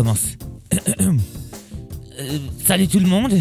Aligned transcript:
Euh, 0.00 1.12
salut 2.64 2.88
tout 2.88 3.00
le 3.00 3.06
monde. 3.06 3.34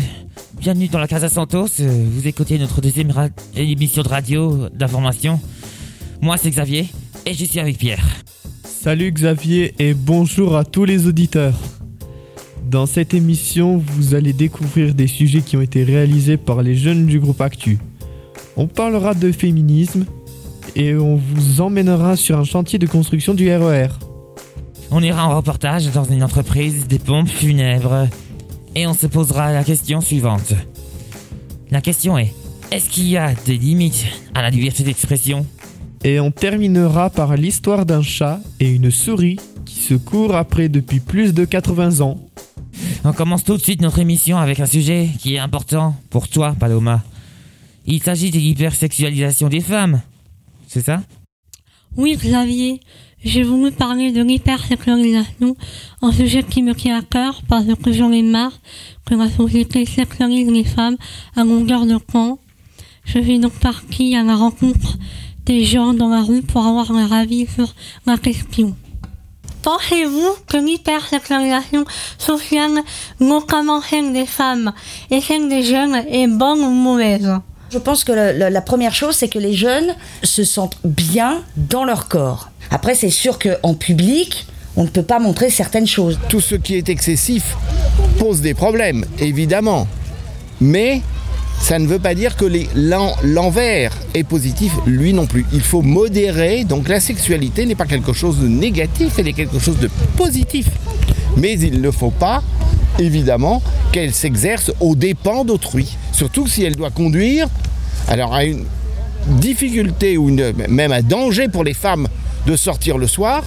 Bienvenue 0.60 0.90
dans 0.90 1.00
la 1.00 1.08
Casa 1.08 1.30
Santos. 1.30 1.68
Euh, 1.80 2.06
Vous 2.12 2.28
écoutez 2.28 2.58
notre 2.60 2.82
deuxième 2.82 3.14
émission 3.56 4.04
de 4.04 4.10
radio 4.10 4.68
d'information. 4.70 5.40
Moi, 6.22 6.36
c'est 6.36 6.50
Xavier 6.50 6.88
et 7.26 7.34
je 7.34 7.46
suis 7.46 7.62
avec 7.62 7.78
Pierre. 7.78 8.06
Salut 8.66 9.12
Xavier 9.12 9.74
et 9.80 9.94
bonjour 9.94 10.58
à 10.58 10.66
tous 10.66 10.84
les 10.84 11.08
auditeurs. 11.08 11.58
Dans 12.70 12.86
cette 12.86 13.14
émission, 13.14 13.78
vous 13.78 14.14
allez 14.14 14.34
découvrir 14.34 14.94
des 14.94 15.08
sujets 15.08 15.42
qui 15.42 15.56
ont 15.56 15.62
été 15.62 15.86
réalisés 15.86 16.36
par 16.36 16.62
les 16.62 16.76
jeunes 16.76 17.06
du 17.06 17.22
groupe 17.22 17.40
Actu. 17.40 17.80
On 18.58 18.68
parlera 18.68 19.14
de 19.14 19.32
féminisme 19.32 20.06
et 20.76 20.94
on 20.96 21.16
vous 21.16 21.62
emmènera 21.62 22.18
sur 22.18 22.38
un 22.38 22.44
chantier 22.44 22.80
de 22.80 22.86
construction 22.86 23.34
du 23.34 23.48
E 23.48 23.58
RER. 23.58 23.88
On 24.92 25.04
ira 25.04 25.28
en 25.28 25.36
reportage 25.36 25.92
dans 25.92 26.04
une 26.04 26.24
entreprise 26.24 26.88
des 26.88 26.98
pompes 26.98 27.30
funèbres 27.30 28.08
et 28.76 28.88
on 28.88 28.94
se 28.94 29.06
posera 29.06 29.54
la 29.54 29.64
question 29.64 30.02
suivante. 30.02 30.54
La 31.70 31.82
question 31.82 32.18
est 32.18 32.34
est-ce 32.72 32.90
qu'il 32.90 33.08
y 33.08 33.18
a 33.18 33.34
des 33.46 33.58
limites 33.58 34.06
à 34.34 34.42
la 34.42 34.50
liberté 34.50 34.84
d'expression? 34.84 35.46
Et 36.04 36.20
on 36.20 36.32
terminera 36.32 37.10
par 37.10 37.36
l'histoire 37.36 37.86
d'un 37.86 38.02
chat 38.02 38.40
et 38.60 38.70
une 38.70 38.90
souris 38.90 39.40
qui 39.66 39.76
se 39.76 39.94
courent 39.94 40.36
après 40.36 40.70
depuis 40.70 41.00
plus 41.00 41.34
de 41.34 41.46
80 41.46 42.02
ans. 42.02 42.18
On 43.04 43.14
commence 43.14 43.44
tout 43.44 43.58
de 43.58 43.62
suite 43.62 43.82
notre 43.82 44.00
émission 44.00 44.38
avec 44.38 44.60
un 44.60 44.66
sujet 44.66 45.10
qui 45.20 45.36
est 45.36 45.40
important 45.40 45.96
pour 46.10 46.28
toi, 46.28 46.56
Paloma. 46.60 47.04
Il 47.86 48.02
s'agit 48.02 48.32
de 48.32 48.38
l'hypersexualisation 48.38 49.50
des 49.50 49.62
femmes. 49.62 50.02
C'est 50.68 50.86
ça? 50.86 51.02
Oui, 51.96 52.18
Xavier, 52.18 52.82
j'ai 53.24 53.44
voulu 53.44 53.72
parler 53.72 54.12
de 54.12 54.24
l'hypersexualisation, 54.24 55.56
un 56.02 56.12
sujet 56.12 56.44
qui 56.44 56.64
me 56.64 56.74
tient 56.74 57.00
à 57.00 57.02
cœur 57.02 57.42
parce 57.50 57.66
que 57.84 57.92
j'en 57.92 58.12
ai 58.12 58.22
marre 58.22 58.54
que 59.06 59.16
la 59.16 59.30
société 59.30 59.86
sexualise 59.86 60.50
les 60.50 60.64
femmes 60.64 60.96
à 61.36 61.44
longueur 61.44 61.86
de 61.86 61.98
camp. 61.98 62.40
Je 63.04 63.20
suis 63.20 63.40
donc 63.40 63.54
partie 63.54 64.16
à 64.16 64.24
la 64.24 64.36
rencontre 64.36 64.98
des 65.46 65.66
gens 65.66 65.94
dans 65.94 66.10
la 66.10 66.22
rue 66.22 66.44
pour 66.44 66.66
avoir 66.66 66.94
leur 66.94 67.12
avis 67.12 67.48
sur 67.48 67.74
la 68.06 68.18
question. 68.18 68.76
Pensez-vous 69.64 70.36
que 70.48 70.58
l'hypersexualisation 70.58 71.84
sociale, 72.18 72.80
notamment 73.20 73.82
celle 73.82 74.14
des 74.14 74.26
femmes 74.26 74.72
et 75.12 75.20
celle 75.20 75.50
des 75.50 75.64
jeunes, 75.64 75.96
est 75.96 76.28
bonne 76.28 76.60
ou 76.60 76.70
mauvaise? 76.70 77.30
Je 77.72 77.78
pense 77.78 78.04
que 78.04 78.14
la 78.14 78.62
première 78.62 78.96
chose, 78.96 79.16
c'est 79.16 79.28
que 79.28 79.38
les 79.38 79.54
jeunes 79.54 79.94
se 80.24 80.44
sentent 80.44 80.78
bien 80.86 81.44
dans 81.58 81.84
leur 81.84 82.08
corps. 82.08 82.50
Après, 82.72 82.96
c'est 82.96 83.10
sûr 83.10 83.40
qu'en 83.40 83.74
public, 83.74 84.46
on 84.76 84.84
ne 84.84 84.90
peut 84.90 85.04
pas 85.04 85.20
montrer 85.20 85.50
certaines 85.50 85.88
choses. 85.88 86.20
Tout 86.30 86.42
ce 86.42 86.56
qui 86.56 86.76
est 86.76 86.90
excessif 86.90 87.56
pose 88.18 88.42
des 88.42 88.54
problèmes, 88.54 89.06
évidemment. 89.20 89.88
Mais 90.62 91.02
ça 91.62 91.80
ne 91.80 91.88
veut 91.88 92.00
pas 92.00 92.14
dire 92.16 92.36
que 92.36 92.46
l'envers 93.24 93.92
est 94.14 94.24
positif, 94.24 94.72
lui 94.86 95.14
non 95.14 95.26
plus. 95.26 95.46
Il 95.52 95.62
faut 95.62 95.82
modérer, 95.82 96.64
donc 96.64 96.88
la 96.88 97.00
sexualité 97.00 97.66
n'est 97.66 97.76
pas 97.76 97.86
quelque 97.86 98.14
chose 98.14 98.40
de 98.40 98.48
négatif, 98.48 99.14
elle 99.18 99.28
est 99.28 99.34
quelque 99.34 99.60
chose 99.60 99.78
de 99.80 99.90
positif. 100.16 100.68
Mais 101.38 101.54
il 101.60 101.82
ne 101.82 101.92
faut 101.92 102.12
pas, 102.12 102.44
évidemment, 103.00 103.62
qu'elle 103.92 104.14
s'exerce 104.14 104.72
aux 104.80 104.96
dépens 104.96 105.44
d'autrui. 105.44 105.98
Surtout 106.12 106.48
si 106.48 106.64
elle 106.64 106.76
doit 106.76 106.92
conduire 106.92 107.48
alors 108.08 108.34
à 108.34 108.44
une 108.46 108.66
difficulté 109.28 110.18
ou 110.18 110.30
une- 110.30 110.54
même 110.70 110.92
un 110.92 111.02
danger 111.02 111.48
pour 111.50 111.64
les 111.64 111.74
femmes 111.74 112.08
de 112.46 112.56
sortir 112.56 112.98
le 112.98 113.08
soir. 113.08 113.44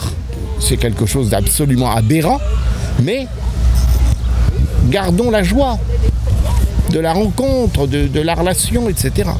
C'est 0.61 0.77
quelque 0.77 1.07
chose 1.07 1.31
d'absolument 1.31 1.91
aberrant. 1.91 2.41
Mais 3.03 3.27
gardons 4.89 5.31
la 5.31 5.43
joie 5.43 5.79
de 6.91 7.01
la 7.01 7.15
rencontre, 7.15 7.87
de, 7.87 8.21
la 8.21 8.35
relation, 8.35 8.89
etc. 8.89 9.31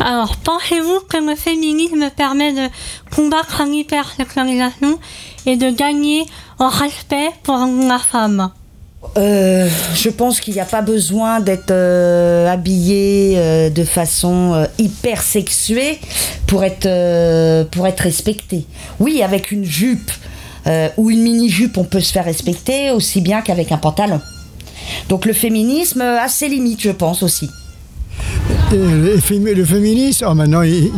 Alors, 0.00 0.36
pensez-vous 0.36 1.00
que 1.08 1.18
le 1.18 1.36
féminisme 1.36 2.10
permet 2.16 2.52
de 2.52 2.68
combattre 3.14 3.62
l'hypersexualisation 3.64 4.98
et 5.44 5.56
de 5.56 5.70
gagner 5.70 6.24
en 6.58 6.68
respect 6.68 7.30
pour 7.42 7.58
la 7.58 7.98
femme? 7.98 8.50
Euh, 9.16 9.68
je 9.94 10.08
pense 10.10 10.40
qu'il 10.40 10.54
n'y 10.54 10.60
a 10.60 10.64
pas 10.66 10.82
besoin 10.82 11.40
d'être 11.40 11.70
euh, 11.70 12.48
habillé 12.48 13.34
euh, 13.36 13.70
de 13.70 13.84
façon 13.84 14.66
hyper 14.78 15.22
sexuée 15.22 15.98
pour 16.46 16.64
être, 16.64 17.64
pour 17.70 17.86
être 17.86 18.00
respecté. 18.00 18.64
Oui, 19.00 19.22
avec 19.22 19.50
une 19.50 19.64
jupe 19.64 20.10
ou 20.96 21.10
une 21.10 21.22
mini-jupe, 21.22 21.78
on 21.78 21.84
peut 21.84 22.00
se 22.00 22.12
faire 22.12 22.24
respecter 22.24 22.90
aussi 22.90 23.20
bien 23.20 23.40
qu'avec 23.40 23.70
un 23.72 23.76
pantalon. 23.78 24.20
Donc 25.08 25.24
le 25.24 25.32
féminisme 25.32 26.00
a 26.00 26.28
ses 26.28 26.48
limites, 26.48 26.80
je 26.82 26.90
pense 26.90 27.22
aussi. 27.22 27.48
Le, 28.72 29.16
fémi- 29.18 29.52
le 29.54 29.64
féminisme, 29.64 30.26
oh 30.28 30.34
maintenant, 30.34 30.62
il- 30.62 30.90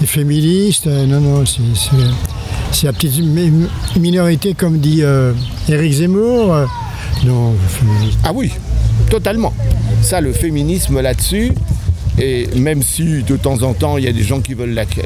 les 0.00 0.06
féministes, 0.06 0.86
non, 0.86 1.20
non, 1.20 1.44
c'est- 1.44 1.60
c'est 2.70 2.86
la 2.86 2.92
petite 2.92 3.18
mi- 3.18 3.66
minorité, 3.98 4.54
comme 4.54 4.78
dit 4.78 5.02
Éric 5.68 5.92
Zemmour. 5.94 6.54
Euh, 7.24 7.26
non, 7.28 7.52
le 7.52 7.58
féminisme. 7.68 8.18
Ah 8.24 8.32
oui, 8.34 8.52
totalement. 9.10 9.52
Ça, 10.02 10.20
le 10.20 10.32
féminisme 10.32 11.00
là-dessus, 11.00 11.52
et 12.20 12.48
même 12.56 12.82
si 12.82 13.22
de 13.22 13.36
temps 13.36 13.62
en 13.62 13.74
temps 13.74 13.96
il 13.96 14.04
y 14.04 14.08
a 14.08 14.12
des 14.12 14.24
gens 14.24 14.40
qui 14.40 14.54
veulent 14.54 14.74
l'ac- 14.74 14.98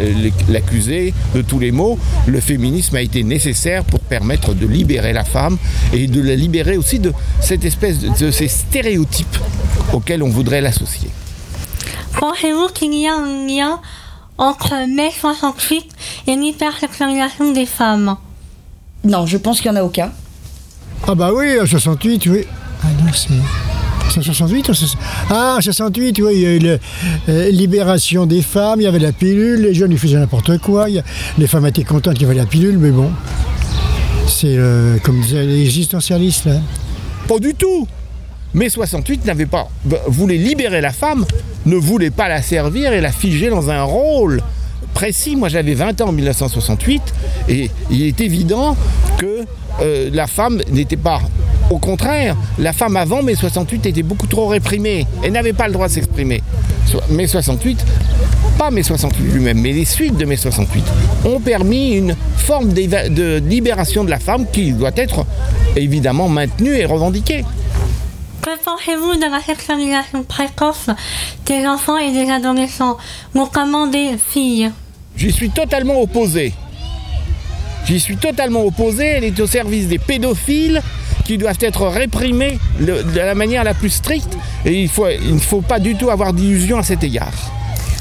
l'accuser 0.49 1.13
de 1.35 1.43
tous 1.43 1.59
les 1.59 1.71
maux, 1.71 1.99
le 2.27 2.41
féminisme 2.41 2.97
a 2.97 3.03
été 3.03 3.23
nécessaire 3.23 3.85
pour 3.85 4.01
permettre 4.01 4.55
de 4.55 4.67
libérer 4.67 5.13
la 5.13 5.25
femme 5.25 5.59
et 5.93 6.07
de 6.07 6.23
la 6.23 6.35
libérer 6.37 6.77
aussi 6.79 6.99
de 6.99 7.13
cette 7.41 7.65
espèce 7.67 7.99
de, 7.99 8.09
de 8.27 8.31
ces 8.31 8.49
stéréotypes 8.49 9.37
auxquels 9.93 10.23
on 10.23 10.31
voudrait 10.31 10.63
l'associer. 10.63 11.11
Pensez-vous 12.19 12.69
qu'il 12.73 12.95
y 12.95 13.07
a 13.07 13.15
un 13.15 13.47
lien 13.47 13.81
entre 14.39 14.75
mai 14.89 15.11
68 15.19 15.85
et 16.29 16.37
l'hypersexualisation 16.37 17.53
des 17.53 17.67
femmes? 17.67 18.17
Non, 19.05 19.27
je 19.27 19.37
pense 19.37 19.61
qu'il 19.61 19.71
n'y 19.71 19.77
en 19.79 19.81
a 19.81 19.85
aucun. 19.85 20.13
Ah 21.07 21.15
bah 21.15 21.31
oui, 21.35 21.59
en 21.61 21.67
68, 21.67 22.27
oui. 22.27 22.45
Ah 22.83 22.87
non, 23.05 23.11
c'est... 23.13 23.29
c'est 24.11 24.19
en 24.21 24.23
68 24.23 24.69
ou 24.69 24.75
c'est- 24.75 24.97
Ah, 25.31 25.57
en 25.59 25.61
68, 25.61 26.19
oui, 26.23 26.33
il 26.35 26.41
y 26.41 26.47
a 26.47 26.55
eu 26.55 26.59
la 26.59 26.77
euh, 27.29 27.51
libération 27.51 28.27
des 28.27 28.43
femmes, 28.43 28.81
il 28.81 28.85
y 28.85 28.87
avait 28.87 28.99
la 28.99 29.13
pilule, 29.13 29.61
les 29.63 29.75
jeunes 29.75 29.93
ils 29.93 29.99
faisaient 29.99 30.19
n'importe 30.19 30.59
quoi, 30.59 30.87
les 31.39 31.47
femmes 31.47 31.67
étaient 31.67 31.85
contentes 31.85 32.15
qu'il 32.15 32.23
y 32.23 32.27
avait 32.31 32.35
la 32.39 32.47
pilule, 32.47 32.79
mais 32.79 32.91
bon, 32.91 33.11
c'est 34.29 34.57
euh, 34.57 34.99
comme 35.03 35.21
disaient 35.21 35.45
les 35.45 35.63
existentialistes 35.65 36.45
là. 36.47 36.55
Pas 37.29 37.39
du 37.39 37.55
tout. 37.55 37.87
Mais 38.55 38.69
68 38.69 39.25
n'avait 39.25 39.47
pas 39.47 39.69
bah, 39.85 39.97
voulait 40.09 40.37
libérer 40.37 40.81
la 40.81 40.93
femme, 40.93 41.25
ne 41.67 41.77
voulait 41.77 42.11
pas 42.11 42.29
la 42.29 42.43
servir 42.43 42.93
et 42.93 43.01
la 43.01 43.11
figer 43.13 43.49
dans 43.49 43.71
un 43.71 43.83
rôle 43.83 44.43
précis. 44.93 45.37
Moi, 45.37 45.49
j'avais 45.49 45.73
20 45.75 46.01
ans 46.03 46.09
en 46.09 46.13
1968 46.13 47.01
et 47.49 47.71
il 47.91 48.03
est 48.03 48.21
évident 48.21 48.77
que 49.17 49.45
euh, 49.81 50.11
la 50.13 50.27
femme 50.27 50.61
n'était 50.71 50.97
pas. 50.97 51.21
Au 51.71 51.79
contraire, 51.79 52.37
la 52.59 52.73
femme 52.73 52.97
avant 52.97 53.23
mai 53.23 53.35
68 53.35 53.87
était 53.87 54.03
beaucoup 54.03 54.27
trop 54.27 54.47
réprimée. 54.47 55.07
Elle 55.23 55.33
n'avait 55.33 55.53
pas 55.53 55.67
le 55.67 55.73
droit 55.73 55.89
de 55.89 55.93
s'exprimer. 55.93 56.43
Mai 57.09 57.27
68, 57.27 57.85
pas 58.59 58.71
mai 58.71 58.83
68 58.83 59.23
lui-même, 59.33 59.61
mais 59.61 59.73
les 59.73 59.85
suites 59.85 60.17
de 60.17 60.25
mai 60.27 60.37
68 60.37 60.85
ont 61.25 61.41
permis 61.41 61.95
une 61.95 62.15
forme 62.37 62.73
de 62.73 63.39
libération 63.39 64.05
de 64.05 64.11
la 64.11 64.19
femme 64.19 64.47
qui 64.53 64.73
doit 64.73 64.91
être 64.97 65.25
évidemment 65.77 66.29
maintenue 66.29 66.77
et 66.77 66.85
revendiquée. 66.85 67.45
Que 68.43 68.51
pensez-vous 68.65 69.15
de 69.15 69.31
la 69.31 69.41
sexualisation 69.41 70.25
précoce 70.25 70.91
des 71.47 71.65
enfants 71.65 71.97
et 71.97 72.11
des 72.11 72.29
adolescents, 72.29 72.99
notamment 73.37 73.87
des 73.87 74.19
filles 74.19 74.73
J'y 75.17 75.31
suis 75.31 75.51
totalement 75.51 76.01
opposé. 76.01 76.53
J'y 77.87 77.99
suis 78.01 78.17
totalement 78.17 78.65
opposé. 78.65 79.05
Elle 79.05 79.25
est 79.25 79.41
au 79.41 79.47
service 79.47 79.89
des 79.89 79.99
pédophiles 79.99 80.81
qui 81.25 81.39
doivent 81.39 81.59
être 81.61 81.87
réprimés 81.87 82.59
le- 82.79 83.03
de 83.03 83.19
la 83.21 83.35
manière 83.35 83.65
la 83.65 83.75
plus 83.75 83.91
stricte. 83.91 84.37
Et 84.65 84.83
il, 84.83 84.89
faut, 84.89 85.09
il 85.09 85.35
ne 85.35 85.41
faut 85.41 85.61
pas 85.61 85.79
du 85.79 85.95
tout 85.97 86.11
avoir 86.11 86.33
d'illusions 86.33 86.79
à 86.79 86.83
cet 86.83 87.03
égard. 87.05 87.33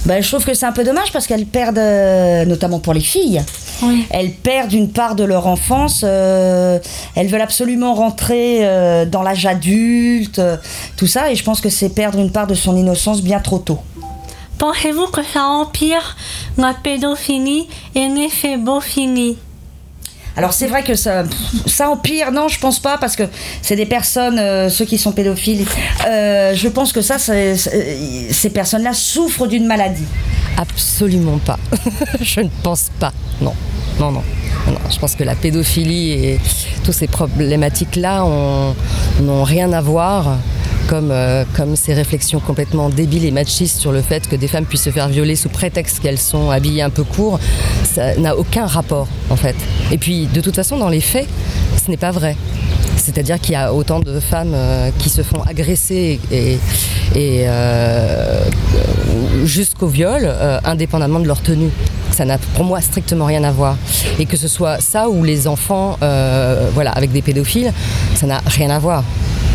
Ben, 0.06 0.22
je 0.24 0.28
trouve 0.28 0.44
que 0.44 0.56
c'est 0.56 0.66
un 0.66 0.72
peu 0.72 0.84
dommage 0.84 1.12
parce 1.12 1.28
qu'elles 1.28 1.46
perdent, 1.46 1.78
euh, 1.78 2.44
notamment 2.46 2.80
pour 2.80 2.94
les 2.96 3.02
filles, 3.02 3.40
Oui. 3.84 4.08
elles 4.10 4.32
perdent 4.32 4.74
une 4.74 4.92
part 4.92 5.14
de 5.14 5.24
leur 5.24 5.46
enfance. 5.46 6.02
euh, 6.04 6.80
elles 7.16 7.28
veulent 7.28 7.42
absolument 7.42 7.94
rentrer 7.94 8.66
euh, 8.66 9.06
dans 9.06 9.22
l'âge 9.22 9.46
adulte, 9.46 10.40
euh, 10.40 10.58
tout 10.98 11.06
ça, 11.06 11.32
et 11.32 11.36
je 11.36 11.44
pense 11.44 11.62
que 11.62 11.70
c'est 11.70 11.90
perdre 11.90 12.18
une 12.18 12.32
part 12.32 12.48
de 12.48 12.56
son 12.56 12.76
innocence 12.76 13.22
bien 13.22 13.40
trop 13.40 13.60
tôt. 13.60 13.78
Pensez-vous 14.58 15.06
que 15.08 15.22
ça 15.24 15.44
empire 15.46 16.16
la 16.58 16.74
pédophilie 16.74 17.68
et 17.94 18.08
l'éphébophilie 18.08 19.38
Alors 20.38 20.54
c'est 20.54 20.68
vrai 20.68 20.84
que 20.84 20.96
ça, 20.96 21.24
empire, 21.90 22.32
non, 22.32 22.48
je 22.48 22.60
pense 22.60 22.80
pas, 22.80 22.98
parce 22.98 23.16
que 23.16 23.24
c'est 23.62 23.76
des 23.76 23.86
personnes, 23.86 24.40
euh, 24.40 24.70
ceux 24.70 24.86
qui 24.86 24.98
sont 24.98 25.12
pédophiles. 25.12 25.66
euh, 26.08 26.54
je 26.56 26.68
pense 26.68 26.94
que 26.94 27.02
ça, 27.02 27.18
ces 27.20 28.50
personnes-là 28.50 28.94
souffrent 28.94 29.48
d'une 29.48 29.66
maladie. 29.66 30.06
Absolument 30.58 31.40
pas. 31.40 31.60
je 32.22 32.42
ne 32.42 32.50
pense 32.64 32.90
pas. 33.00 33.12
Non. 33.42 33.54
non, 34.00 34.12
non. 34.12 34.24
Je 34.90 35.00
pense 35.00 35.16
que 35.16 35.24
la 35.24 35.36
pédophilie 35.36 36.12
et 36.12 36.40
toutes 36.84 36.94
ces 36.94 37.08
problématiques-là 37.08 38.24
n'ont 39.22 39.44
rien 39.44 39.74
à 39.74 39.82
voir 39.82 40.38
comme, 40.92 41.12
euh, 41.12 41.46
comme 41.56 41.78
ces 41.78 41.94
réflexions 41.94 42.42
complètement 42.42 42.90
débiles 42.90 43.24
et 43.24 43.32
machistes 43.32 43.80
sur 43.80 43.94
le 43.94 44.02
fait 44.02 44.28
que 44.28 44.36
des 44.36 44.50
femmes 44.50 44.66
puissent 44.66 44.84
se 44.84 44.90
faire 44.90 45.08
violer 45.08 45.38
sous 45.38 45.48
prétexte 45.48 46.02
qu'elles 46.02 46.18
sont 46.18 46.50
habillées 46.50 46.82
un 46.82 46.90
peu 46.90 47.06
court, 47.06 47.40
ça 47.86 48.18
n'a 48.18 48.36
aucun 48.36 48.66
rapport 48.66 49.08
en 49.30 49.38
fait. 49.38 49.56
Et 49.94 49.98
puis 49.98 50.26
de 50.26 50.42
toute 50.42 50.54
façon, 50.54 50.76
dans 50.76 50.90
les 50.90 51.00
faits, 51.00 51.30
ce 51.82 51.90
n'est 51.90 51.96
pas 51.96 52.12
vrai. 52.12 52.36
C'est-à-dire 52.98 53.40
qu'il 53.40 53.54
y 53.54 53.56
a 53.56 53.74
autant 53.74 54.02
de 54.02 54.20
femmes 54.20 54.52
euh, 54.54 54.90
qui 55.00 55.08
se 55.08 55.22
font 55.24 55.42
agresser 55.44 56.20
et, 56.30 56.58
euh, 57.16 58.44
jusqu'au 59.46 59.88
viol, 59.88 60.30
indépendamment 60.66 61.22
de 61.22 61.28
leur 61.28 61.42
tenue. 61.42 61.72
Ça 62.12 62.26
n'a 62.26 62.38
pour 62.38 62.66
moi 62.66 62.82
strictement 62.82 63.26
rien 63.26 63.46
à 63.46 63.52
voir. 63.52 63.78
Et 64.20 64.26
que 64.26 64.36
ce 64.36 64.50
soit 64.50 64.82
ça 64.82 65.08
ou 65.10 65.24
les 65.24 65.48
enfants, 65.48 65.98
voilà, 66.74 66.92
avec 66.92 67.14
des 67.14 67.22
pédophiles, 67.22 67.72
ça 68.16 68.28
n'a 68.28 68.42
rien 68.46 68.70
à 68.70 68.80
voir. 68.80 69.06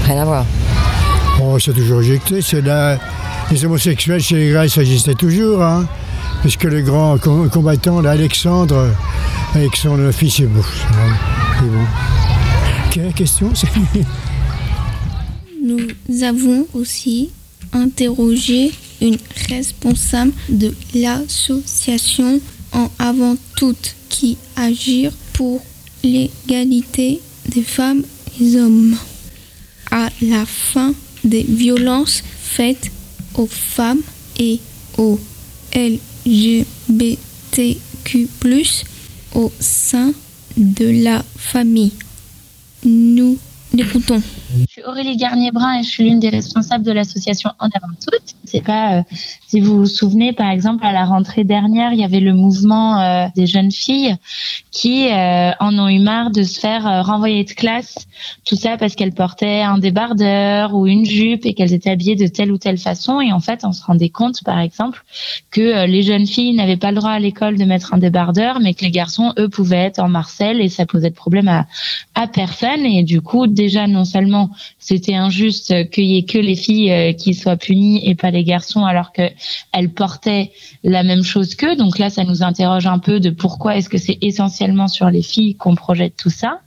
Rien 0.07 0.23
à 0.23 0.25
voir. 0.25 0.47
Oh, 1.49 1.59
c'est 1.61 1.73
toujours 1.73 2.03
éjecté. 2.03 2.43
C'est 2.43 2.61
là, 2.61 2.99
les 3.53 3.65
homosexuels 3.65 4.21
chez 4.21 4.35
les 4.35 4.51
Grecs, 4.51 4.71
ça 4.71 4.81
existait 4.81 5.15
toujours. 5.15 5.63
Hein, 5.63 5.87
puisque 6.43 6.65
le 6.65 6.83
grand 6.83 7.19
combattant, 7.19 8.05
Alexandre, 8.05 8.91
avec 9.55 9.77
son 9.77 10.11
fils, 10.11 10.41
bon. 10.41 10.61
bon. 11.61 11.87
Quelle 12.91 13.13
question 13.13 13.53
Nous 15.63 16.25
avons 16.25 16.67
aussi 16.75 17.31
interrogé 17.73 18.73
une 19.01 19.19
responsable 19.49 20.33
de 20.49 20.75
l'association 20.95 22.41
en 22.73 22.91
avant 22.99 23.37
toute 23.55 23.95
qui 24.09 24.37
agit 24.57 25.11
pour 25.33 25.65
l'égalité 26.03 27.21
des 27.49 27.63
femmes 27.63 28.03
et 28.41 28.45
des 28.45 28.61
hommes. 28.61 28.97
À 29.93 30.09
la 30.21 30.45
fin 30.45 30.93
des 31.25 31.43
violences 31.43 32.23
faites 32.43 32.91
aux 33.35 33.47
femmes 33.47 34.03
et 34.39 34.61
aux 34.99 35.19
LGBTQ 35.75 37.19
au 39.35 39.53
sein 39.61 40.13
de 40.57 41.03
la 41.05 41.25
famille. 41.37 41.93
Nous 42.85 43.39
l'écoutons. 43.75 44.23
Je 44.61 44.67
suis 44.73 44.83
Aurélie 44.85 45.17
Garnier-Brun 45.17 45.81
et 45.81 45.83
je 45.83 45.89
suis 45.89 46.05
l'une 46.05 46.19
des 46.19 46.31
responsables 46.31 46.85
de 46.85 46.93
l'association 46.93 47.51
En 47.59 47.67
avant 47.67 47.93
toutes. 48.01 48.35
C'est 48.45 48.63
pas, 48.63 48.99
euh, 48.99 49.03
si 49.47 49.61
vous 49.61 49.79
vous 49.79 49.87
souvenez, 49.87 50.33
par 50.33 50.51
exemple, 50.51 50.87
à 50.87 50.93
la 50.93 51.05
rentrée 51.05 51.45
dernière, 51.45 51.93
il 51.93 52.01
y 52.01 52.05
avait 52.05 52.21
le 52.21 52.33
mouvement 52.33 53.01
euh, 53.01 53.27
des 53.35 53.47
jeunes 53.47 53.73
filles 53.73 54.17
qui 54.71 55.09
euh, 55.09 55.51
en 55.61 55.79
ont 55.79 55.89
eu 55.89 55.99
marre 55.99 56.31
de 56.31 56.43
se 56.43 56.59
faire 56.59 57.05
renvoyer 57.05 57.45
de 57.45 57.51
classe, 57.51 57.97
tout 58.45 58.57
ça 58.57 58.77
parce 58.77 58.95
qu'elles 58.95 59.13
portaient 59.13 59.63
un 59.63 59.79
débardeur 59.79 60.75
ou 60.75 60.87
une 60.87 61.05
jupe 61.05 61.45
et 61.45 61.55
qu'elles 61.55 61.73
étaient 61.73 61.91
habillées 61.91 62.17
de 62.17 62.27
telle 62.27 62.53
ou 62.53 62.59
telle 62.59 62.79
façon. 62.79 63.21
Et 63.21 63.33
en 63.33 63.41
fait, 63.41 63.61
on 63.65 63.73
se 63.73 63.83
rendait 63.85 64.11
compte, 64.11 64.43
par 64.45 64.59
exemple, 64.59 65.05
que 65.51 65.87
les 65.87 66.03
jeunes 66.03 66.27
filles 66.27 66.55
n'avaient 66.55 66.77
pas 66.77 66.91
le 66.91 66.97
droit 66.97 67.11
à 67.11 67.19
l'école 67.19 67.59
de 67.59 67.65
mettre 67.65 67.95
un 67.95 67.99
débardeur, 67.99 68.61
mais 68.61 68.75
que 68.75 68.85
les 68.85 68.91
garçons, 68.91 69.33
eux, 69.39 69.49
pouvaient 69.49 69.77
être 69.77 69.99
en 69.99 70.09
Marcel 70.09 70.61
et 70.61 70.69
ça 70.69 70.87
posait 70.87 71.11
de 71.11 71.15
problème 71.15 71.49
à, 71.49 71.67
à 72.15 72.27
personne. 72.27 72.85
Et 72.85 73.03
du 73.03 73.21
coup, 73.21 73.47
déjà, 73.47 73.87
non 73.87 74.05
seulement 74.05 74.46
c'était 74.79 75.15
injuste 75.15 75.91
qu'il 75.91 76.05
y 76.05 76.19
ait 76.19 76.25
que 76.25 76.39
les 76.39 76.57
filles 76.57 76.93
euh, 76.93 77.13
qui 77.13 77.35
soient 77.35 77.57
punies 77.57 78.07
et 78.09 78.15
pas 78.15 78.31
les 78.31 78.45
garçons 78.45 78.85
alors 78.85 79.13
qu'elles 79.13 79.91
portaient 79.95 80.53
la 80.85 81.03
même 81.03 81.23
chose 81.23 81.55
qu'eux. 81.55 81.77
Donc 81.77 81.99
là, 81.99 82.11
ça 82.11 82.25
nous 82.25 82.43
interroge 82.43 82.87
un 82.87 82.99
peu 82.99 83.21
de 83.21 83.31
pourquoi 83.31 83.77
est-ce 83.77 83.89
que 83.89 83.99
c'est 83.99 84.19
essentiellement 84.21 84.89
sur 84.89 85.11
les 85.11 85.23
filles 85.23 85.55
qu'on 85.55 85.75
projette 85.75 86.17
tout 86.17 86.31
ça. 86.31 86.61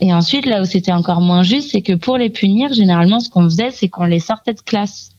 Et 0.00 0.12
ensuite, 0.12 0.46
là 0.46 0.62
où 0.62 0.64
c'était 0.64 0.92
encore 0.92 1.20
moins 1.20 1.42
juste, 1.42 1.70
c'est 1.70 1.82
que 1.82 1.92
pour 1.92 2.18
les 2.18 2.30
punir, 2.30 2.72
généralement, 2.72 3.20
ce 3.20 3.30
qu'on 3.30 3.44
faisait, 3.44 3.70
c'est 3.70 3.88
qu'on 3.88 4.04
les 4.04 4.20
sortait 4.20 4.54
de 4.54 4.60
classe. 4.60 5.13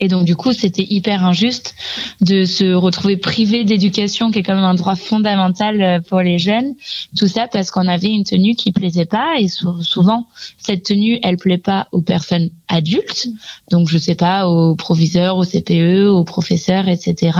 Et 0.00 0.08
donc 0.08 0.24
du 0.24 0.34
coup, 0.34 0.52
c'était 0.52 0.86
hyper 0.88 1.24
injuste 1.24 1.74
de 2.22 2.44
se 2.44 2.72
retrouver 2.72 3.18
privé 3.18 3.64
d'éducation, 3.64 4.30
qui 4.30 4.38
est 4.38 4.42
quand 4.42 4.54
même 4.54 4.64
un 4.64 4.74
droit 4.74 4.96
fondamental 4.96 5.82
euh, 5.82 6.00
pour 6.00 6.20
les 6.20 6.38
jeunes. 6.38 6.74
Tout 7.16 7.28
ça 7.28 7.48
parce 7.48 7.70
qu'on 7.70 7.86
avait 7.86 8.08
une 8.08 8.24
tenue 8.24 8.54
qui 8.54 8.72
plaisait 8.72 9.04
pas, 9.04 9.34
et 9.38 9.48
souvent 9.48 10.26
cette 10.58 10.84
tenue, 10.84 11.18
elle 11.22 11.36
plaît 11.36 11.58
pas 11.58 11.88
aux 11.92 12.02
personnes 12.02 12.50
adultes. 12.68 13.28
Donc 13.70 13.88
je 13.88 13.98
sais 13.98 14.14
pas 14.14 14.48
aux 14.48 14.74
proviseurs, 14.74 15.36
aux 15.36 15.44
CPE, 15.44 16.08
aux 16.08 16.24
professeurs, 16.24 16.88
etc. 16.88 17.38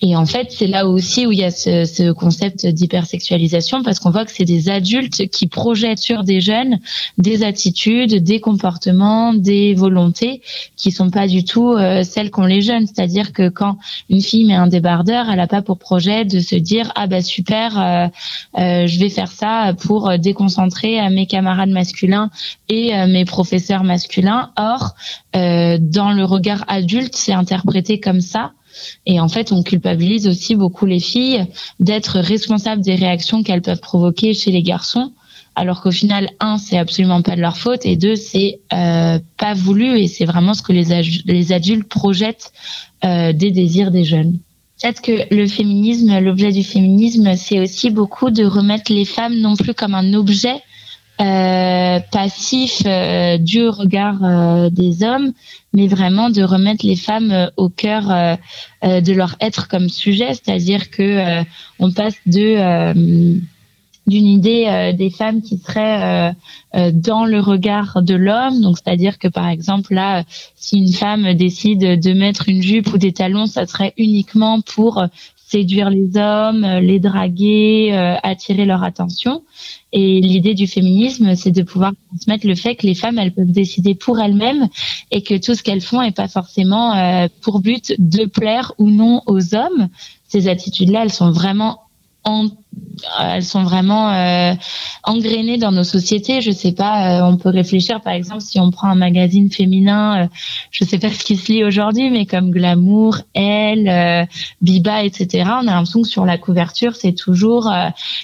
Et 0.00 0.14
en 0.14 0.26
fait, 0.26 0.48
c'est 0.50 0.66
là 0.66 0.86
aussi 0.86 1.26
où 1.26 1.32
il 1.32 1.38
y 1.38 1.44
a 1.44 1.50
ce, 1.50 1.84
ce 1.84 2.12
concept 2.12 2.66
d'hypersexualisation 2.66 3.82
parce 3.82 3.98
qu'on 3.98 4.10
voit 4.10 4.24
que 4.24 4.32
c'est 4.32 4.44
des 4.44 4.68
adultes 4.68 5.28
qui 5.28 5.48
projettent 5.48 5.98
sur 5.98 6.24
des 6.24 6.40
jeunes 6.40 6.78
des 7.18 7.42
attitudes, 7.42 8.22
des 8.22 8.40
comportements, 8.40 9.34
des 9.34 9.74
volontés 9.74 10.42
qui 10.76 10.90
sont 10.90 11.10
pas 11.10 11.26
du 11.26 11.44
tout 11.44 11.72
euh, 11.72 12.02
celles 12.02 12.30
qu'ont 12.30 12.46
les 12.46 12.62
jeunes. 12.62 12.86
C'est-à-dire 12.86 13.32
que 13.32 13.48
quand 13.48 13.78
une 14.08 14.20
fille 14.20 14.44
met 14.44 14.54
un 14.54 14.66
débardeur, 14.66 15.28
elle 15.30 15.40
a 15.40 15.46
pas 15.46 15.62
pour 15.62 15.78
projet 15.78 16.24
de 16.24 16.40
se 16.40 16.54
dire 16.54 16.92
ah 16.94 17.06
bah 17.06 17.22
super, 17.22 17.78
euh, 17.78 18.06
euh, 18.58 18.86
je 18.86 18.98
vais 18.98 19.08
faire 19.08 19.32
ça 19.32 19.74
pour 19.80 20.18
déconcentrer 20.18 21.08
mes 21.10 21.26
camarades 21.26 21.70
masculins 21.70 22.30
et 22.68 22.92
mes 23.06 23.24
professeurs 23.24 23.84
masculins. 23.84 24.50
Or, 24.56 24.94
dans 25.34 26.12
le 26.12 26.24
regard 26.24 26.64
adulte, 26.68 27.14
c'est 27.16 27.32
interprété 27.32 28.00
comme 28.00 28.20
ça 28.20 28.52
et 29.06 29.20
en 29.20 29.28
fait, 29.28 29.52
on 29.52 29.62
culpabilise 29.62 30.26
aussi 30.26 30.54
beaucoup 30.54 30.86
les 30.86 31.00
filles 31.00 31.46
d'être 31.80 32.18
responsables 32.18 32.82
des 32.82 32.94
réactions 32.94 33.42
qu'elles 33.42 33.62
peuvent 33.62 33.80
provoquer 33.80 34.34
chez 34.34 34.50
les 34.50 34.62
garçons 34.62 35.12
alors 35.58 35.82
qu'au 35.82 35.90
final, 35.90 36.30
un, 36.38 36.56
c'est 36.56 36.78
absolument 36.78 37.20
pas 37.20 37.34
de 37.34 37.40
leur 37.40 37.56
faute, 37.56 37.84
et 37.84 37.96
deux, 37.96 38.14
c'est 38.14 38.60
euh, 38.72 39.18
pas 39.36 39.54
voulu, 39.54 39.98
et 39.98 40.06
c'est 40.06 40.24
vraiment 40.24 40.54
ce 40.54 40.62
que 40.62 40.72
les, 40.72 41.02
les 41.24 41.52
adultes 41.52 41.88
projettent 41.88 42.52
euh, 43.04 43.32
des 43.32 43.50
désirs 43.50 43.90
des 43.90 44.04
jeunes. 44.04 44.38
Peut-être 44.80 45.02
que 45.02 45.34
le 45.34 45.48
féminisme, 45.48 46.20
l'objet 46.20 46.52
du 46.52 46.62
féminisme, 46.62 47.34
c'est 47.34 47.58
aussi 47.58 47.90
beaucoup 47.90 48.30
de 48.30 48.44
remettre 48.44 48.92
les 48.92 49.04
femmes 49.04 49.34
non 49.34 49.56
plus 49.56 49.74
comme 49.74 49.96
un 49.96 50.14
objet 50.14 50.62
euh, 51.20 51.98
passif 52.12 52.82
euh, 52.86 53.38
du 53.38 53.66
regard 53.68 54.22
euh, 54.22 54.70
des 54.70 55.02
hommes, 55.02 55.32
mais 55.72 55.88
vraiment 55.88 56.30
de 56.30 56.44
remettre 56.44 56.86
les 56.86 56.94
femmes 56.94 57.50
au 57.56 57.68
cœur 57.68 58.38
de 58.84 59.12
leur 59.12 59.34
être 59.40 59.66
comme 59.66 59.88
sujet, 59.88 60.28
c'est-à-dire 60.34 60.90
que 60.90 61.42
on 61.80 61.90
passe 61.90 62.14
de 62.26 63.34
d'une 64.06 64.26
idée 64.26 64.94
des 64.96 65.10
femmes 65.10 65.42
qui 65.42 65.58
seraient 65.58 66.34
dans 66.92 67.26
le 67.26 67.40
regard 67.40 68.00
de 68.02 68.14
l'homme. 68.14 68.62
Donc, 68.62 68.78
c'est-à-dire 68.78 69.18
que, 69.18 69.28
par 69.28 69.46
exemple, 69.48 69.92
là, 69.92 70.24
si 70.54 70.78
une 70.78 70.92
femme 70.92 71.34
décide 71.34 72.00
de 72.00 72.12
mettre 72.14 72.48
une 72.48 72.62
jupe 72.62 72.92
ou 72.94 72.98
des 72.98 73.12
talons, 73.12 73.46
ça 73.46 73.66
serait 73.66 73.92
uniquement 73.98 74.62
pour 74.62 75.04
séduire 75.48 75.90
les 75.90 76.16
hommes, 76.16 76.66
les 76.80 77.00
draguer, 77.00 77.92
attirer 78.22 78.66
leur 78.66 78.82
attention. 78.82 79.42
Et 79.92 80.20
l'idée 80.20 80.54
du 80.54 80.66
féminisme, 80.66 81.34
c'est 81.34 81.50
de 81.50 81.62
pouvoir 81.62 81.92
transmettre 82.08 82.46
le 82.46 82.54
fait 82.54 82.76
que 82.76 82.86
les 82.86 82.94
femmes, 82.94 83.18
elles 83.18 83.32
peuvent 83.32 83.50
décider 83.50 83.94
pour 83.94 84.20
elles-mêmes 84.20 84.68
et 85.10 85.22
que 85.22 85.34
tout 85.34 85.54
ce 85.54 85.62
qu'elles 85.62 85.80
font 85.80 86.02
n'est 86.02 86.12
pas 86.12 86.28
forcément 86.28 86.94
euh, 86.94 87.28
pour 87.40 87.60
but 87.60 87.94
de 87.98 88.26
plaire 88.26 88.72
ou 88.78 88.90
non 88.90 89.22
aux 89.26 89.54
hommes. 89.54 89.88
Ces 90.28 90.48
attitudes-là, 90.48 91.04
elles 91.04 91.12
sont 91.12 91.30
vraiment 91.30 91.80
en 92.24 92.48
elles 93.20 93.44
sont 93.44 93.62
vraiment 93.62 94.10
euh, 94.12 94.54
engrainées 95.04 95.58
dans 95.58 95.72
nos 95.72 95.84
sociétés. 95.84 96.40
Je 96.40 96.50
sais 96.50 96.72
pas, 96.72 97.20
euh, 97.20 97.26
on 97.26 97.36
peut 97.36 97.48
réfléchir 97.48 98.00
par 98.00 98.12
exemple 98.12 98.40
si 98.40 98.60
on 98.60 98.70
prend 98.70 98.88
un 98.88 98.94
magazine 98.94 99.50
féminin, 99.50 100.24
euh, 100.24 100.26
je 100.70 100.84
sais 100.84 100.98
pas 100.98 101.10
ce 101.10 101.24
qui 101.24 101.36
se 101.36 101.52
lit 101.52 101.64
aujourd'hui, 101.64 102.10
mais 102.10 102.26
comme 102.26 102.50
Glamour, 102.50 103.18
Elle, 103.34 103.88
euh, 103.88 104.24
Biba, 104.60 105.04
etc. 105.04 105.50
On 105.62 105.66
a 105.66 105.74
l'impression 105.74 106.02
que 106.02 106.08
sur 106.08 106.24
la 106.24 106.38
couverture 106.38 106.94
c'est 106.96 107.14
toujours 107.14 107.70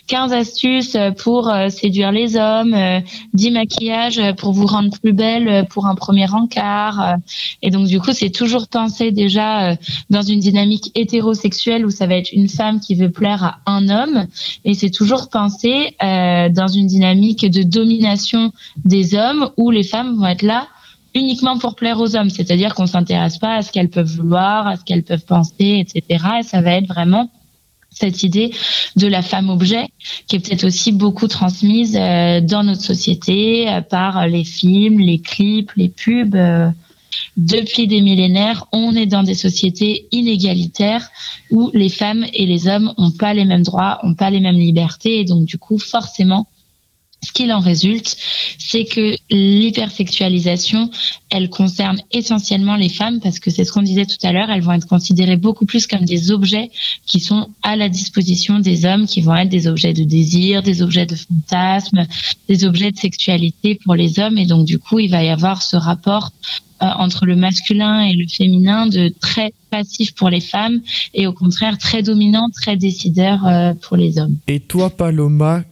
15 0.09 0.33
astuces 0.33 0.97
pour 1.19 1.53
séduire 1.69 2.13
les 2.13 2.37
hommes, 2.37 2.77
10 3.35 3.51
maquillages 3.51 4.21
pour 4.37 4.53
vous 4.53 4.67
rendre 4.67 4.91
plus 5.01 5.13
belle 5.13 5.67
pour 5.71 5.87
un 5.87 5.95
premier 5.95 6.31
encart. 6.31 7.17
et 7.63 7.71
donc 7.71 7.87
du 7.87 8.01
coup 8.01 8.13
c'est 8.13 8.31
toujours 8.31 8.69
pensé 8.69 9.11
déjà 9.11 9.77
dans 10.11 10.23
une 10.23 10.41
dynamique 10.41 10.91
hétérosexuelle 10.95 11.87
où 11.87 11.91
ça 11.91 12.07
va 12.07 12.17
être 12.17 12.33
une 12.33 12.49
femme 12.49 12.81
qui 12.81 12.95
veut 12.95 13.11
plaire 13.11 13.43
à 13.45 13.59
un 13.67 13.89
homme 13.89 14.27
et 14.65 14.75
c'est 14.75 14.91
toujours 14.91 15.29
pensé 15.29 15.97
euh, 16.03 16.49
dans 16.49 16.69
une 16.69 16.87
dynamique 16.87 17.51
de 17.51 17.63
domination 17.63 18.53
des 18.85 19.15
hommes 19.15 19.51
où 19.57 19.71
les 19.71 19.83
femmes 19.83 20.17
vont 20.17 20.27
être 20.27 20.43
là 20.43 20.69
uniquement 21.15 21.59
pour 21.59 21.77
plaire 21.77 22.01
aux 22.01 22.17
hommes, 22.17 22.31
c'est-à-dire 22.31 22.75
qu'on 22.75 22.87
s'intéresse 22.87 23.39
pas 23.39 23.55
à 23.57 23.63
ce 23.63 23.71
qu'elles 23.71 23.91
peuvent 23.91 24.17
vouloir, 24.17 24.67
à 24.67 24.77
ce 24.77 24.85
qu'elles 24.85 25.05
peuvent 25.05 25.25
penser, 25.25 25.85
etc. 25.87 26.25
Et 26.41 26.43
ça 26.43 26.61
va 26.61 26.73
être 26.73 26.89
vraiment 26.89 27.31
cette 27.91 28.25
idée 28.25 28.53
de 28.97 29.07
la 29.07 29.23
femme 29.23 29.51
objet 29.51 29.87
qui 30.27 30.37
est 30.37 30.41
peut-être 30.41 30.65
aussi 30.65 30.91
beaucoup 30.91 31.29
transmise 31.29 31.97
euh, 31.97 32.41
dans 32.41 32.65
notre 32.65 32.83
société 32.83 33.69
euh, 33.69 33.81
par 33.81 34.27
les 34.27 34.45
films, 34.45 34.99
les 34.99 35.21
clips, 35.21 35.71
les 35.77 35.89
pubs. 35.89 36.37
Depuis 37.37 37.87
des 37.87 38.01
millénaires, 38.01 38.67
on 38.73 38.95
est 38.95 39.07
dans 39.07 39.23
des 39.23 39.35
sociétés 39.35 40.07
inégalitaires 40.13 41.09
où 41.51 41.71
les 41.75 41.89
femmes 41.89 42.25
et 42.33 42.47
les 42.47 42.69
hommes 42.69 42.93
n'ont 42.99 43.11
pas 43.11 43.35
les 43.35 43.45
mêmes 43.45 43.63
droits, 43.63 44.01
n'ont 44.03 44.15
pas 44.15 44.31
les 44.31 44.41
mêmes 44.41 44.57
libertés, 44.57 45.21
et 45.21 45.25
donc 45.25 45.45
du 45.45 45.59
coup, 45.59 45.79
forcément, 45.79 46.47
ce 47.25 47.33
qu'il 47.33 47.53
en 47.53 47.61
résulte, 47.61 48.17
c'est 48.59 48.85
que 48.85 49.17
l'hypersexualisation, 49.31 50.91
elle 51.31 51.51
concerne 51.51 52.01
essentiellement 52.13 52.77
les 52.77 52.89
femmes 52.89 53.21
parce 53.21 53.39
que 53.39 53.51
c'est 53.51 53.65
ce 53.65 53.73
qu'on 53.73 53.83
disait 53.83 54.07
tout 54.07 54.19
à 54.23 54.33
l'heure, 54.33 54.51
elles 54.51 54.63
vont 54.63 54.73
être 54.73 54.87
considérées 54.87 55.37
beaucoup 55.37 55.67
plus 55.67 55.87
comme 55.87 56.05
des 56.05 56.31
objets 56.31 56.71
qui 57.07 57.21
sont 57.21 57.49
à 57.63 57.77
la 57.77 57.89
disposition 57.89 58.59
des 58.59 58.85
hommes, 58.85 59.07
qui 59.07 59.21
vont 59.21 59.35
être 59.35 59.49
des 59.49 59.67
objets 59.67 59.93
de 59.93 60.05
désir, 60.05 60.63
des 60.63 60.83
objets 60.83 61.07
de 61.07 61.17
fantasme, 61.17 62.07
des 62.49 62.65
objets 62.65 62.93
de 62.93 62.99
sexualité 62.99 63.79
pour 63.85 63.95
les 63.95 64.19
hommes. 64.19 64.39
Et 64.39 64.47
donc 64.47 64.67
du 64.67 64.79
coup, 64.79 64.99
il 64.99 65.11
va 65.11 65.25
y 65.25 65.29
avoir 65.29 65.63
ce 65.63 65.77
rapport 65.77 66.33
euh, 66.83 66.87
entre 66.99 67.25
le 67.25 67.37
masculin 67.37 68.01
et 68.01 68.15
le 68.15 68.27
féminin 68.27 68.87
de 68.87 69.09
très 69.09 69.53
passif 69.71 70.15
pour 70.15 70.29
les 70.29 70.41
femmes 70.41 70.81
et 71.15 71.27
au 71.27 71.33
contraire 71.33 71.79
très 71.79 72.03
dominant, 72.03 72.49
très 72.51 72.77
décideur 72.77 73.47
euh, 73.47 73.75
pour 73.75 73.97
les 73.97 74.19
hommes. 74.19 74.37
Et 74.49 74.61
toi, 74.61 74.91
Paloma, 74.91 75.63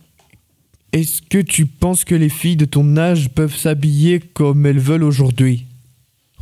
est-ce 0.92 1.22
que 1.22 1.38
tu 1.38 1.66
penses 1.66 2.04
que 2.04 2.14
les 2.14 2.28
filles 2.28 2.56
de 2.56 2.66
ton 2.66 2.96
âge 2.96 3.30
peuvent 3.30 3.56
s'habiller 3.56 4.20
comme 4.20 4.66
elles 4.66 4.78
veulent 4.78 5.04
aujourd'hui? 5.04 5.64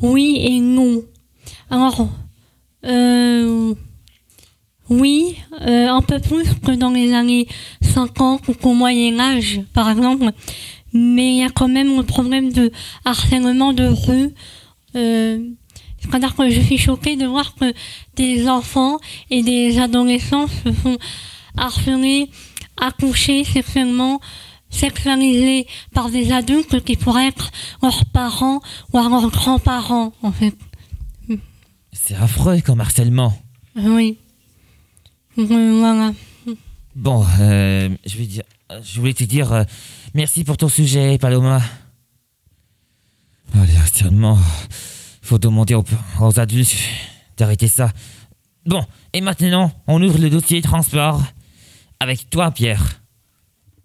Oui 0.03 0.39
et 0.41 0.59
non. 0.59 1.03
Alors, 1.71 2.09
euh, 2.85 3.75
oui, 4.89 5.37
euh, 5.61 5.89
un 5.89 6.03
peu 6.03 6.19
plus 6.19 6.49
que 6.55 6.73
dans 6.73 6.91
les 6.91 7.13
années 7.13 7.47
50 7.81 8.49
ou 8.49 8.55
qu'au 8.55 8.75
Moyen 8.75 9.21
Âge, 9.21 9.61
par 9.73 9.89
exemple. 9.89 10.31
Mais 10.93 11.35
il 11.35 11.39
y 11.39 11.45
a 11.45 11.51
quand 11.51 11.69
même 11.69 11.97
le 11.97 12.03
problème 12.03 12.53
de 12.53 12.73
harcèlement 13.05 13.73
de 13.73 13.85
rue. 13.85 14.31
Euh, 14.97 15.39
C'est-à-dire 16.01 16.35
que 16.35 16.51
je 16.51 16.61
suis 16.61 16.79
choquée 16.79 17.15
de 17.15 17.27
voir 17.27 17.55
que 17.55 17.73
des 18.17 18.49
enfants 18.49 18.99
et 19.31 19.45
des 19.45 19.79
adolescents 19.79 20.49
se 20.49 20.73
font 20.73 20.99
harceler 21.57 22.29
accouchés 22.81 23.45
sexuellement, 23.45 24.21
sexualisés 24.71 25.67
par 25.93 26.11
des 26.11 26.33
adultes 26.33 26.83
qui 26.85 26.97
pourraient 26.97 27.29
être 27.29 27.51
leurs 27.83 28.05
parents 28.07 28.61
ou 28.93 28.99
leurs 28.99 29.31
grands-parents, 29.31 30.13
en 30.23 30.33
fait. 30.33 30.57
C'est 31.93 32.15
affreux 32.15 32.61
comme 32.61 32.81
harcèlement. 32.81 33.37
Oui. 33.77 34.19
Euh, 35.39 35.79
Voilà. 35.79 36.13
Bon, 36.97 37.25
euh, 37.41 37.89
je 38.05 38.17
vais 38.17 38.27
dire, 38.27 38.43
je 38.83 38.99
voulais 39.01 39.15
te 39.15 39.25
dire 39.25 39.53
euh, 39.53 39.65
merci 40.15 40.45
pour 40.45 40.57
ton 40.57 40.69
sujet, 40.69 41.19
Paloma. 41.19 41.61
Allez, 43.55 43.77
harcèlement. 43.77 44.39
Faut 45.23 45.39
demander 45.39 45.75
aux, 45.75 45.85
aux 46.21 46.41
adultes 46.41 46.77
d'arrêter 47.37 47.69
ça. 47.69 47.93
Bon, 48.67 48.85
et 49.13 49.21
maintenant, 49.21 49.73
on 49.87 50.03
ouvre 50.03 50.19
le 50.19 50.31
dossier 50.31 50.61
transport. 50.63 51.23
Avec 52.03 52.31
toi, 52.31 52.51
Pierre. 52.51 53.03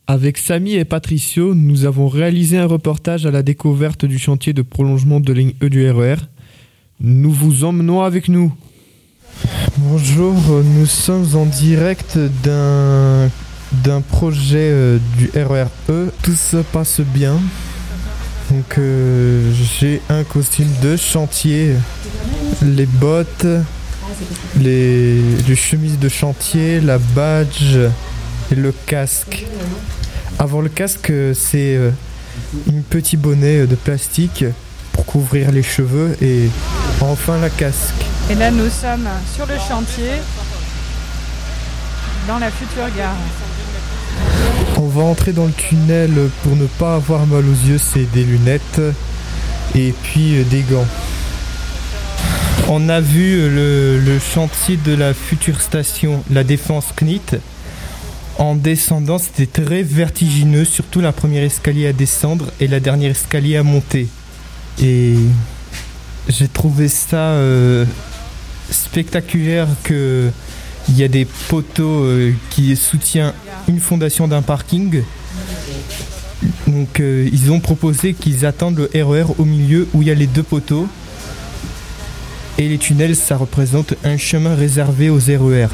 Avec 0.07 0.37
Samy 0.37 0.75
et 0.75 0.85
Patricio, 0.85 1.53
nous 1.53 1.83
avons 1.83 2.07
réalisé 2.07 2.57
un 2.57 2.65
reportage 2.65 3.25
à 3.25 3.31
la 3.31 3.43
découverte 3.43 4.05
du 4.05 4.17
chantier 4.17 4.53
de 4.53 4.61
prolongement 4.61 5.19
de 5.19 5.33
ligne 5.33 5.51
E 5.61 5.67
du 5.67 5.89
RER. 5.89 6.15
Nous 7.01 7.31
vous 7.31 7.65
emmenons 7.65 8.03
avec 8.03 8.29
nous. 8.29 8.53
Bonjour, 9.79 10.33
nous 10.63 10.85
sommes 10.85 11.35
en 11.35 11.45
direct 11.45 12.17
d'un 12.41 13.29
d'un 13.83 13.99
projet 13.99 14.69
euh, 14.71 14.97
du 15.17 15.29
RER 15.35 15.67
E. 15.89 16.09
Tout 16.23 16.35
se 16.35 16.57
passe 16.57 17.01
bien. 17.01 17.37
Donc 18.49 18.77
euh, 18.77 19.51
j'ai 19.77 20.01
un 20.07 20.23
costume 20.23 20.71
de 20.81 20.95
chantier, 20.95 21.73
les 22.61 22.85
bottes, 22.85 23.47
les, 24.59 25.21
les 25.47 25.55
chemises 25.55 25.99
de 25.99 26.09
chantier, 26.09 26.79
la 26.79 26.97
badge 26.97 27.77
et 28.51 28.55
le 28.55 28.73
casque. 28.85 29.45
Avant 30.39 30.61
le 30.61 30.69
casque, 30.69 31.11
c'est 31.33 31.75
euh, 31.75 31.91
un 32.69 32.81
petit 32.89 33.17
bonnet 33.17 33.61
euh, 33.61 33.67
de 33.67 33.75
plastique 33.75 34.45
pour 34.91 35.05
couvrir 35.05 35.51
les 35.51 35.63
cheveux 35.63 36.15
et 36.21 36.49
enfin 37.01 37.37
la 37.39 37.49
casque. 37.49 37.93
Et 38.29 38.35
là, 38.35 38.51
nous 38.51 38.69
sommes 38.69 39.07
sur 39.33 39.45
le 39.45 39.55
chantier, 39.55 40.11
dans 42.27 42.39
la 42.39 42.49
future 42.51 42.87
gare. 42.97 43.15
On 44.77 44.87
va 44.87 45.03
entrer 45.03 45.31
dans 45.31 45.45
le 45.45 45.53
tunnel 45.53 46.11
pour 46.43 46.55
ne 46.55 46.65
pas 46.65 46.95
avoir 46.95 47.25
mal 47.27 47.43
aux 47.45 47.67
yeux, 47.67 47.77
c'est 47.77 48.11
des 48.11 48.23
lunettes 48.23 48.81
et 49.73 49.93
puis 50.03 50.37
euh, 50.37 50.43
des 50.43 50.61
gants. 50.61 50.87
On 52.67 52.89
a 52.89 52.99
vu 52.99 53.47
le, 53.47 54.17
chantier 54.19 54.75
de 54.77 54.95
la 54.95 55.13
future 55.13 55.61
station, 55.61 56.23
la 56.31 56.43
défense 56.43 56.85
CNIT. 56.95 57.37
En 58.39 58.55
descendant, 58.55 59.19
c'était 59.19 59.45
très 59.45 59.83
vertigineux, 59.83 60.65
surtout 60.65 60.99
la 60.99 61.11
première 61.11 61.43
escalier 61.43 61.85
à 61.85 61.93
descendre 61.93 62.51
et 62.59 62.67
la 62.67 62.79
dernière 62.79 63.11
escalier 63.11 63.55
à 63.57 63.63
monter. 63.63 64.07
Et 64.81 65.13
j'ai 66.27 66.47
trouvé 66.47 66.87
ça 66.87 67.17
euh, 67.17 67.85
spectaculaire 68.71 69.67
que 69.83 70.31
il 70.89 70.97
y 70.97 71.03
a 71.03 71.07
des 71.07 71.25
poteaux 71.25 72.03
euh, 72.03 72.33
qui 72.49 72.75
soutiennent 72.75 73.33
une 73.67 73.79
fondation 73.79 74.27
d'un 74.27 74.41
parking. 74.41 75.03
Donc 76.65 76.99
euh, 76.99 77.29
ils 77.31 77.51
ont 77.51 77.59
proposé 77.59 78.15
qu'ils 78.15 78.43
attendent 78.45 78.87
le 78.91 79.03
RER 79.03 79.25
au 79.37 79.45
milieu 79.45 79.87
où 79.93 80.01
il 80.01 80.07
y 80.07 80.11
a 80.11 80.15
les 80.15 80.27
deux 80.27 80.43
poteaux. 80.43 80.87
Et 82.57 82.69
les 82.69 82.77
tunnels, 82.77 83.17
ça 83.17 83.35
représente 83.35 83.95
un 84.05 84.17
chemin 84.17 84.55
réservé 84.55 85.09
aux 85.09 85.19
E 85.19 85.37
RER. 85.37 85.67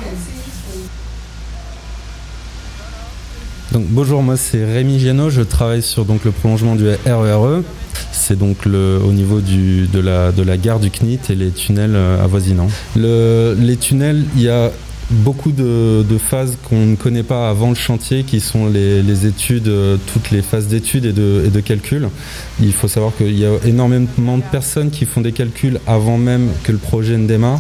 Donc, 3.72 3.86
bonjour, 3.88 4.24
moi 4.24 4.36
c'est 4.36 4.66
Rémi 4.66 5.00
Giano, 5.00 5.30
je 5.30 5.42
travaille 5.42 5.84
sur 5.84 6.06
donc, 6.06 6.26
le 6.26 6.32
prolongement 6.32 6.76
du 6.76 6.86
RERE. 7.06 7.62
C'est 8.12 8.38
donc 8.38 8.66
le, 8.66 9.00
au 9.06 9.12
niveau 9.12 9.42
du, 9.42 9.88
de, 9.88 10.00
la, 10.00 10.32
de 10.32 10.42
la 10.42 10.58
gare 10.58 10.80
du 10.80 10.90
CNIT 10.90 11.20
et 11.30 11.36
les 11.36 11.52
tunnels 11.52 11.96
euh, 11.96 12.24
avoisinants. 12.24 12.70
Le, 12.96 13.56
les 13.60 13.78
tunnels, 13.78 14.26
il 14.36 14.42
y 14.42 14.50
a 14.50 14.72
beaucoup 15.12 15.52
de, 15.52 16.18
phases 16.18 16.58
qu'on 16.68 16.86
ne 16.86 16.96
connaît 16.96 17.24
pas 17.24 17.50
avant 17.50 17.70
le 17.70 17.76
chantier, 17.76 18.24
qui 18.24 18.40
sont 18.40 18.68
les, 18.68 19.26
études, 19.26 19.68
euh, 19.68 19.98
toutes 20.14 20.32
les 20.32 20.42
phases 20.42 20.68
d'études 20.68 21.06
et 21.06 21.14
de, 21.14 21.44
et 21.46 21.50
de 21.50 21.60
calcul. 21.60 22.10
Il 22.62 22.74
faut 22.74 22.88
savoir 22.88 23.16
qu'il 23.16 23.38
y 23.38 23.46
a 23.46 23.52
énormément 23.66 24.38
de 24.38 24.44
personnes 24.52 24.92
qui 24.92 25.06
font 25.06 25.22
des 25.22 25.32
calculs 25.32 25.80
avant 25.88 26.18
même 26.18 26.50
que 26.64 26.72
le 26.72 26.78
projet 26.78 27.18
ne 27.18 27.28
démarre. 27.28 27.60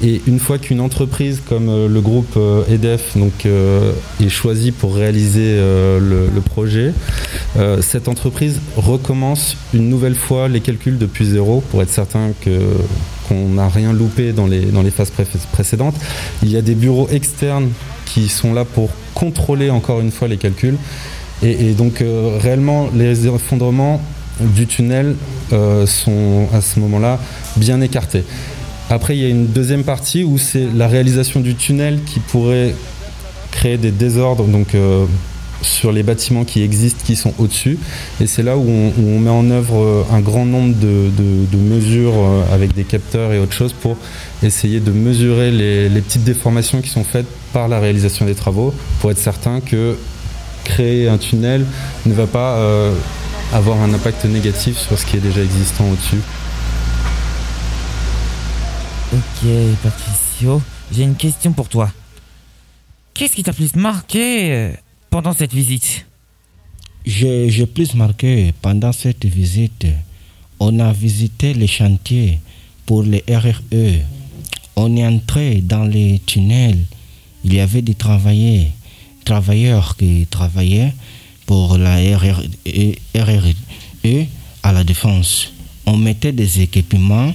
Et 0.00 0.22
une 0.28 0.38
fois 0.38 0.58
qu'une 0.58 0.80
entreprise 0.80 1.42
comme 1.48 1.68
euh, 1.68 1.88
le 1.88 2.00
groupe 2.00 2.34
euh, 2.36 2.62
EDF 2.70 3.16
donc, 3.16 3.46
est 3.46 4.28
choisie 4.28 4.70
pour 4.72 4.94
réaliser 4.94 5.56
le, 5.56 6.40
projet, 6.44 6.92
cette 7.80 8.08
entreprise 8.08 8.60
recommence 8.76 9.56
une 9.74 9.88
nouvelle 9.88 10.14
fois 10.14 10.48
les 10.48 10.60
calculs 10.60 10.98
depuis 10.98 11.26
zéro 11.26 11.62
pour 11.70 11.82
être 11.82 11.90
certain 11.90 12.30
que 12.40 12.50
qu'on 13.28 13.48
n'a 13.50 13.68
rien 13.68 13.92
loupé 13.92 14.32
dans 14.32 14.46
les, 14.46 14.62
dans 14.62 14.82
les 14.82 14.90
phases 14.90 15.10
pré- 15.10 15.26
précédentes. 15.52 15.94
Il 16.42 16.50
y 16.50 16.56
a 16.56 16.62
des 16.62 16.74
bureaux 16.74 17.08
externes 17.10 17.68
qui 18.06 18.28
sont 18.28 18.54
là 18.54 18.64
pour 18.64 18.88
contrôler 19.14 19.70
encore 19.70 20.00
une 20.00 20.10
fois 20.10 20.28
les 20.28 20.38
calculs. 20.38 20.76
Et, 21.42 21.68
et 21.68 21.72
donc 21.72 22.00
euh, 22.00 22.38
réellement 22.40 22.88
les 22.94 23.26
effondrements 23.26 24.00
du 24.40 24.66
tunnel 24.66 25.14
euh, 25.52 25.86
sont 25.86 26.48
à 26.52 26.60
ce 26.60 26.80
moment-là 26.80 27.18
bien 27.56 27.80
écartés. 27.80 28.24
Après, 28.90 29.16
il 29.16 29.22
y 29.22 29.26
a 29.26 29.28
une 29.28 29.46
deuxième 29.48 29.84
partie 29.84 30.24
où 30.24 30.38
c'est 30.38 30.66
la 30.74 30.88
réalisation 30.88 31.40
du 31.40 31.54
tunnel 31.54 32.00
qui 32.06 32.20
pourrait 32.20 32.74
créer 33.50 33.76
des 33.76 33.90
désordres 33.90 34.44
donc, 34.44 34.74
euh, 34.74 35.04
sur 35.62 35.92
les 35.92 36.02
bâtiments 36.02 36.44
qui 36.44 36.62
existent, 36.62 37.02
qui 37.04 37.16
sont 37.16 37.34
au-dessus. 37.38 37.78
Et 38.20 38.26
c'est 38.26 38.42
là 38.42 38.56
où 38.56 38.68
on, 38.68 39.18
met 39.18 39.30
en 39.30 39.50
œuvre 39.50 39.82
euh, 39.82 40.04
un 40.12 40.20
grand 40.20 40.44
nombre 40.44 40.74
de, 40.76 41.58
mesures 41.58 42.14
euh, 42.14 42.42
avec 42.52 42.74
des 42.74 42.84
capteurs 42.84 43.32
et 43.32 43.38
autre 43.38 43.52
chose 43.52 43.72
pour 43.72 43.96
essayer 44.42 44.80
de 44.80 44.92
mesurer 44.92 45.50
les, 45.50 46.00
petites 46.00 46.24
déformations 46.24 46.80
qui 46.80 46.88
sont 46.88 47.04
faites 47.04 47.26
par 47.52 47.68
la 47.68 47.80
réalisation 47.80 48.24
des 48.24 48.34
travaux 48.34 48.72
pour 49.00 49.10
être 49.10 49.18
certain 49.18 49.60
que 49.60 49.96
créer 50.64 51.08
un 51.08 51.18
tunnel 51.18 51.66
ne 52.06 52.14
va 52.14 52.26
pas 52.26 52.56
euh, 52.56 52.94
avoir 53.52 53.80
un 53.82 53.92
impact 53.92 54.24
négatif 54.26 54.78
sur 54.78 54.98
ce 54.98 55.06
qui 55.06 55.16
est 55.16 55.20
déjà 55.20 55.42
existant 55.42 55.84
au-dessus. 55.90 56.20
Ok, 59.12 59.48
Patricio, 59.82 60.62
j'ai 60.92 61.02
une 61.02 61.16
question 61.16 61.52
pour 61.52 61.68
toi. 61.68 61.90
Qu'est-ce 63.14 63.32
qui 63.32 63.42
t'a 63.42 63.52
plus 63.52 63.74
marqué 63.74 64.74
pendant 65.10 65.32
cette 65.32 65.52
visite 65.52 66.06
J'ai 67.04 67.66
plus 67.66 67.94
marqué 67.94 68.52
pendant 68.60 68.92
cette 68.92 69.24
visite, 69.24 69.86
on 70.60 70.78
a 70.80 70.92
visité 70.92 71.54
les 71.54 71.66
chantiers 71.66 72.40
pour 72.86 73.02
les 73.02 73.22
RRE. 73.28 74.00
On 74.76 74.96
est 74.96 75.06
entré 75.06 75.60
dans 75.60 75.84
les 75.84 76.20
tunnels. 76.24 76.84
Il 77.44 77.54
y 77.54 77.60
avait 77.60 77.82
des 77.82 77.94
travailleurs, 77.94 78.66
travailleurs 79.24 79.96
qui 79.96 80.26
travaillaient 80.30 80.92
pour 81.46 81.78
la 81.78 81.96
RRE, 81.96 82.42
RRE 83.14 83.54
à 84.62 84.72
la 84.72 84.84
défense. 84.84 85.52
on 85.86 85.96
mettait 85.96 86.32
des 86.32 86.60
équipements, 86.60 87.32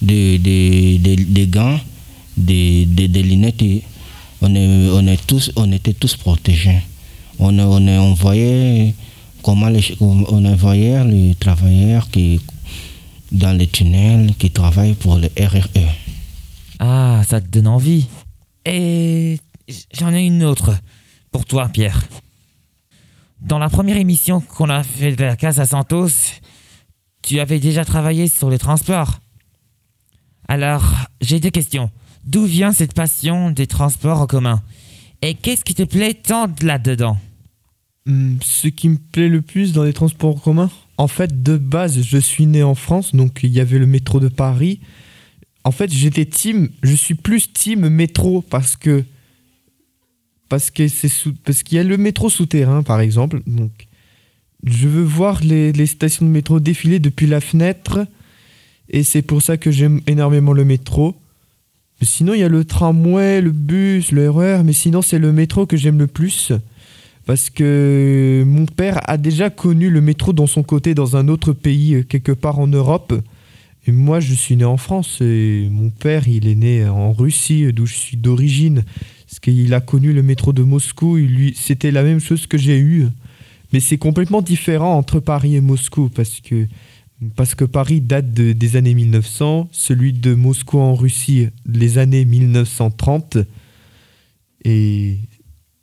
des, 0.00 0.38
des, 0.38 0.98
des, 0.98 1.46
gants, 1.46 1.80
des, 2.36 2.86
lunettes 2.86 3.62
et 3.62 3.82
on, 4.40 4.54
est, 4.54 4.90
on, 4.90 5.06
est 5.06 5.26
tous, 5.26 5.50
on 5.56 5.70
était 5.72 5.92
tous 5.92 6.16
protégés. 6.16 6.80
On, 7.40 7.58
on, 7.58 7.80
les, 11.04 11.34
travailleurs 11.40 12.10
qui, 12.10 12.40
dans 13.32 13.56
les 13.56 13.66
tunnels 13.66 14.34
qui 14.38 14.50
travaillent 14.50 14.94
pour 14.94 15.16
le 15.16 15.28
RRE. 15.38 15.80
Ah, 16.78 17.22
ça 17.26 17.40
te 17.40 17.48
donne 17.48 17.68
envie. 17.68 18.06
Et 18.66 19.38
j'en 19.92 20.12
ai 20.12 20.24
une 20.24 20.44
autre 20.44 20.76
pour 21.32 21.46
toi, 21.46 21.68
Pierre. 21.68 22.04
Dans 23.40 23.58
la 23.58 23.70
première 23.70 23.96
émission 23.96 24.40
qu'on 24.40 24.68
a 24.68 24.82
fait 24.82 25.16
de 25.16 25.24
la 25.24 25.36
case 25.36 25.60
à 25.60 25.66
Santos, 25.66 26.10
tu 27.22 27.40
avais 27.40 27.58
déjà 27.58 27.84
travaillé 27.84 28.28
sur 28.28 28.50
les 28.50 28.58
transports. 28.58 29.18
Alors, 30.46 30.84
j'ai 31.20 31.40
deux 31.40 31.50
questions. 31.50 31.90
D'où 32.24 32.44
vient 32.44 32.72
cette 32.72 32.92
passion 32.92 33.50
des 33.50 33.66
transports 33.66 34.20
en 34.20 34.26
commun? 34.26 34.62
Et 35.22 35.34
qu'est-ce 35.34 35.64
qui 35.64 35.74
te 35.74 35.84
plaît 35.84 36.14
tant 36.14 36.48
là-dedans? 36.60 37.16
Ce 38.06 38.68
qui 38.68 38.88
me 38.88 38.96
plaît 38.96 39.28
le 39.28 39.42
plus 39.42 39.72
dans 39.72 39.84
les 39.84 39.92
transports 39.92 40.36
en 40.36 40.38
commun, 40.38 40.70
en 40.96 41.08
fait, 41.08 41.42
de 41.42 41.56
base, 41.56 42.02
je 42.02 42.18
suis 42.18 42.46
né 42.46 42.62
en 42.62 42.74
France, 42.74 43.14
donc 43.14 43.40
il 43.42 43.50
y 43.50 43.60
avait 43.60 43.78
le 43.78 43.86
métro 43.86 44.20
de 44.20 44.28
Paris. 44.28 44.80
En 45.64 45.70
fait, 45.70 45.92
j'étais 45.92 46.24
team, 46.24 46.70
je 46.82 46.94
suis 46.94 47.14
plus 47.14 47.52
team 47.52 47.88
métro 47.88 48.42
parce 48.42 48.76
que 48.76 49.04
parce 50.48 50.70
que 50.70 50.88
c'est 50.88 51.10
parce 51.44 51.62
qu'il 51.62 51.76
y 51.76 51.78
a 51.78 51.84
le 51.84 51.96
métro 51.96 52.28
souterrain, 52.28 52.82
par 52.82 53.00
exemple. 53.00 53.40
Donc, 53.46 53.70
je 54.64 54.88
veux 54.88 55.02
voir 55.02 55.40
les, 55.44 55.72
les 55.72 55.86
stations 55.86 56.26
de 56.26 56.30
métro 56.30 56.60
défiler 56.60 56.98
depuis 56.98 57.26
la 57.26 57.40
fenêtre, 57.40 58.06
et 58.88 59.02
c'est 59.02 59.22
pour 59.22 59.40
ça 59.42 59.56
que 59.56 59.70
j'aime 59.70 60.00
énormément 60.06 60.52
le 60.52 60.64
métro. 60.64 61.16
Sinon, 62.02 62.34
il 62.34 62.40
y 62.40 62.44
a 62.44 62.48
le 62.48 62.64
tramway, 62.64 63.40
le 63.40 63.52
bus, 63.52 64.10
le 64.10 64.28
RER, 64.30 64.62
mais 64.64 64.72
sinon, 64.72 65.02
c'est 65.02 65.18
le 65.18 65.32
métro 65.32 65.66
que 65.66 65.76
j'aime 65.76 65.98
le 65.98 66.06
plus. 66.06 66.52
Parce 67.26 67.50
que 67.50 68.42
mon 68.46 68.66
père 68.66 69.00
a 69.08 69.16
déjà 69.16 69.50
connu 69.50 69.90
le 69.90 70.00
métro 70.00 70.32
dans 70.32 70.46
son 70.46 70.62
côté 70.62 70.94
dans 70.94 71.16
un 71.16 71.28
autre 71.28 71.52
pays, 71.52 71.94
euh, 71.94 72.02
quelque 72.02 72.32
part 72.32 72.58
en 72.58 72.66
Europe. 72.66 73.12
Et 73.86 73.92
moi, 73.92 74.20
je 74.20 74.34
suis 74.34 74.56
né 74.56 74.64
en 74.64 74.76
France 74.76 75.18
et 75.20 75.68
mon 75.70 75.90
père, 75.90 76.28
il 76.28 76.46
est 76.48 76.54
né 76.54 76.86
en 76.86 77.12
Russie, 77.12 77.64
euh, 77.64 77.72
d'où 77.72 77.86
je 77.86 77.94
suis 77.94 78.16
d'origine. 78.16 78.82
Parce 79.26 79.38
qu'il 79.40 79.72
a 79.74 79.80
connu 79.80 80.12
le 80.12 80.22
métro 80.22 80.52
de 80.52 80.62
Moscou. 80.62 81.16
Lui, 81.16 81.54
c'était 81.56 81.92
la 81.92 82.02
même 82.02 82.20
chose 82.20 82.46
que 82.46 82.58
j'ai 82.58 82.78
eu. 82.78 83.06
Mais 83.72 83.78
c'est 83.80 83.98
complètement 83.98 84.42
différent 84.42 84.96
entre 84.96 85.20
Paris 85.20 85.54
et 85.54 85.60
Moscou 85.60 86.08
parce 86.08 86.40
que, 86.40 86.66
parce 87.36 87.54
que 87.54 87.64
Paris 87.64 88.00
date 88.00 88.32
de- 88.34 88.52
des 88.52 88.74
années 88.74 88.94
1900, 88.94 89.68
celui 89.70 90.12
de 90.12 90.34
Moscou 90.34 90.78
en 90.80 90.94
Russie, 90.96 91.48
les 91.64 91.98
années 91.98 92.24
1930. 92.24 93.38
Et 94.64 95.18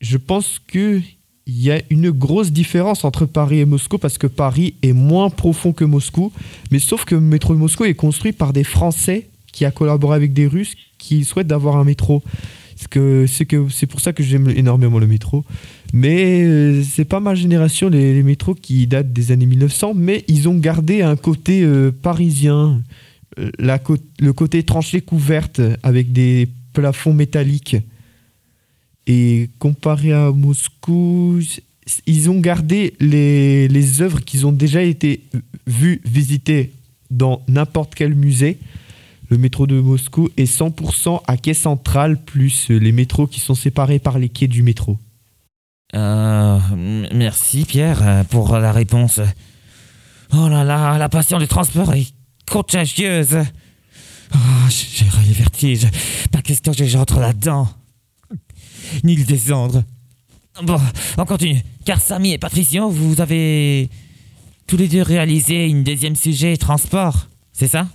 je 0.01 0.17
pense 0.17 0.59
que 0.67 0.99
il 1.47 1.61
y 1.61 1.71
a 1.71 1.81
une 1.89 2.11
grosse 2.11 2.51
différence 2.51 3.05
entre 3.05 3.25
Paris 3.25 3.59
et 3.59 3.65
Moscou 3.65 3.97
parce 3.97 4.17
que 4.17 4.27
Paris 4.27 4.75
est 4.83 4.93
moins 4.93 5.29
profond 5.29 5.73
que 5.73 5.85
Moscou, 5.85 6.31
mais 6.71 6.79
sauf 6.79 7.05
que 7.05 7.15
le 7.15 7.21
métro 7.21 7.53
de 7.53 7.59
Moscou 7.59 7.85
est 7.85 7.95
construit 7.95 8.33
par 8.33 8.53
des 8.53 8.63
Français 8.63 9.29
qui 9.51 9.65
a 9.65 9.71
collaboré 9.71 10.15
avec 10.15 10.33
des 10.33 10.45
Russes 10.45 10.75
qui 10.97 11.23
souhaitent 11.23 11.47
d'avoir 11.47 11.77
un 11.77 11.83
métro. 11.83 12.21
C'est 12.75 12.89
que 12.89 13.25
c'est 13.27 13.45
que 13.45 13.69
c'est 13.69 13.87
pour 13.87 14.01
ça 14.01 14.13
que 14.13 14.21
j'aime 14.21 14.49
énormément 14.49 14.99
le 14.99 15.07
métro. 15.07 15.43
Mais 15.93 16.43
euh, 16.43 16.83
c'est 16.83 17.05
pas 17.05 17.19
ma 17.19 17.33
génération 17.33 17.89
les, 17.89 18.21
métros 18.21 18.53
qui 18.53 18.85
datent 18.85 19.13
des 19.13 19.31
années 19.31 19.47
1900, 19.47 19.93
mais 19.95 20.25
ils 20.27 20.47
ont 20.47 20.55
gardé 20.55 21.01
un 21.01 21.15
côté 21.15 21.63
euh, 21.63 21.91
parisien, 21.91 22.83
Euh, 23.39 23.51
le 24.19 24.33
côté 24.33 24.63
tranchée 24.63 25.01
couverte 25.01 25.61
avec 25.83 26.11
des 26.11 26.47
plafonds 26.73 27.13
métalliques. 27.13 27.77
Et 29.07 29.49
comparé 29.57 30.11
à 30.11 30.31
Moscou, 30.31 31.39
ils 32.05 32.29
ont 32.29 32.39
gardé 32.39 32.93
les, 32.99 33.67
les 33.67 34.01
œuvres 34.01 34.19
qui 34.19 34.43
ont 34.43 34.51
déjà 34.51 34.83
été 34.83 35.23
vues, 35.65 36.01
visitées 36.05 36.73
dans 37.09 37.41
n'importe 37.47 37.95
quel 37.95 38.13
musée. 38.13 38.59
Le 39.29 39.37
métro 39.37 39.67
de 39.67 39.79
Moscou 39.79 40.29
est 40.37 40.45
100% 40.45 41.21
à 41.27 41.37
quai 41.37 41.53
central, 41.53 42.21
plus 42.21 42.69
les 42.69 42.91
métros 42.91 43.27
qui 43.27 43.39
sont 43.39 43.55
séparés 43.55 43.99
par 43.99 44.19
les 44.19 44.29
quais 44.29 44.47
du 44.47 44.63
métro. 44.63 44.97
Euh, 45.95 46.59
merci 47.13 47.65
Pierre 47.65 47.99
euh, 48.01 48.23
pour 48.25 48.57
la 48.57 48.71
réponse. 48.71 49.21
Oh 50.33 50.49
là 50.49 50.63
là, 50.63 50.97
la 50.97 51.09
passion 51.09 51.39
du 51.39 51.47
transport 51.47 51.93
est 51.93 52.13
contagieuse. 52.49 53.37
Ah, 54.33 54.37
j'ai 54.69 55.05
les 55.25 55.33
vertiges. 55.33 55.87
Pas 56.31 56.41
question 56.41 56.73
que 56.73 56.85
j'entre 56.85 57.19
là-dedans. 57.19 57.69
Ni 59.03 59.15
le 59.15 59.23
descendre. 59.23 59.83
Bon, 60.63 60.79
on 61.17 61.25
continue. 61.25 61.61
Car 61.85 62.01
Samy 62.01 62.33
et 62.33 62.37
Patricio, 62.37 62.89
vous 62.89 63.21
avez 63.21 63.89
tous 64.65 64.77
les 64.77 64.87
deux 64.87 65.01
réalisé 65.03 65.67
une 65.67 65.83
deuxième 65.83 66.15
sujet 66.15 66.57
transport, 66.57 67.27
c'est 67.53 67.67
ça? 67.67 67.87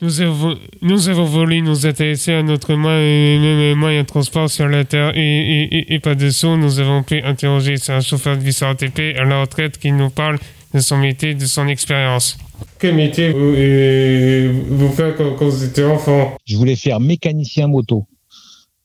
Nous 0.00 0.20
avons, 0.20 0.58
nous 0.80 1.08
avons 1.08 1.24
voulu 1.24 1.62
nous 1.62 1.86
intéresser 1.86 2.32
à 2.32 2.42
notre 2.42 2.74
moyen, 2.74 2.96
le 2.98 3.74
moyen 3.74 4.02
de 4.02 4.06
transport 4.08 4.50
sur 4.50 4.66
la 4.66 4.84
Terre 4.84 5.12
et, 5.16 5.20
et, 5.20 5.76
et, 5.76 5.94
et 5.94 6.00
pas 6.00 6.16
de 6.16 6.28
son. 6.30 6.56
Nous 6.56 6.80
avons 6.80 7.04
pu 7.04 7.22
interroger 7.22 7.76
un 7.86 8.00
chauffeur 8.00 8.36
de 8.36 8.42
bus 8.42 8.64
RATP 8.64 9.16
à 9.16 9.22
la 9.22 9.42
retraite 9.42 9.78
qui 9.78 9.92
nous 9.92 10.10
parle 10.10 10.40
de 10.74 10.80
son 10.80 10.98
métier, 10.98 11.34
de 11.34 11.46
son 11.46 11.68
expérience. 11.68 12.36
Quel 12.80 12.96
métier 12.96 13.30
vous, 13.30 13.54
euh, 13.56 14.52
vous 14.70 14.90
faites 14.90 15.16
quand, 15.16 15.36
quand 15.36 15.48
vous 15.48 15.62
étiez 15.62 15.84
enfant? 15.84 16.36
Je 16.46 16.56
voulais 16.56 16.74
faire 16.74 16.98
mécanicien 16.98 17.68
moto. 17.68 18.04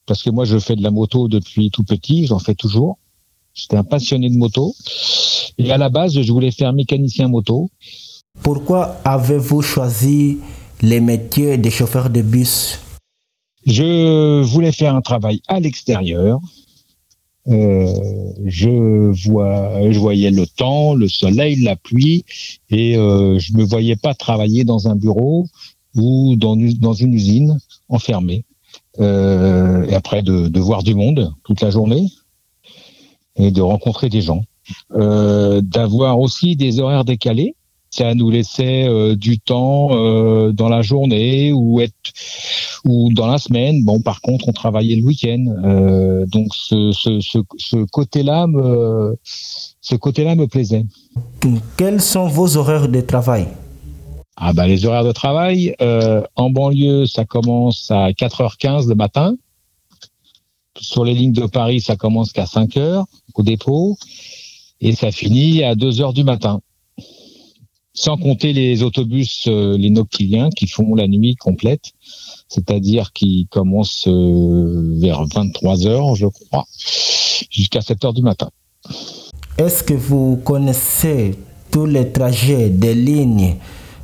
Parce 0.08 0.24
que 0.24 0.30
moi, 0.32 0.46
je 0.46 0.58
fais 0.58 0.76
de 0.76 0.82
la 0.82 0.90
moto 0.92 1.28
depuis 1.28 1.70
tout 1.70 1.84
petit, 1.84 2.26
j'en 2.26 2.40
fais 2.40 2.56
toujours. 2.56 2.98
J'étais 3.54 3.76
un 3.78 3.84
passionné 3.84 4.30
de 4.30 4.38
moto. 4.38 4.74
Et 5.58 5.72
à 5.72 5.78
la 5.78 5.90
base, 5.90 6.20
je 6.20 6.32
voulais 6.32 6.52
faire 6.52 6.74
mécanicien 6.74 7.28
moto. 7.28 7.70
Pourquoi 8.42 8.98
avez-vous 9.04 9.62
choisi 9.62 10.38
les 10.82 11.02
métiers 11.02 11.58
de 11.58 11.70
chauffeur 11.70 12.10
de 12.10 12.22
bus? 12.22 12.80
Je 13.66 14.42
voulais 14.44 14.72
faire 14.72 14.96
un 14.96 15.02
travail 15.02 15.42
à 15.48 15.60
l'extérieur. 15.60 16.40
Euh, 17.50 17.94
je 18.46 19.12
vois, 19.28 19.92
je 19.92 20.00
voyais 20.00 20.32
le 20.32 20.46
temps, 20.48 20.94
le 20.94 21.08
soleil, 21.08 21.56
la 21.64 21.76
pluie, 21.76 22.24
et 22.70 22.96
euh, 22.98 23.40
je 23.40 23.54
me 23.54 23.64
voyais 23.64 23.96
pas 23.96 24.14
travailler 24.14 24.64
dans 24.66 24.88
un 24.88 24.96
bureau 24.96 25.48
ou 25.96 26.36
dans, 26.36 26.56
une- 26.56 26.74
dans 26.74 26.94
une 26.94 27.14
usine 27.14 27.58
enfermé. 27.90 28.46
Euh, 29.00 29.86
et 29.90 29.96
après 29.96 30.22
de, 30.24 30.48
de 30.48 30.60
voir 30.60 30.82
du 30.84 30.96
monde 30.96 31.34
toute 31.44 31.62
la 31.62 31.70
journée 31.70 32.06
et 33.36 33.52
de 33.52 33.62
rencontrer 33.62 34.10
des 34.10 34.22
gens, 34.22 34.44
Euh, 34.92 35.62
d'avoir 35.64 36.20
aussi 36.20 36.58
des 36.58 36.74
horaires 36.82 37.06
décalés. 37.06 37.56
Ça 37.90 38.14
nous 38.14 38.30
laissait 38.30 38.84
euh, 38.86 39.16
du 39.16 39.40
temps 39.40 39.88
euh, 39.92 40.52
dans 40.52 40.68
la 40.68 40.82
journée 40.82 41.54
ou 41.54 41.80
être 41.80 41.94
ou 42.84 42.96
dans 43.14 43.28
la 43.28 43.38
semaine. 43.38 43.76
Bon, 43.86 44.02
par 44.02 44.20
contre, 44.20 44.44
on 44.50 44.56
travaillait 44.64 44.98
le 45.02 45.06
week-end. 45.12 45.44
Euh, 45.64 46.26
donc 46.36 46.48
ce, 46.54 46.92
ce, 46.92 47.22
ce, 47.22 47.40
ce 47.58 47.78
côté-là 47.98 48.46
me 48.48 49.16
ce 49.90 49.96
côté-là 49.96 50.36
me 50.36 50.48
plaisait. 50.48 50.86
Quels 51.78 52.02
sont 52.02 52.28
vos 52.28 52.58
horaires 52.58 52.90
de 52.90 53.02
travail? 53.14 53.48
Ah 54.40 54.54
bah 54.54 54.68
les 54.68 54.86
horaires 54.86 55.04
de 55.04 55.12
travail 55.12 55.76
euh, 55.82 56.22
en 56.36 56.52
banlieue, 56.52 57.08
ça 57.08 57.26
commence 57.26 57.90
à 57.90 58.12
4h15 58.12 58.88
le 58.88 58.94
matin. 58.94 59.36
Sur 60.80 61.04
les 61.04 61.16
lignes 61.16 61.34
de 61.34 61.48
Paris, 61.48 61.82
ça 61.82 61.96
commence 61.96 62.32
qu'à 62.34 62.44
5h 62.44 63.06
au 63.34 63.42
dépôt 63.42 63.98
et 64.80 64.94
ça 64.94 65.10
finit 65.12 65.64
à 65.64 65.74
2h 65.74 66.14
du 66.14 66.24
matin. 66.24 66.62
Sans 67.96 68.16
compter 68.16 68.54
les 68.54 68.84
autobus, 68.84 69.46
euh, 69.48 69.76
les 69.76 69.90
noctiliens 69.90 70.52
qui 70.52 70.68
font 70.68 70.94
la 70.94 71.08
nuit 71.08 71.36
complète, 71.36 71.94
c'est-à-dire 72.48 73.14
qui 73.14 73.48
commencent 73.50 74.08
euh, 74.08 75.00
vers 75.00 75.26
23h, 75.26 76.16
je 76.16 76.28
crois, 76.28 76.66
jusqu'à 77.50 77.80
7h 77.80 78.14
du 78.14 78.22
matin. 78.22 78.52
Est-ce 79.58 79.84
que 79.84 79.96
vous 79.96 80.40
connaissez 80.46 81.34
tous 81.72 81.88
les 81.88 82.12
trajets 82.12 82.70
des 82.70 82.94
lignes 82.94 83.56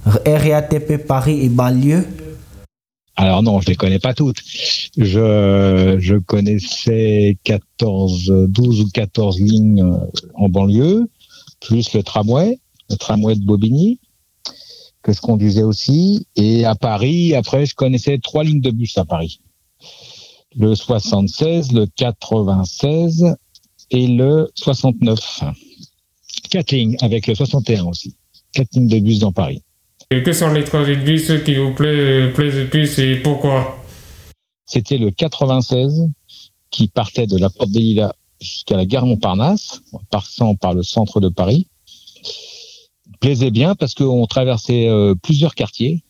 RATP 0.05 0.97
Paris 1.07 1.41
et 1.41 1.49
banlieue 1.49 2.05
Alors 3.15 3.41
non, 3.41 3.61
je 3.61 3.67
les 3.67 3.75
connais 3.75 3.99
pas 3.99 4.13
toutes. 4.13 4.41
Je, 4.97 5.97
je 5.99 6.15
connaissais 6.17 7.37
14, 7.43 8.47
12 8.49 8.81
ou 8.81 8.89
14 8.89 9.39
lignes 9.39 9.83
euh, 9.83 9.97
en 10.35 10.49
banlieue, 10.49 11.09
plus 11.61 11.93
le 11.93 12.03
tramway, 12.03 12.59
le 12.89 12.97
tramway 12.97 13.35
de 13.35 13.45
Bobigny, 13.45 13.99
que 15.03 15.13
je 15.13 15.21
conduisais 15.21 15.63
aussi. 15.63 16.27
Et 16.35 16.65
à 16.65 16.75
Paris, 16.75 17.33
après, 17.33 17.65
je 17.65 17.75
connaissais 17.75 18.17
trois 18.19 18.43
lignes 18.43 18.61
de 18.61 18.71
bus 18.71 18.97
à 18.97 19.05
Paris. 19.05 19.39
Le 20.55 20.75
76, 20.75 21.71
le 21.71 21.87
96 21.95 23.35
et 23.91 24.07
le 24.07 24.51
69. 24.55 25.43
Quatre 26.49 26.71
lignes, 26.71 26.97
avec 27.01 27.27
le 27.27 27.35
61 27.35 27.85
aussi. 27.85 28.15
Quatre 28.51 28.75
lignes 28.75 28.87
de 28.87 28.99
bus 28.99 29.19
dans 29.19 29.31
Paris. 29.31 29.63
Et 30.13 30.21
quels 30.21 30.35
sont 30.35 30.53
les 30.53 30.63
trajets 30.63 30.95
de 30.95 31.37
qui 31.43 31.55
vous 31.55 31.73
plaisent, 31.73 32.35
le 32.55 32.67
plus 32.69 32.99
et 32.99 33.15
pourquoi? 33.15 33.79
C'était 34.67 34.99
le 34.99 35.09
96 35.09 36.07
qui 36.69 36.87
partait 36.87 37.25
de 37.25 37.35
la 37.35 37.49
Porte 37.49 37.71
des 37.71 37.79
Lilas 37.79 38.13
jusqu'à 38.39 38.77
la 38.77 38.85
gare 38.85 39.07
Montparnasse, 39.07 39.81
en 39.91 40.01
passant 40.11 40.53
par 40.53 40.75
le 40.75 40.83
centre 40.83 41.19
de 41.19 41.29
Paris. 41.29 41.67
Plaisait 43.21 43.49
bien 43.49 43.73
parce 43.73 43.95
qu'on 43.95 44.27
traversait 44.27 44.87
euh, 44.87 45.15
plusieurs 45.15 45.55
quartiers, 45.55 46.03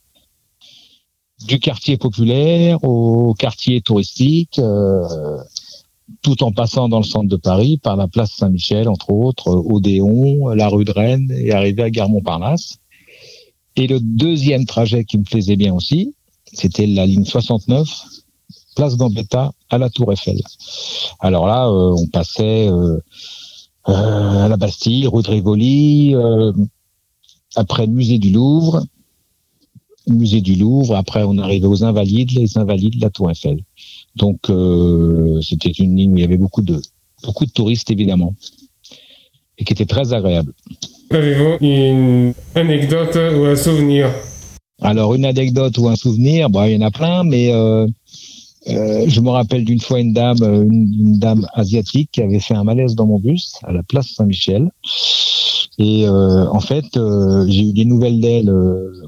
du 1.47 1.59
quartier 1.59 1.95
populaire 1.95 2.83
au 2.83 3.33
quartier 3.35 3.79
touristique, 3.79 4.59
euh, 4.59 5.37
tout 6.21 6.43
en 6.43 6.51
passant 6.51 6.89
dans 6.89 6.99
le 6.99 7.05
centre 7.05 7.29
de 7.29 7.37
Paris 7.37 7.79
par 7.81 7.95
la 7.95 8.09
place 8.09 8.33
Saint-Michel, 8.33 8.89
entre 8.89 9.11
autres, 9.11 9.47
Odéon, 9.47 10.49
la 10.49 10.67
rue 10.67 10.83
de 10.83 10.91
Rennes 10.91 11.31
et 11.31 11.53
arriver 11.53 11.83
à 11.83 11.89
gare 11.89 12.09
Montparnasse. 12.09 12.79
Et 13.75 13.87
le 13.87 13.99
deuxième 13.99 14.65
trajet 14.65 15.03
qui 15.03 15.17
me 15.17 15.23
plaisait 15.23 15.55
bien 15.55 15.73
aussi, 15.73 16.13
c'était 16.51 16.85
la 16.85 17.05
ligne 17.05 17.25
69, 17.25 17.87
place 18.75 18.97
Gambetta 18.97 19.51
à 19.69 19.77
la 19.77 19.89
Tour 19.89 20.13
Eiffel. 20.13 20.41
Alors 21.19 21.47
là, 21.47 21.67
euh, 21.67 21.95
on 21.97 22.07
passait 22.07 22.67
euh, 22.69 22.99
euh, 23.89 24.45
à 24.45 24.47
la 24.47 24.55
Bastille, 24.55 25.07
rue 25.07 25.23
de 25.23 25.29
Rivoli, 25.29 26.15
euh, 26.15 26.53
après 27.55 27.85
le 27.85 27.91
musée 27.91 28.17
du 28.17 28.31
Louvre, 28.31 28.85
musée 30.07 30.41
du 30.41 30.55
Louvre, 30.55 30.95
après 30.95 31.23
on 31.23 31.37
arrivait 31.37 31.67
aux 31.67 31.83
Invalides, 31.83 32.31
les 32.31 32.57
Invalides, 32.57 33.01
la 33.01 33.09
Tour 33.09 33.29
Eiffel. 33.29 33.61
Donc 34.15 34.49
euh, 34.49 35.41
c'était 35.41 35.71
une 35.71 35.97
ligne 35.97 36.13
où 36.13 36.17
il 36.17 36.21
y 36.21 36.23
avait 36.23 36.37
beaucoup 36.37 36.61
de 36.61 36.81
beaucoup 37.23 37.45
de 37.45 37.51
touristes 37.51 37.89
évidemment 37.89 38.35
et 39.57 39.65
qui 39.65 39.73
était 39.73 39.85
très 39.85 40.13
agréable. 40.13 40.53
Avez-vous 41.09 41.57
une 41.61 42.33
anecdote 42.55 43.17
ou 43.35 43.45
un 43.45 43.55
souvenir? 43.55 44.09
Alors 44.81 45.13
une 45.13 45.25
anecdote 45.25 45.77
ou 45.77 45.87
un 45.87 45.95
souvenir, 45.95 46.49
bon, 46.49 46.65
il 46.65 46.73
y 46.73 46.77
en 46.77 46.85
a 46.85 46.91
plein, 46.91 47.23
mais 47.23 47.53
euh, 47.53 47.87
euh, 48.67 49.05
je 49.07 49.21
me 49.21 49.29
rappelle 49.29 49.63
d'une 49.63 49.79
fois 49.79 49.99
une 49.99 50.11
dame, 50.11 50.41
euh, 50.41 50.63
une, 50.63 51.19
dame 51.19 51.47
asiatique 51.53 52.09
qui 52.11 52.21
avait 52.21 52.39
fait 52.39 52.53
un 52.53 52.65
malaise 52.65 52.93
dans 52.95 53.05
mon 53.05 53.17
bus 53.17 53.53
à 53.63 53.71
la 53.71 53.81
place 53.83 54.07
Saint-Michel. 54.15 54.69
Et 55.79 56.07
en 56.07 56.59
fait, 56.59 56.85
j'ai 57.47 57.63
eu 57.63 57.73
des 57.73 57.85
nouvelles 57.85 58.19
d'elle. 58.19 58.53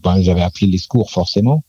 Ben, 0.03 0.19
j'avais 0.23 0.41
appelé 0.41 0.65
les 0.65 0.79
secours 0.79 1.12
forcément. 1.12 1.63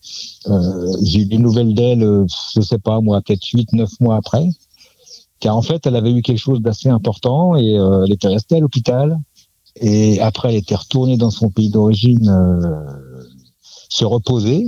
J'ai 1.02 1.20
eu 1.20 1.26
des 1.26 1.36
nouvelles 1.36 1.74
d'elle, 1.74 2.24
je 2.54 2.60
sais 2.62 2.78
pas 2.78 3.02
moi, 3.02 3.20
peut-être 3.20 3.44
huit, 3.52 3.70
neuf 3.74 3.90
mois 4.00 4.16
après. 4.16 4.48
Car 5.38 5.54
en 5.54 5.60
fait, 5.60 5.86
elle 5.86 5.96
avait 5.96 6.12
eu 6.12 6.22
quelque 6.22 6.38
chose 6.38 6.62
d'assez 6.62 6.88
important 6.88 7.56
et 7.56 7.72
elle 7.72 8.10
était 8.10 8.28
restée 8.28 8.56
à 8.56 8.60
l'hôpital. 8.60 9.18
Et 9.80 10.20
après, 10.20 10.50
elle 10.50 10.56
était 10.56 10.74
retournée 10.74 11.16
dans 11.16 11.30
son 11.30 11.50
pays 11.50 11.70
d'origine 11.70 12.28
euh, 12.28 13.22
se 13.88 14.04
reposer. 14.04 14.66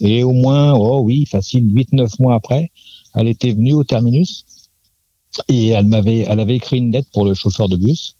Et 0.00 0.22
au 0.24 0.32
moins, 0.32 0.74
oh 0.74 1.00
oui, 1.00 1.26
facile, 1.26 1.72
8-9 1.72 2.20
mois 2.20 2.34
après, 2.34 2.70
elle 3.14 3.28
était 3.28 3.52
venue 3.52 3.74
au 3.74 3.84
terminus 3.84 4.44
et 5.48 5.68
elle 5.68 5.86
m'avait, 5.86 6.20
elle 6.20 6.40
avait 6.40 6.56
écrit 6.56 6.78
une 6.78 6.92
lettre 6.92 7.08
pour 7.12 7.24
le 7.24 7.34
chauffeur 7.34 7.68
de 7.68 7.76
bus, 7.76 8.16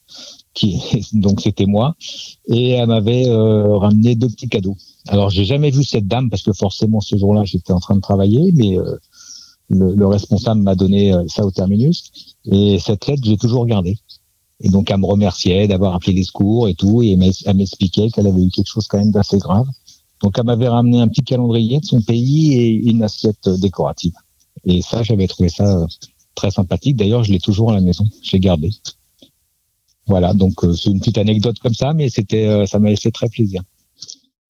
qui 0.54 0.80
donc 1.12 1.40
c'était 1.40 1.66
moi, 1.66 1.94
et 2.48 2.70
elle 2.70 2.88
m'avait 2.88 3.28
euh, 3.28 3.76
ramené 3.76 4.14
deux 4.14 4.28
petits 4.28 4.48
cadeaux. 4.48 4.76
Alors 5.08 5.30
j'ai 5.30 5.44
jamais 5.44 5.70
vu 5.70 5.84
cette 5.84 6.06
dame 6.06 6.30
parce 6.30 6.42
que 6.42 6.52
forcément 6.52 7.00
ce 7.00 7.16
jour-là 7.16 7.44
j'étais 7.44 7.72
en 7.72 7.80
train 7.80 7.96
de 7.96 8.00
travailler, 8.00 8.52
mais 8.52 8.78
euh, 8.78 8.96
le, 9.68 9.94
le 9.94 10.06
responsable 10.06 10.62
m'a 10.62 10.74
donné 10.74 11.12
euh, 11.12 11.24
ça 11.28 11.44
au 11.44 11.50
terminus 11.50 12.34
et 12.44 12.78
cette 12.78 13.06
lettre 13.06 13.22
j'ai 13.24 13.36
toujours 13.36 13.66
gardée. 13.66 13.98
Et 14.61 14.69
donc 14.71 14.90
elle 14.90 14.99
me 14.99 15.07
remerciait 15.07 15.69
d'avoir 15.69 15.95
appelé 15.95 16.12
les 16.14 16.25
secours 16.25 16.69
et 16.69 16.75
tout, 16.75 17.03
et 17.03 17.12
elle 17.12 17.19
m'ex- 17.19 17.42
elle 17.47 17.57
m'expliquait 17.57 18.09
qu'elle 18.11 18.27
avait 18.27 18.42
eu 18.42 18.51
quelque 18.51 18.69
chose 18.69 18.87
quand 18.87 18.99
même 18.99 19.11
d'assez 19.11 19.38
grave. 19.38 19.66
Donc 20.23 20.38
elle 20.38 20.45
m'avait 20.45 20.69
ramené 20.69 21.01
un 21.01 21.09
petit 21.09 21.23
calendrier 21.23 21.79
de 21.81 21.85
son 21.85 22.01
pays 22.01 22.55
et 22.55 22.69
une 22.69 23.03
assiette 23.03 23.49
décorative. 23.61 24.14
Et 24.64 24.81
ça, 24.81 25.03
j'avais 25.03 25.27
trouvé 25.27 25.51
ça 25.51 25.83
euh, 25.83 25.87
très 26.35 26.51
sympathique. 26.51 26.97
D'ailleurs, 26.97 27.23
je 27.23 27.33
l'ai 27.33 27.38
toujours 27.38 27.71
à 27.71 27.75
la 27.75 27.83
maison. 27.83 28.05
Je 28.23 28.33
l'ai 28.33 28.40
gardé. 28.40 28.71
Voilà, 30.07 30.33
donc 30.33 30.64
euh, 30.64 30.73
c'est 30.73 30.90
une 30.90 31.01
petite 31.01 31.19
anecdote 31.19 31.59
comme 31.59 31.75
ça, 31.75 31.92
mais 31.92 32.09
c'était, 32.09 32.47
euh, 32.47 32.64
ça 32.64 32.79
m'avait 32.79 32.97
fait 32.97 33.11
très 33.11 33.29
plaisir. 33.29 33.62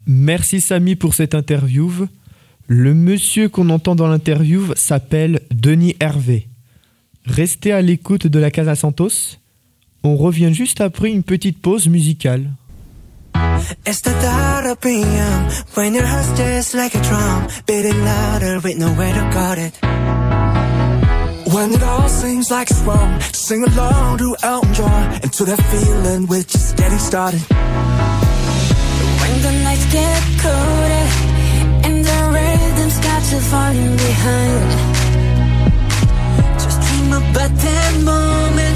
Merci 0.07 0.61
Samy 0.61 0.95
pour 0.95 1.15
cette 1.15 1.35
interview. 1.35 1.91
Le 2.69 2.95
monsieur 2.95 3.49
qu'on 3.49 3.71
entend 3.71 3.97
dans 3.97 4.07
l'interview 4.07 4.73
s'appelle 4.77 5.41
Denis 5.53 5.97
Hervé. 5.99 6.49
Restez 7.25 7.73
à 7.73 7.83
l'écoute 7.83 8.29
de 8.29 8.39
la 8.39 8.53
Casa 8.53 8.77
Santos. 8.77 9.39
On 10.07 10.17
revient 10.17 10.55
juste 10.55 10.81
après 10.81 11.11
une 11.11 11.25
petite 11.25 11.61
pause 11.61 11.89
musicale. 11.89 12.53
When 21.53 21.73
it. 21.73 21.83
All 21.83 22.09
seems 22.09 22.51
like 22.51 22.71
it's 22.71 22.83
sing 23.33 23.65
along 23.65 24.19
to 24.19 24.37
Elton 24.45 24.75
John 24.75 25.21
and 25.23 25.33
that 25.47 25.61
feeling 25.73 26.29
we're 26.29 26.45
just 26.45 26.77
getting 26.77 26.99
started. 26.99 27.41
When 29.21 29.43
the 29.43 29.53
nights 29.65 29.87
get 29.93 30.23
colder 30.41 31.07
and 31.83 32.05
the 32.05 32.19
rhythms 32.31 32.97
got 33.01 33.23
you 33.33 33.41
falling 33.51 33.97
behind, 33.97 34.71
just 36.61 36.81
dream 36.83 37.13
about 37.13 37.53
that 37.65 37.93
moment 38.05 38.76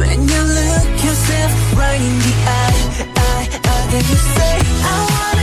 when 0.00 0.20
you 0.32 0.42
look 0.58 0.88
yourself 1.04 1.52
right 1.76 2.00
in 2.00 2.16
the 2.26 2.34
eye, 2.58 2.80
eye, 3.28 3.46
eye, 3.72 3.86
then 3.92 4.04
you 4.10 4.18
say, 4.36 4.54
I 4.92 4.96
wanna 5.12 5.39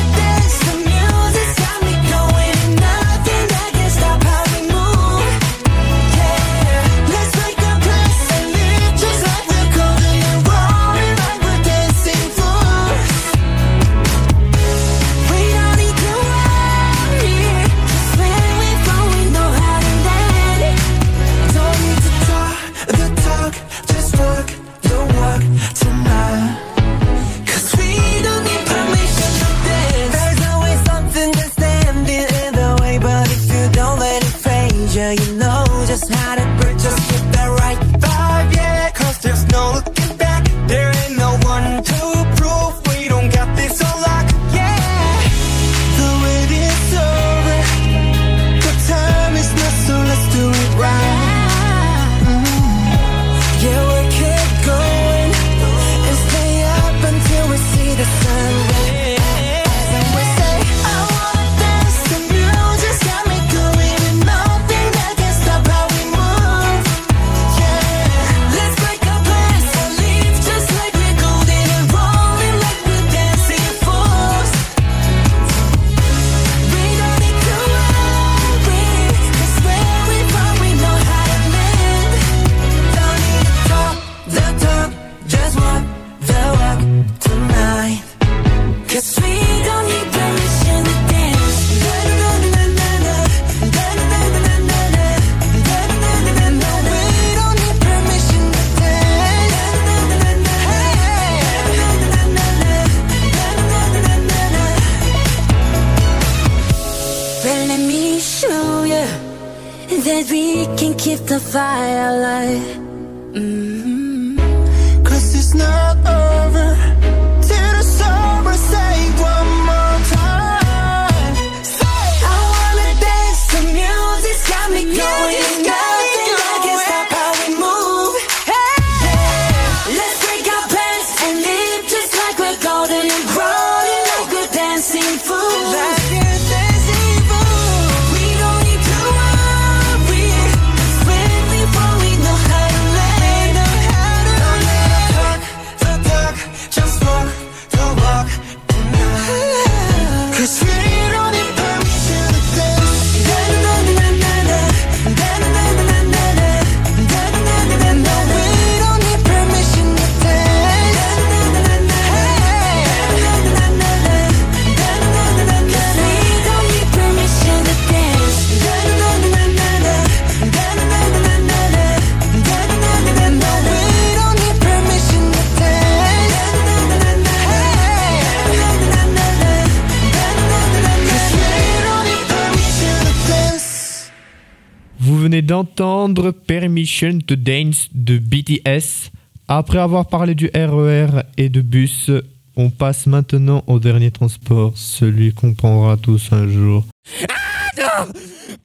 Permission 186.87 187.19
to 187.19 187.35
Dance 187.35 187.89
de 187.93 188.17
BTS. 188.17 189.11
Après 189.49 189.77
avoir 189.77 190.07
parlé 190.07 190.35
du 190.35 190.49
RER 190.55 191.23
et 191.37 191.49
de 191.49 191.59
bus, 191.59 192.09
on 192.55 192.69
passe 192.69 193.07
maintenant 193.07 193.61
au 193.67 193.77
dernier 193.77 194.09
transport, 194.09 194.71
celui 194.75 195.33
qu'on 195.33 195.53
prendra 195.53 195.97
tous 195.97 196.29
un 196.31 196.47
jour. 196.47 196.85
Ah 197.27 198.05
non 198.07 198.13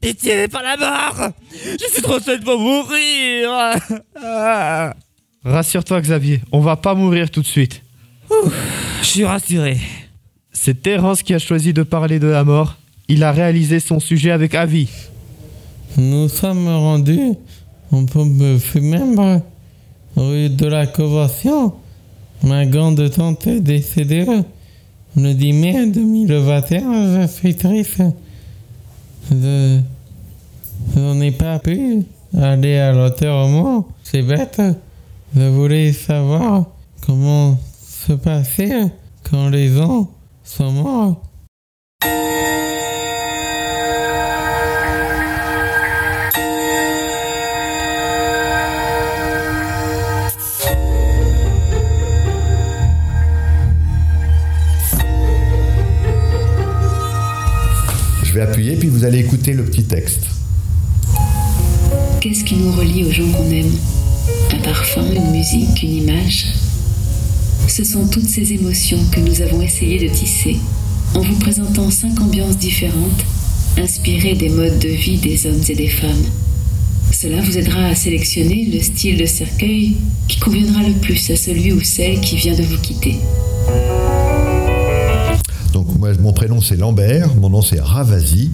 Pitié, 0.00 0.46
pas 0.46 0.62
la 0.62 0.76
mort 0.76 1.30
Je 1.52 1.92
suis 1.92 2.02
trop 2.02 2.20
seul 2.20 2.40
pour 2.40 2.60
mourir 2.60 3.50
Ah. 4.14 4.94
Rassure-toi 5.44 6.00
Xavier, 6.00 6.42
on 6.52 6.60
va 6.60 6.76
pas 6.76 6.94
mourir 6.94 7.28
tout 7.28 7.42
de 7.42 7.46
suite. 7.46 7.82
Je 9.00 9.06
suis 9.06 9.24
rassuré. 9.24 9.78
C'est 10.52 10.80
Terence 10.80 11.24
qui 11.24 11.34
a 11.34 11.40
choisi 11.40 11.72
de 11.72 11.82
parler 11.82 12.20
de 12.20 12.28
la 12.28 12.44
mort. 12.44 12.76
Il 13.08 13.24
a 13.24 13.32
réalisé 13.32 13.80
son 13.80 13.98
sujet 13.98 14.30
avec 14.30 14.54
avis. 14.54 14.88
Nous 15.96 16.28
sommes 16.28 16.68
rendus 16.68 17.32
on 17.92 18.06
peut 18.06 18.24
me 18.24 18.80
même 18.80 19.42
rue 20.16 20.48
de 20.48 20.66
la 20.66 20.86
Convention. 20.86 21.74
Ma 22.42 22.66
grande 22.66 23.08
tante 23.10 23.46
est 23.46 23.60
décédée 23.60 24.26
le 25.16 25.34
10 25.34 25.52
mai 25.52 25.86
2021. 25.86 27.22
Je 27.22 27.26
suis 27.28 27.54
triste. 27.54 28.02
Je, 29.30 29.78
je 30.96 31.14
n'ai 31.14 31.30
pas 31.32 31.58
pu 31.58 32.02
aller 32.36 32.78
à 32.78 32.92
l'enterrement. 32.92 33.86
C'est 34.02 34.22
bête. 34.22 34.60
Je 35.36 35.42
voulais 35.48 35.92
savoir 35.92 36.64
comment 37.06 37.58
se 37.86 38.14
passait 38.14 38.90
quand 39.30 39.50
les 39.50 39.68
gens 39.68 40.10
sont 40.44 40.72
morts. 40.72 41.22
Puis 58.62 58.88
vous 58.88 59.04
allez 59.04 59.18
écouter 59.18 59.54
le 59.54 59.64
petit 59.64 59.82
texte. 59.82 60.20
Qu'est-ce 62.20 62.44
qui 62.44 62.54
nous 62.54 62.70
relie 62.70 63.02
aux 63.02 63.10
gens 63.10 63.28
qu'on 63.32 63.50
aime? 63.50 63.72
Un 64.52 64.58
parfum, 64.58 65.02
une 65.12 65.32
musique, 65.32 65.82
une 65.82 65.96
image? 65.96 66.46
Ce 67.66 67.82
sont 67.82 68.06
toutes 68.06 68.28
ces 68.28 68.52
émotions 68.52 69.00
que 69.10 69.18
nous 69.18 69.42
avons 69.42 69.60
essayé 69.62 69.98
de 69.98 70.14
tisser 70.14 70.58
en 71.16 71.22
vous 71.22 71.34
présentant 71.40 71.90
cinq 71.90 72.20
ambiances 72.20 72.56
différentes, 72.56 73.24
inspirées 73.78 74.36
des 74.36 74.48
modes 74.48 74.78
de 74.78 74.88
vie 74.90 75.18
des 75.18 75.44
hommes 75.46 75.62
et 75.68 75.74
des 75.74 75.88
femmes. 75.88 76.24
Cela 77.10 77.40
vous 77.40 77.58
aidera 77.58 77.86
à 77.86 77.96
sélectionner 77.96 78.70
le 78.72 78.80
style 78.80 79.16
de 79.16 79.26
cercueil 79.26 79.96
qui 80.28 80.38
conviendra 80.38 80.84
le 80.84 80.94
plus 80.94 81.30
à 81.30 81.36
celui 81.36 81.72
ou 81.72 81.82
celle 81.82 82.20
qui 82.20 82.36
vient 82.36 82.54
de 82.54 82.62
vous 82.62 82.78
quitter. 82.78 83.16
Mon 86.20 86.32
prénom 86.32 86.60
c'est 86.60 86.76
Lambert, 86.76 87.36
mon 87.36 87.48
nom 87.48 87.62
c'est 87.62 87.80
Ravasi. 87.80 88.50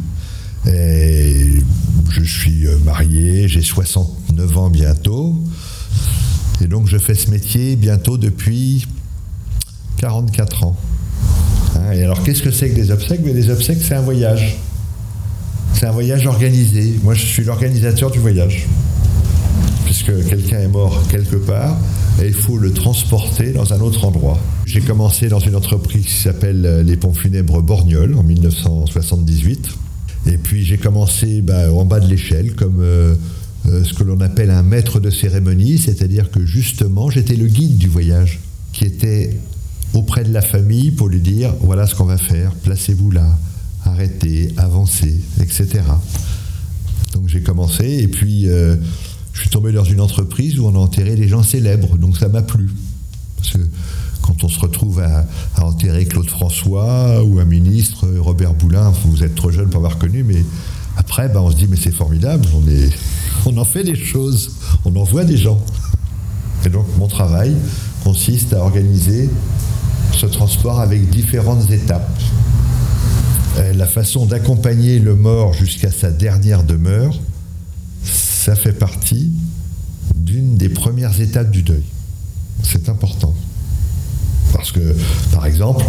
Je 0.67 2.23
suis 2.23 2.67
euh, 2.67 2.77
marié, 2.85 3.49
j'ai 3.49 3.63
69 3.63 4.59
ans 4.59 4.69
bientôt. 4.69 5.35
Et 6.61 6.67
donc 6.67 6.89
je 6.89 6.99
fais 6.99 7.15
ce 7.15 7.31
métier 7.31 7.77
bientôt 7.77 8.19
depuis 8.19 8.87
44 9.97 10.65
ans. 10.65 10.77
Hein, 11.77 11.93
et 11.93 12.05
alors 12.05 12.23
qu'est-ce 12.23 12.43
que 12.43 12.51
c'est 12.51 12.69
que 12.69 12.77
les 12.77 12.91
obsèques? 12.91 13.21
Mais 13.25 13.33
Les 13.33 13.49
obsèques 13.49 13.79
c'est 13.81 13.95
un 13.95 14.03
voyage. 14.03 14.59
C'est 15.73 15.87
un 15.87 15.93
voyage 15.93 16.27
organisé. 16.27 16.99
Moi 17.03 17.15
je 17.15 17.25
suis 17.25 17.45
l'organisateur 17.45 18.11
du 18.11 18.19
voyage. 18.19 18.67
Puisque 19.87 20.29
quelqu'un 20.29 20.61
est 20.61 20.69
mort 20.69 21.03
quelque 21.09 21.37
part 21.37 21.79
et 22.21 22.27
il 22.27 22.35
faut 22.35 22.59
le 22.59 22.73
transporter 22.73 23.53
dans 23.53 23.73
un 23.73 23.81
autre 23.81 24.05
endroit. 24.05 24.39
J'ai 24.67 24.81
commencé 24.81 25.29
dans 25.29 25.39
une 25.39 25.55
entreprise 25.55 26.07
qui 26.07 26.15
s'appelle 26.15 26.65
euh, 26.67 26.83
les 26.83 26.97
pompes 26.97 27.17
funèbres 27.17 27.63
Borgnol 27.63 28.15
en 28.17 28.23
1978. 28.23 29.69
Et 30.27 30.37
puis 30.37 30.65
j'ai 30.65 30.79
commencé 30.79 31.43
bah, 31.43 31.73
en 31.73 31.85
bas 31.85 32.01
de 32.01 32.09
l'échelle 32.09 32.55
comme 32.55 32.81
euh, 32.81 33.15
euh, 33.67 33.85
ce 33.85 33.95
que 33.95 34.03
l'on 34.03 34.21
appelle 34.21 34.51
un 34.51 34.63
maître 34.63 35.01
de 35.01 35.11
cérémonie, 35.11 35.79
c'est-à-dire 35.79 36.31
que 36.31 36.45
justement 36.45 37.09
j'étais 37.09 37.37
le 37.37 37.47
guide 37.47 37.79
du 37.79 37.89
voyage 37.89 38.41
qui 38.73 38.85
était 38.85 39.37
auprès 39.95 40.25
de 40.25 40.33
la 40.33 40.43
famille 40.43 40.91
pour 40.91 41.09
lui 41.09 41.21
dire 41.21 41.55
voilà 41.61 41.87
ce 41.87 41.95
qu'on 41.95 42.05
va 42.05 42.19
faire, 42.19 42.53
placez-vous 42.57 43.11
là, 43.11 43.39
arrêtez, 43.85 44.53
avancez, 44.57 45.21
etc. 45.41 45.69
Donc 47.15 47.29
j'ai 47.29 47.41
commencé 47.41 47.85
et 48.03 48.09
puis 48.09 48.49
je 49.33 49.41
suis 49.41 49.51
tombé 49.51 49.73
dans 49.73 49.85
une 49.85 50.01
entreprise 50.01 50.59
où 50.59 50.67
on 50.67 50.75
a 50.75 50.79
enterré 50.79 51.15
des 51.15 51.29
gens 51.29 51.43
célèbres, 51.43 51.97
donc 51.97 52.17
ça 52.17 52.29
m'a 52.29 52.43
plu. 52.43 52.71
Parce 53.37 53.51
que 53.51 53.59
quand 54.23 54.45
on 54.45 54.49
se 54.49 54.59
retrouve 54.59 55.01
à, 55.01 55.27
enterrer 55.63 56.07
Claude 56.07 56.29
François 56.29 57.23
ou 57.25 57.39
un 57.39 57.45
ministre, 57.45 58.07
Robert 58.19 58.55
Boulin, 58.55 58.93
vous 59.05 59.23
êtes 59.23 59.35
trop 59.35 59.51
jeune 59.51 59.69
pour 59.69 59.79
avoir 59.79 59.99
connu, 59.99 60.25
mais 60.25 60.45
après, 60.97 61.29
bah, 61.29 61.41
on 61.41 61.51
se 61.51 61.57
dit, 61.57 61.67
mais 61.69 61.77
c'est 61.77 61.95
formidable, 61.95 62.45
on, 62.55 63.51
on 63.51 63.57
en 63.57 63.65
fait 63.65 63.85
des 63.85 63.95
choses, 63.95 64.53
on 64.85 64.95
en 64.97 65.05
voit 65.05 65.25
des 65.25 65.37
gens. 65.37 65.61
Et 66.67 66.69
donc 66.69 66.87
mon 66.99 67.07
travail 67.07 67.55
consiste 68.03 68.53
à 68.53 68.59
organiser 68.59 69.31
ce 70.13 70.27
transport 70.27 70.81
avec 70.81 71.09
différentes 71.11 71.71
étapes. 71.71 72.11
Euh, 73.59 73.73
La 73.75 73.87
façon 73.87 74.27
d'accompagner 74.27 74.99
le 74.99 75.15
mort 75.15 75.53
jusqu'à 75.53 75.91
sa 75.93 76.11
dernière 76.11 76.65
demeure, 76.65 77.15
ça 78.39 78.55
fait 78.55 78.73
partie 78.73 79.33
d'une 80.15 80.57
des 80.57 80.69
premières 80.69 81.21
étapes 81.21 81.51
du 81.51 81.63
deuil. 81.63 81.83
C'est 82.63 82.89
important. 82.89 83.35
Parce 84.53 84.71
que, 84.71 84.95
par 85.33 85.45
exemple, 85.45 85.85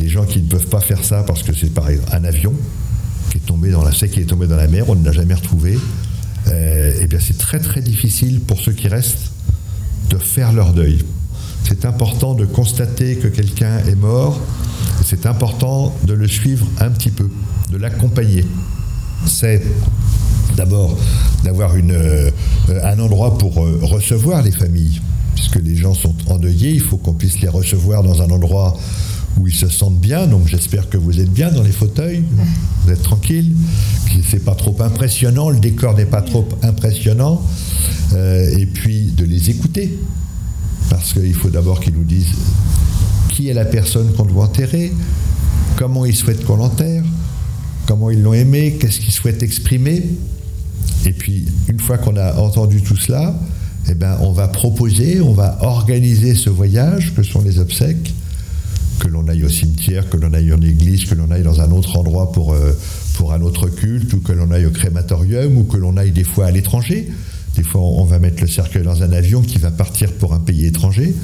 les 0.00 0.08
gens 0.08 0.24
qui 0.24 0.40
ne 0.40 0.46
peuvent 0.46 0.68
pas 0.68 0.80
faire 0.80 1.02
ça 1.04 1.24
parce 1.24 1.42
que 1.42 1.52
c'est 1.52 1.74
par 1.74 1.90
exemple 1.90 2.14
un 2.14 2.22
avion 2.22 2.54
qui 3.30 3.38
est 3.38 3.46
tombé 3.46 3.72
dans 3.72 3.82
la 3.82 3.92
sec, 3.92 4.12
qui 4.12 4.20
est 4.20 4.24
tombé 4.24 4.46
dans 4.46 4.56
la 4.56 4.68
mer, 4.68 4.88
on 4.88 4.94
ne 4.94 5.04
l'a 5.04 5.10
jamais 5.10 5.34
retrouvé, 5.34 5.78
euh, 6.46 6.92
eh 7.00 7.06
bien 7.08 7.18
c'est 7.20 7.36
très 7.36 7.58
très 7.58 7.82
difficile 7.82 8.40
pour 8.40 8.60
ceux 8.60 8.72
qui 8.72 8.86
restent 8.86 9.32
de 10.10 10.16
faire 10.16 10.52
leur 10.52 10.72
deuil. 10.72 11.04
C'est 11.64 11.84
important 11.84 12.34
de 12.34 12.46
constater 12.46 13.16
que 13.16 13.26
quelqu'un 13.26 13.78
est 13.78 13.96
mort, 13.96 14.40
c'est 15.04 15.26
important 15.26 15.94
de 16.04 16.14
le 16.14 16.28
suivre 16.28 16.66
un 16.78 16.90
petit 16.90 17.10
peu, 17.10 17.28
de 17.70 17.76
l'accompagner. 17.76 18.46
C'est 19.26 19.62
d'abord 20.56 20.96
d'avoir 21.44 21.72
euh, 21.74 22.30
un 22.82 22.98
endroit 22.98 23.38
pour 23.38 23.64
euh, 23.64 23.78
recevoir 23.82 24.42
les 24.42 24.52
familles, 24.52 25.00
puisque 25.34 25.56
les 25.56 25.76
gens 25.76 25.94
sont 25.94 26.14
endeuillés, 26.28 26.70
il 26.70 26.80
faut 26.80 26.96
qu'on 26.96 27.14
puisse 27.14 27.40
les 27.40 27.48
recevoir 27.48 28.02
dans 28.02 28.20
un 28.22 28.30
endroit 28.30 28.76
où 29.38 29.46
ils 29.46 29.54
se 29.54 29.68
sentent 29.68 30.00
bien. 30.00 30.26
Donc 30.26 30.48
j'espère 30.48 30.88
que 30.88 30.96
vous 30.98 31.20
êtes 31.20 31.32
bien 31.32 31.50
dans 31.50 31.62
les 31.62 31.72
fauteuils, 31.72 32.22
vous 32.84 32.92
êtes 32.92 33.02
tranquille, 33.02 33.54
que 34.06 34.22
c'est 34.28 34.44
pas 34.44 34.54
trop 34.54 34.76
impressionnant, 34.80 35.50
le 35.50 35.58
décor 35.58 35.96
n'est 35.96 36.04
pas 36.06 36.22
trop 36.22 36.46
impressionnant, 36.62 37.40
Euh, 38.12 38.58
et 38.58 38.66
puis 38.66 39.12
de 39.16 39.24
les 39.24 39.50
écouter, 39.50 39.96
parce 40.88 41.12
qu'il 41.12 41.32
faut 41.32 41.48
d'abord 41.48 41.78
qu'ils 41.78 41.94
nous 41.94 42.02
disent 42.02 42.34
qui 43.28 43.48
est 43.48 43.54
la 43.54 43.64
personne 43.64 44.12
qu'on 44.14 44.24
doit 44.24 44.46
enterrer, 44.46 44.92
comment 45.76 46.04
ils 46.04 46.16
souhaitent 46.16 46.44
qu'on 46.44 46.56
l'enterre, 46.56 47.04
comment 47.86 48.10
ils 48.10 48.20
l'ont 48.20 48.34
aimé, 48.34 48.76
qu'est-ce 48.80 48.98
qu'ils 48.98 49.12
souhaitent 49.12 49.44
exprimer. 49.44 50.02
Et 51.06 51.12
puis, 51.12 51.46
une 51.68 51.80
fois 51.80 51.98
qu'on 51.98 52.16
a 52.16 52.34
entendu 52.34 52.82
tout 52.82 52.96
cela, 52.96 53.34
eh 53.88 53.94
ben, 53.94 54.18
on 54.20 54.32
va 54.32 54.48
proposer, 54.48 55.20
on 55.20 55.32
va 55.32 55.58
organiser 55.62 56.34
ce 56.34 56.50
voyage 56.50 57.14
que 57.14 57.22
sont 57.22 57.42
les 57.42 57.58
obsèques, 57.58 58.14
que 58.98 59.08
l'on 59.08 59.26
aille 59.28 59.44
au 59.44 59.48
cimetière, 59.48 60.08
que 60.10 60.16
l'on 60.16 60.32
aille 60.34 60.52
en 60.52 60.60
église, 60.60 61.06
que 61.06 61.14
l'on 61.14 61.30
aille 61.30 61.42
dans 61.42 61.60
un 61.60 61.70
autre 61.70 61.96
endroit 61.96 62.32
pour, 62.32 62.52
euh, 62.52 62.72
pour 63.14 63.32
un 63.32 63.40
autre 63.40 63.68
culte, 63.68 64.12
ou 64.12 64.20
que 64.20 64.32
l'on 64.32 64.50
aille 64.50 64.66
au 64.66 64.70
crématorium, 64.70 65.56
ou 65.56 65.64
que 65.64 65.78
l'on 65.78 65.96
aille 65.96 66.12
des 66.12 66.24
fois 66.24 66.46
à 66.46 66.50
l'étranger. 66.50 67.08
Des 67.56 67.62
fois, 67.62 67.80
on 67.80 68.04
va 68.04 68.18
mettre 68.18 68.42
le 68.42 68.48
cercueil 68.48 68.82
dans 68.82 69.02
un 69.02 69.12
avion 69.12 69.42
qui 69.42 69.58
va 69.58 69.70
partir 69.70 70.12
pour 70.12 70.34
un 70.34 70.38
pays 70.38 70.66
étranger. 70.66 71.14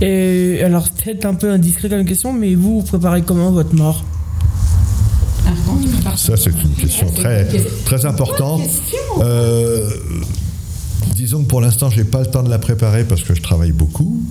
Et 0.00 0.60
alors, 0.64 0.88
peut-être 0.90 1.24
un 1.24 1.34
peu 1.34 1.50
indiscret 1.50 1.88
comme 1.88 2.04
question, 2.04 2.32
mais 2.32 2.54
vous, 2.54 2.80
vous 2.80 2.86
préparez 2.86 3.22
comment 3.22 3.52
votre 3.52 3.74
mort? 3.74 4.04
Ça, 6.16 6.36
c'est 6.36 6.50
une 6.50 6.74
question 6.74 7.10
très, 7.10 7.46
très 7.84 8.06
importante. 8.06 8.62
Euh, 9.20 9.88
disons 11.14 11.42
que 11.42 11.48
pour 11.48 11.60
l'instant, 11.60 11.90
j'ai 11.90 12.04
pas 12.04 12.20
le 12.20 12.26
temps 12.26 12.42
de 12.42 12.50
la 12.50 12.58
préparer 12.58 13.04
parce 13.04 13.22
que 13.22 13.34
je 13.34 13.42
travaille 13.42 13.72
beaucoup. 13.72 14.22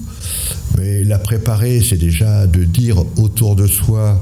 Mais 0.77 1.03
la 1.03 1.19
préparer, 1.19 1.81
c'est 1.81 1.97
déjà 1.97 2.47
de 2.47 2.63
dire 2.63 3.03
autour 3.17 3.55
de 3.55 3.67
soi, 3.67 4.21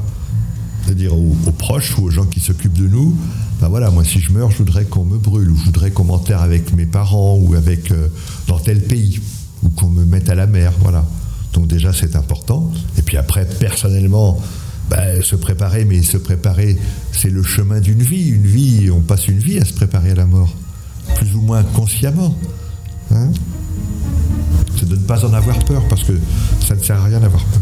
de 0.88 0.94
dire 0.94 1.14
aux, 1.14 1.36
aux 1.46 1.52
proches 1.52 1.98
ou 1.98 2.04
aux 2.04 2.10
gens 2.10 2.26
qui 2.26 2.40
s'occupent 2.40 2.78
de 2.78 2.88
nous, 2.88 3.16
ben 3.62 3.70
voilà, 3.70 3.90
moi 3.90 4.04
si 4.04 4.20
je 4.20 4.32
meurs, 4.32 4.52
je 4.52 4.58
voudrais 4.58 4.86
qu'on 4.86 5.06
me 5.06 5.18
brûle, 5.18 5.50
ou 5.50 5.58
je 5.58 5.66
voudrais 5.66 5.92
qu'on 5.92 6.04
m'enterre 6.04 6.42
avec 6.42 6.74
mes 6.74 6.86
parents, 6.86 7.38
ou 7.38 7.56
avec 7.56 7.92
euh, 7.92 8.10
dans 8.48 8.60
tel 8.60 8.82
pays, 8.82 9.20
ou 9.64 9.70
qu'on 9.70 9.88
me 9.88 10.06
mette 10.06 10.30
à 10.30 10.36
la 10.36 10.46
mer, 10.46 10.74
voilà. 10.82 11.06
Donc 11.54 11.68
déjà, 11.68 11.94
c'est 11.94 12.18
important. 12.18 12.72
Et 12.98 13.02
puis 13.02 13.16
après, 13.16 13.46
personnellement, 13.46 14.42
ben, 14.90 15.22
se 15.24 15.36
préparer, 15.36 15.86
mais 15.86 16.02
se 16.04 16.18
préparer, 16.18 16.78
c'est 17.12 17.30
le 17.30 17.44
chemin 17.44 17.80
d'une 17.80 18.04
vie. 18.04 18.30
Une 18.30 18.46
vie, 18.46 18.90
on 18.92 19.02
passe 19.02 19.28
une 19.28 19.40
vie 19.40 19.58
à 19.60 19.66
se 19.66 19.74
préparer 19.74 20.12
à 20.12 20.16
la 20.16 20.26
mort. 20.26 20.54
plus 21.16 21.36
ou 21.36 21.42
moins 21.42 21.64
consciemment. 21.64 22.36
Hein 23.12 23.32
c'est 24.78 24.90
de 24.90 24.96
ne 24.96 25.02
pas 25.02 25.24
en 25.26 25.34
avoir 25.34 25.58
peur, 25.60 25.84
parce 25.88 26.04
que 26.04 26.14
ça 26.68 26.76
ne 26.76 26.84
sert 26.84 27.00
à 27.00 27.06
rien 27.06 27.20
d'avoir 27.20 27.44
peur. 27.44 27.62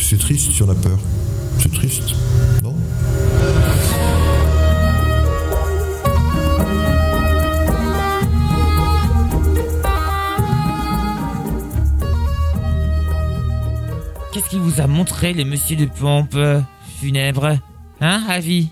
C'est 0.00 0.18
triste 0.18 0.52
si 0.52 0.62
on 0.62 0.70
a 0.70 0.74
peur. 0.74 0.98
C'est 1.60 1.72
triste, 1.72 2.14
qu'il 14.48 14.60
vous 14.60 14.80
a 14.80 14.86
montré, 14.86 15.32
le 15.32 15.44
monsieur 15.44 15.76
de 15.76 15.86
pompe 15.86 16.34
euh, 16.34 16.60
funèbre 17.00 17.58
Hein, 18.00 18.22
Avi? 18.28 18.68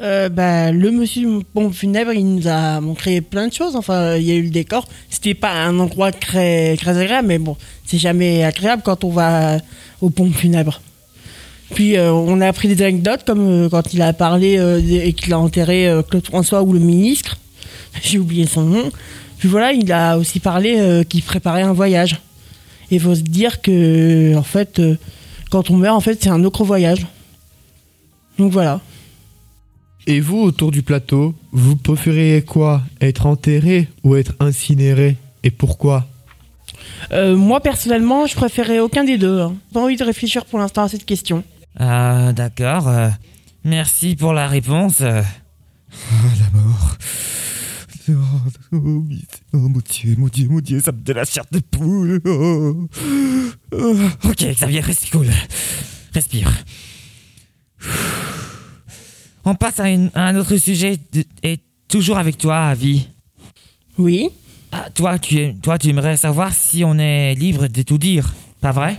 Euh, 0.00 0.28
bah, 0.28 0.72
le 0.72 0.90
monsieur 0.90 1.22
de 1.22 1.42
pompe 1.42 1.72
funèbre, 1.72 2.12
il 2.12 2.34
nous 2.34 2.48
a 2.48 2.80
montré 2.80 3.20
plein 3.20 3.48
de 3.48 3.52
choses. 3.52 3.76
Enfin, 3.76 4.16
il 4.16 4.24
y 4.24 4.30
a 4.30 4.34
eu 4.34 4.42
le 4.42 4.50
décor. 4.50 4.86
C'était 5.08 5.34
pas 5.34 5.52
un 5.52 5.78
endroit 5.78 6.12
très, 6.12 6.76
très 6.76 6.98
agréable, 6.98 7.28
mais 7.28 7.38
bon, 7.38 7.56
c'est 7.84 7.98
jamais 7.98 8.44
agréable 8.44 8.82
quand 8.84 9.04
on 9.04 9.10
va 9.10 9.58
aux 10.00 10.10
pompes 10.10 10.34
funèbres. 10.34 10.80
Puis, 11.74 11.96
euh, 11.96 12.12
on 12.12 12.40
a 12.40 12.46
appris 12.46 12.68
des 12.68 12.82
anecdotes, 12.82 13.24
comme 13.26 13.64
euh, 13.64 13.68
quand 13.68 13.92
il 13.92 14.02
a 14.02 14.12
parlé 14.12 14.58
euh, 14.58 14.80
et 14.80 15.12
qu'il 15.14 15.32
a 15.32 15.38
enterré 15.38 15.88
euh, 15.88 16.02
Claude 16.02 16.26
François 16.26 16.62
ou 16.62 16.72
le 16.72 16.78
ministre. 16.78 17.38
J'ai 18.02 18.18
oublié 18.18 18.46
son 18.46 18.62
nom. 18.62 18.90
Puis 19.38 19.48
voilà, 19.48 19.72
il 19.72 19.90
a 19.92 20.18
aussi 20.18 20.40
parlé 20.40 20.76
euh, 20.78 21.02
qu'il 21.04 21.22
préparait 21.22 21.62
un 21.62 21.72
voyage. 21.72 22.20
Et 22.90 22.96
il 22.96 23.00
faut 23.00 23.14
se 23.14 23.20
dire 23.22 23.60
que, 23.62 24.34
en 24.36 24.42
fait, 24.42 24.78
euh, 24.78 24.96
quand 25.50 25.70
on 25.70 25.76
meurt, 25.76 25.96
en 25.96 26.00
fait, 26.00 26.22
c'est 26.22 26.28
un 26.30 26.44
autre 26.44 26.64
voyage. 26.64 27.06
Donc 28.38 28.52
voilà. 28.52 28.80
Et 30.06 30.20
vous, 30.20 30.38
autour 30.38 30.70
du 30.70 30.82
plateau, 30.82 31.34
vous 31.52 31.74
préférez 31.76 32.44
quoi? 32.46 32.82
Être 33.00 33.26
enterré 33.26 33.88
ou 34.04 34.14
être 34.14 34.34
incinéré? 34.38 35.16
Et 35.42 35.50
pourquoi? 35.50 36.06
Euh, 37.12 37.36
moi 37.36 37.60
personnellement, 37.60 38.26
je 38.26 38.36
préférais 38.36 38.78
aucun 38.78 39.02
des 39.04 39.18
deux. 39.18 39.40
hein. 39.40 39.54
Pas 39.72 39.80
envie 39.80 39.96
de 39.96 40.04
réfléchir 40.04 40.44
pour 40.44 40.58
l'instant 40.60 40.82
à 40.84 40.88
cette 40.88 41.04
question. 41.04 41.42
Ah, 41.78 42.32
d'accord. 42.32 42.88
euh, 42.88 43.08
merci 43.64 44.14
pour 44.16 44.32
la 44.32 44.46
réponse. 44.46 45.00
euh. 45.00 45.22
Oh, 46.12 46.28
la 46.40 46.60
mort. 46.60 46.96
Oh, 48.72 48.78
mon 48.78 49.80
dieu, 49.80 50.14
mon 50.18 50.28
dieu, 50.28 50.48
mon 50.48 50.60
dieu, 50.60 50.80
ça 50.80 50.92
me 50.92 50.98
donne 51.00 51.16
la 51.16 51.24
chair 51.24 51.44
de 51.50 51.58
poule. 51.60 52.20
Oh. 52.26 52.86
Oh, 53.72 53.96
Ok, 54.24 54.44
Xavier, 54.54 54.80
reste 54.80 55.10
cool. 55.10 55.26
Respire. 56.14 56.50
On 59.44 59.54
passe 59.54 59.80
à, 59.80 59.88
une- 59.90 60.10
à 60.14 60.26
un 60.28 60.36
autre 60.36 60.56
sujet 60.56 60.96
de- 61.12 61.24
et 61.42 61.58
toujours 61.88 62.18
avec 62.18 62.36
toi, 62.38 62.66
Avi. 62.66 63.08
Oui. 63.98 64.28
Ah, 64.72 64.88
toi, 64.94 65.18
tu, 65.18 65.54
toi, 65.62 65.78
tu 65.78 65.88
aimerais 65.88 66.16
savoir 66.16 66.52
si 66.52 66.84
on 66.84 66.98
est 66.98 67.34
libre 67.34 67.68
de 67.68 67.82
tout 67.82 67.98
dire, 67.98 68.34
pas 68.60 68.72
vrai? 68.72 68.98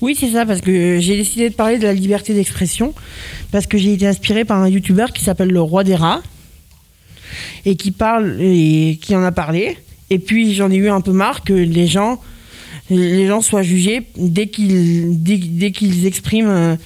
Oui, 0.00 0.14
c'est 0.18 0.30
ça, 0.30 0.44
parce 0.44 0.60
que 0.60 0.98
j'ai 1.00 1.16
décidé 1.16 1.48
de 1.48 1.54
parler 1.54 1.78
de 1.78 1.84
la 1.84 1.94
liberté 1.94 2.34
d'expression, 2.34 2.94
parce 3.50 3.66
que 3.66 3.78
j'ai 3.78 3.94
été 3.94 4.06
inspiré 4.06 4.44
par 4.44 4.58
un 4.62 4.68
youtubeur 4.68 5.12
qui 5.12 5.24
s'appelle 5.24 5.48
le 5.50 5.60
Roi 5.62 5.82
des 5.84 5.94
Rats, 5.96 6.22
et 7.64 7.76
qui 7.76 7.90
parle, 7.90 8.36
et 8.40 8.98
qui 9.00 9.14
en 9.16 9.22
a 9.22 9.32
parlé. 9.32 9.76
Et 10.10 10.18
puis 10.18 10.54
j'en 10.54 10.70
ai 10.70 10.76
eu 10.76 10.88
un 10.88 11.00
peu 11.00 11.12
marre 11.12 11.42
que 11.44 11.52
les 11.52 11.86
gens, 11.86 12.20
les 12.90 13.26
gens 13.26 13.40
soient 13.42 13.62
jugés 13.62 14.02
dès 14.16 14.46
qu'ils, 14.46 15.22
dès, 15.22 15.36
dès 15.36 15.70
qu'ils 15.70 16.06
expriment 16.06 16.48
euh, 16.48 16.76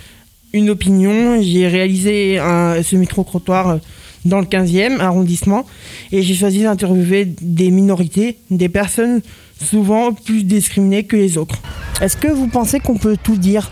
une 0.52 0.70
opinion. 0.70 1.40
J'ai 1.40 1.68
réalisé 1.68 2.38
un- 2.38 2.82
ce 2.82 2.96
micro-trottoir 2.96 3.68
euh, 3.68 3.76
dans 4.24 4.38
le 4.40 4.46
15e 4.46 5.00
arrondissement, 5.00 5.66
et 6.12 6.22
j'ai 6.22 6.34
choisi 6.34 6.62
d'interviewer 6.62 7.24
des 7.40 7.70
minorités, 7.72 8.36
des 8.50 8.68
personnes 8.68 9.20
souvent 9.60 10.12
plus 10.12 10.44
discriminées 10.44 11.04
que 11.04 11.16
les 11.16 11.38
autres. 11.38 11.56
Est-ce 12.00 12.16
que 12.16 12.28
vous 12.28 12.46
pensez 12.48 12.78
qu'on 12.80 12.96
peut 12.96 13.16
tout 13.20 13.36
dire? 13.36 13.70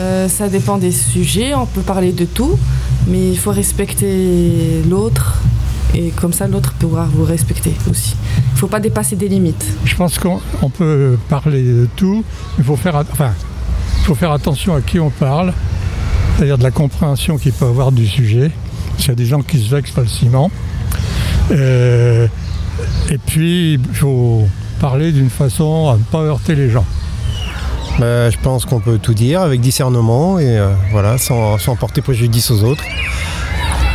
Euh, 0.00 0.28
ça 0.28 0.48
dépend 0.48 0.78
des 0.78 0.90
sujets, 0.90 1.54
on 1.54 1.66
peut 1.66 1.82
parler 1.82 2.10
de 2.12 2.24
tout, 2.24 2.58
mais 3.08 3.30
il 3.30 3.38
faut 3.38 3.52
respecter 3.52 4.82
l'autre 4.88 5.40
et 5.94 6.10
comme 6.10 6.32
ça 6.32 6.46
l'autre 6.46 6.72
pourra 6.74 7.04
vous 7.04 7.24
respecter 7.24 7.72
aussi. 7.90 8.16
Il 8.36 8.54
ne 8.54 8.58
faut 8.58 8.66
pas 8.66 8.80
dépasser 8.80 9.16
des 9.16 9.28
limites. 9.28 9.64
Je 9.84 9.94
pense 9.96 10.18
qu'on 10.18 10.40
on 10.62 10.70
peut 10.70 11.16
parler 11.28 11.62
de 11.62 11.88
tout, 11.96 12.24
mais 12.56 12.62
il 12.62 12.64
faut 12.64 12.76
faire, 12.76 12.96
enfin, 12.96 13.32
il 14.00 14.04
faut 14.04 14.14
faire 14.14 14.32
attention 14.32 14.74
à 14.74 14.80
qui 14.80 14.98
on 14.98 15.10
parle, 15.10 15.52
c'est-à-dire 16.36 16.58
de 16.58 16.62
la 16.64 16.70
compréhension 16.70 17.38
qu'il 17.38 17.52
peut 17.52 17.66
avoir 17.66 17.92
du 17.92 18.06
sujet. 18.06 18.50
Parce 18.90 19.02
qu'il 19.02 19.08
y 19.08 19.12
a 19.12 19.16
des 19.16 19.26
gens 19.26 19.42
qui 19.42 19.58
se 19.58 19.70
vexent 19.70 19.90
facilement. 19.90 20.50
Euh, 21.50 22.28
et 23.10 23.18
puis, 23.18 23.74
il 23.74 23.94
faut 23.94 24.46
parler 24.80 25.12
d'une 25.12 25.30
façon 25.30 25.88
à 25.88 25.96
ne 25.96 26.02
pas 26.02 26.18
heurter 26.18 26.54
les 26.54 26.70
gens. 26.70 26.84
Bah, 27.98 28.30
je 28.30 28.36
pense 28.38 28.64
qu'on 28.64 28.80
peut 28.80 28.98
tout 28.98 29.14
dire 29.14 29.40
avec 29.40 29.60
discernement 29.60 30.38
et 30.38 30.58
euh, 30.58 30.72
voilà, 30.90 31.16
sans, 31.18 31.58
sans 31.58 31.76
porter 31.76 32.02
préjudice 32.02 32.50
aux 32.50 32.64
autres. 32.64 32.82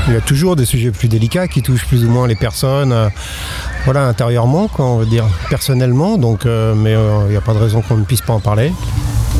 Il 0.09 0.13
y 0.15 0.17
a 0.17 0.21
toujours 0.21 0.55
des 0.55 0.65
sujets 0.65 0.89
plus 0.89 1.07
délicats 1.07 1.47
qui 1.47 1.61
touchent 1.61 1.85
plus 1.85 2.03
ou 2.03 2.09
moins 2.09 2.25
les 2.27 2.35
personnes, 2.35 2.91
euh, 2.91 3.09
voilà, 3.85 4.07
intérieurement, 4.07 4.67
quoi, 4.67 4.85
on 4.85 4.97
veut 4.97 5.05
dire, 5.05 5.25
personnellement. 5.51 6.17
Donc, 6.17 6.47
euh, 6.47 6.73
mais 6.75 6.95
euh, 6.95 7.25
il 7.27 7.31
n'y 7.31 7.37
a 7.37 7.41
pas 7.41 7.53
de 7.53 7.59
raison 7.59 7.81
qu'on 7.81 7.95
ne 7.97 8.03
puisse 8.03 8.21
pas 8.21 8.33
en 8.33 8.39
parler. 8.39 8.73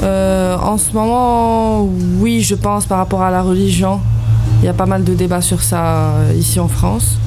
Euh, 0.04 0.56
en 0.58 0.78
ce 0.78 0.94
moment, 0.94 1.90
oui, 2.20 2.42
je 2.44 2.54
pense 2.54 2.86
par 2.86 3.00
rapport 3.00 3.24
à 3.24 3.32
la 3.32 3.42
religion. 3.42 4.00
Il 4.62 4.66
y 4.66 4.68
a 4.68 4.74
pas 4.74 4.86
mal 4.86 5.04
de 5.04 5.16
débats 5.16 5.42
sur 5.42 5.64
ça 5.64 6.12
euh, 6.12 6.34
ici 6.38 6.60
en 6.60 6.68
France. 6.68 7.18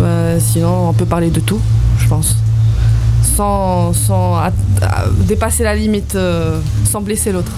Euh, 0.00 0.38
sinon, 0.40 0.88
on 0.88 0.92
peut 0.92 1.06
parler 1.06 1.30
de 1.30 1.38
tout, 1.40 1.60
je 2.00 2.08
pense. 2.08 2.34
Sans, 3.22 3.92
sans 3.92 4.34
à- 4.34 4.50
dépasser 5.28 5.62
la 5.62 5.76
limite, 5.76 6.16
euh, 6.16 6.58
sans 6.84 7.00
blesser 7.02 7.30
l'autre. 7.30 7.52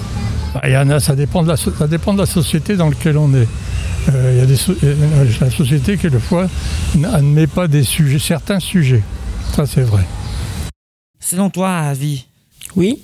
Il 0.63 0.71
y 0.71 0.77
en 0.77 0.87
a, 0.91 0.99
ça 0.99 1.15
dépend 1.15 1.41
de 1.41 1.47
la, 1.47 1.57
ça 1.57 1.87
dépend 1.87 2.13
de 2.13 2.19
la 2.19 2.27
société 2.27 2.75
dans 2.75 2.89
laquelle 2.89 3.17
on 3.17 3.33
est. 3.33 3.47
Euh, 4.09 4.31
il 4.33 4.37
y 4.39 4.41
a 4.41 4.45
des 4.45 4.55
so- 4.55 4.75
euh, 4.83 5.25
la 5.39 5.49
société, 5.49 5.97
quelquefois, 5.97 6.49
n'admet 6.95 7.47
pas 7.47 7.67
des 7.67 7.83
sujets, 7.83 8.19
certains 8.19 8.59
sujets. 8.59 9.01
Ça, 9.55 9.65
c'est 9.65 9.81
vrai. 9.83 10.03
Selon 11.19 11.49
toi, 11.49 11.77
Avi 11.77 12.25
Oui. 12.75 12.99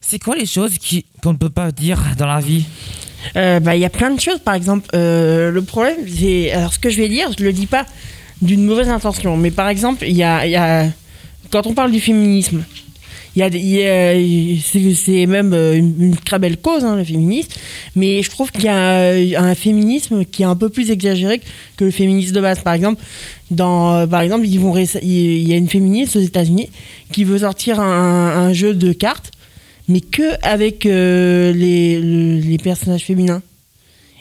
C'est 0.00 0.18
quoi 0.22 0.36
les 0.36 0.44
choses 0.46 0.76
qui- 0.78 1.06
qu'on 1.22 1.32
ne 1.32 1.38
peut 1.38 1.48
pas 1.50 1.72
dire 1.72 1.98
dans 2.18 2.26
la 2.26 2.40
vie? 2.40 2.64
Euh, 3.36 3.58
bah, 3.60 3.74
Il 3.74 3.80
y 3.80 3.86
a 3.86 3.90
plein 3.90 4.10
de 4.10 4.20
choses, 4.20 4.38
par 4.40 4.52
exemple. 4.54 4.86
euh, 4.94 5.50
le 5.50 5.62
problème, 5.62 5.96
c'est. 6.06 6.52
Alors, 6.52 6.74
ce 6.74 6.78
que 6.78 6.90
je 6.90 6.96
vais 6.98 7.08
dire, 7.08 7.30
je 7.38 7.42
le 7.42 7.52
dis 7.54 7.66
pas 7.66 7.86
d'une 8.42 8.64
mauvaise 8.66 8.90
intention, 8.90 9.36
mais 9.38 9.50
par 9.50 9.68
exemple, 9.68 10.04
il 10.06 10.14
y 10.14 10.22
a, 10.22 10.44
il 10.46 10.52
y 10.52 10.56
a- 10.56 10.88
Quand 11.50 11.66
on 11.66 11.72
parle 11.74 11.92
du 11.92 12.00
féminisme, 12.00 12.64
y 13.36 13.40
y 13.40 13.82
a- 13.84 14.94
c'est 14.94 15.26
même 15.26 15.52
euh, 15.52 15.74
une, 15.76 16.16
très 16.16 16.38
belle 16.38 16.56
cause, 16.56 16.84
hein, 16.84 16.96
le 16.96 17.04
féminisme, 17.04 17.50
mais 17.96 18.22
je 18.22 18.30
trouve 18.30 18.50
qu'il 18.52 18.64
y 18.64 18.68
a 18.68 18.76
un, 18.76 19.34
un 19.50 19.54
féminisme 19.54 20.24
qui 20.24 20.42
est 20.42 20.46
un 20.46 20.56
peu 20.56 20.68
plus 20.68 20.90
exagéré 20.90 21.40
que 21.76 21.84
le 21.84 21.90
féminisme 21.90 22.34
de 22.34 22.40
base. 22.40 22.60
Par 22.60 22.74
exemple, 22.74 23.02
dans, 23.50 23.94
euh, 23.94 24.06
par 24.06 24.20
exemple 24.20 24.46
ils 24.46 24.58
vont, 24.60 24.76
il 24.76 25.48
y 25.48 25.52
a 25.52 25.56
une 25.56 25.68
féministe 25.68 26.16
aux 26.16 26.20
États-Unis 26.20 26.70
qui 27.12 27.24
veut 27.24 27.38
sortir 27.38 27.80
un, 27.80 28.52
jeu 28.52 28.74
de 28.74 28.92
cartes 28.92 29.30
mais 29.88 30.00
que 30.00 30.34
avec 30.42 30.86
euh, 30.86 31.52
les, 31.52 32.00
le- 32.00 32.38
les 32.40 32.58
personnages 32.58 33.04
féminins. 33.04 33.42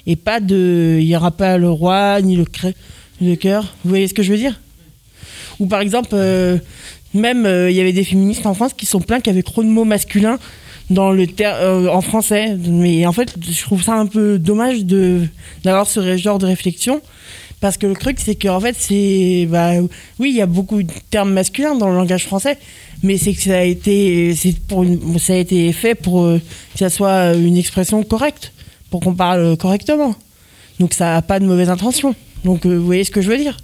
Et 0.05 0.15
pas 0.17 0.39
de. 0.41 0.97
Il 0.99 1.05
n'y 1.05 1.15
aura 1.15 1.31
pas 1.31 1.57
le 1.57 1.69
roi 1.69 2.19
ni 2.21 2.35
le, 2.35 3.35
cœur. 3.35 3.73
Vous 3.83 3.89
voyez 3.89 4.07
ce 4.07 4.13
que 4.13 4.23
je 4.23 4.31
veux 4.31 4.37
dire? 4.37 4.59
Ou 5.59 5.67
par 5.67 5.79
exemple, 5.79 6.09
euh, 6.13 6.57
même 7.13 7.45
euh, 7.45 7.69
il 7.69 7.75
y 7.75 7.81
avait 7.81 7.93
des 7.93 8.03
féministes 8.03 8.45
en 8.45 8.53
France 8.53 8.73
qui 8.73 8.85
sont 8.85 8.99
plaints 8.99 9.19
qu'il 9.19 9.31
y 9.31 9.35
avait 9.35 9.43
trop 9.43 9.63
de 9.63 9.69
mots 9.69 9.85
masculins 9.85 10.39
dans 10.89 11.11
le 11.11 11.27
euh, 11.41 11.87
en 11.87 12.01
français. 12.01 12.57
Mais 12.67 13.05
en 13.05 13.13
fait, 13.13 13.35
je 13.41 13.61
trouve 13.61 13.83
ça 13.83 13.93
un 13.93 14.05
peu 14.05 14.39
dommage 14.39 14.85
d'avoir 15.63 15.87
ce 15.87 16.17
genre 16.17 16.39
de 16.39 16.45
réflexion. 16.45 17.01
Parce 17.61 17.77
que 17.77 17.87
le 17.87 17.95
truc, 17.95 18.17
c'est 18.19 18.35
qu'en 18.35 18.59
fait, 18.59 18.75
c'est. 18.77 19.47
Bah, 19.49 19.71
oui, 20.19 20.31
il 20.31 20.35
y 20.35 20.41
a 20.41 20.45
beaucoup 20.45 20.83
de 20.83 20.91
termes 21.09 21.31
masculins 21.31 21.75
dans 21.75 21.87
le 21.87 21.95
langage 21.95 22.25
français, 22.25 22.57
mais 23.03 23.17
c'est 23.17 23.33
que 23.33 23.41
ça 23.41 23.59
a 23.59 23.63
été, 23.63 24.35
pour 24.67 24.85
ça 25.17 25.33
a 25.33 25.37
été 25.37 25.71
fait 25.71 25.95
pour 25.95 26.25
euh, 26.25 26.41
que 26.73 26.79
ça 26.79 26.89
soit 26.89 27.33
une 27.35 27.55
expression 27.55 28.03
correcte, 28.03 28.51
pour 28.89 28.99
qu'on 28.99 29.13
parle 29.13 29.55
correctement. 29.55 30.13
Donc 30.79 30.93
ça 30.93 31.13
n'a 31.13 31.21
pas 31.21 31.39
de 31.39 31.45
mauvaise 31.45 31.69
intention. 31.69 32.15
Donc 32.43 32.65
vous 32.65 32.83
voyez 32.83 33.05
ce 33.05 33.11
que 33.11 33.21
je 33.21 33.29
veux 33.29 33.37
dire? 33.37 33.57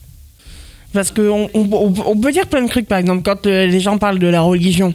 Parce 0.93 1.11
qu'on 1.11 1.49
on, 1.53 2.17
peut 2.17 2.31
dire 2.31 2.47
plein 2.47 2.63
de 2.63 2.67
trucs, 2.67 2.87
par 2.87 2.97
exemple, 2.97 3.21
quand 3.23 3.45
euh, 3.45 3.67
les 3.67 3.79
gens 3.79 3.97
parlent 3.97 4.19
de 4.19 4.27
la 4.27 4.41
religion, 4.41 4.93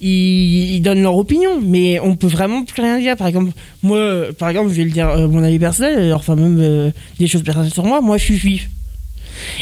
ils, 0.00 0.80
donnent 0.80 1.02
leur 1.02 1.16
opinion, 1.16 1.60
mais 1.62 1.98
on 2.00 2.16
peut 2.16 2.26
vraiment 2.26 2.64
plus 2.64 2.82
rien 2.82 2.98
dire. 2.98 3.16
Par 3.16 3.26
exemple, 3.26 3.52
moi, 3.82 3.96
euh, 3.96 4.32
par 4.32 4.48
exemple, 4.50 4.70
je 4.70 4.74
vais 4.74 4.84
le 4.84 4.90
dire 4.90 5.08
euh, 5.08 5.28
mon 5.28 5.42
avis 5.42 5.58
personnel, 5.58 6.12
enfin 6.12 6.36
même 6.36 6.58
euh, 6.60 6.90
des 7.18 7.26
choses 7.26 7.42
personnelles 7.42 7.72
sur 7.72 7.84
moi, 7.84 8.00
moi 8.00 8.18
je 8.18 8.24
suis 8.24 8.36
juif. 8.36 8.68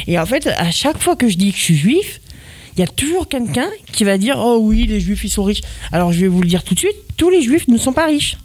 Et 0.06 0.18
en 0.18 0.26
fait, 0.26 0.48
à 0.48 0.70
chaque 0.70 0.98
fois 0.98 1.16
que 1.16 1.28
je 1.28 1.36
dis 1.36 1.52
que 1.52 1.58
je 1.58 1.62
suis 1.62 1.76
juif, 1.76 2.20
il 2.76 2.80
y 2.80 2.82
a 2.82 2.86
toujours 2.86 3.28
quelqu'un 3.28 3.68
qui 3.92 4.04
va 4.04 4.18
dire 4.18 4.36
Oh 4.38 4.58
oui, 4.62 4.86
les 4.86 5.00
juifs 5.00 5.24
ils 5.24 5.30
sont 5.30 5.44
riches. 5.44 5.62
Alors 5.92 6.12
je 6.12 6.20
vais 6.20 6.28
vous 6.28 6.40
le 6.40 6.48
dire 6.48 6.64
tout 6.64 6.74
de 6.74 6.78
suite 6.78 6.96
tous 7.16 7.30
les 7.30 7.42
juifs 7.42 7.68
ne 7.68 7.76
sont 7.76 7.92
pas 7.92 8.06
riches. 8.06 8.36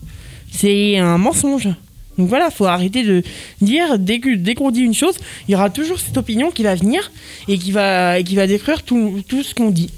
C'est 0.51 0.97
un 0.97 1.17
mensonge. 1.17 1.69
Donc 2.17 2.29
voilà, 2.29 2.49
faut 2.49 2.65
arrêter 2.65 3.03
de 3.03 3.23
dire 3.61 3.99
dès 3.99 4.19
qu'on 4.55 4.71
dit 4.71 4.81
une 4.81 4.93
chose, 4.93 5.15
il 5.47 5.51
y 5.51 5.55
aura 5.55 5.69
toujours 5.69 5.99
cette 5.99 6.17
opinion 6.17 6.49
qui 6.51 6.63
va 6.63 6.75
venir 6.75 7.11
et 7.47 7.57
qui 7.57 7.71
va 7.71 8.21
détruire 8.23 8.83
tout, 8.83 9.21
ce 9.29 9.53
qu'on 9.53 9.69
dit. 9.69 9.91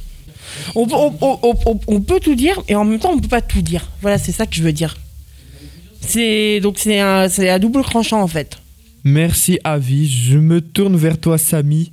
On, 0.76 0.86
peut- 0.86 2.20
tout 2.20 2.36
dire 2.36 2.62
et 2.68 2.76
en 2.76 2.84
même 2.84 3.00
temps 3.00 3.12
on 3.14 3.20
peut 3.20 3.28
pas 3.28 3.42
tout 3.42 3.62
dire. 3.62 3.90
Voilà, 4.02 4.18
c'est 4.18 4.32
ça 4.32 4.46
que 4.46 4.56
je 4.56 4.64
veux 4.64 4.74
dire. 4.74 4.98
C'est 6.02 6.60
donc 6.60 6.78
c'est 6.80 7.00
un 7.00 7.28
à 7.28 7.60
double 7.60 7.84
tranchant 7.84 8.22
en 8.22 8.28
fait. 8.28 8.58
Merci 9.04 9.60
Avi. 9.64 10.08
Je 10.10 10.38
me 10.38 10.60
tourne 10.62 10.98
vers 10.98 11.20
toi 11.20 11.38
Samy 11.38 11.92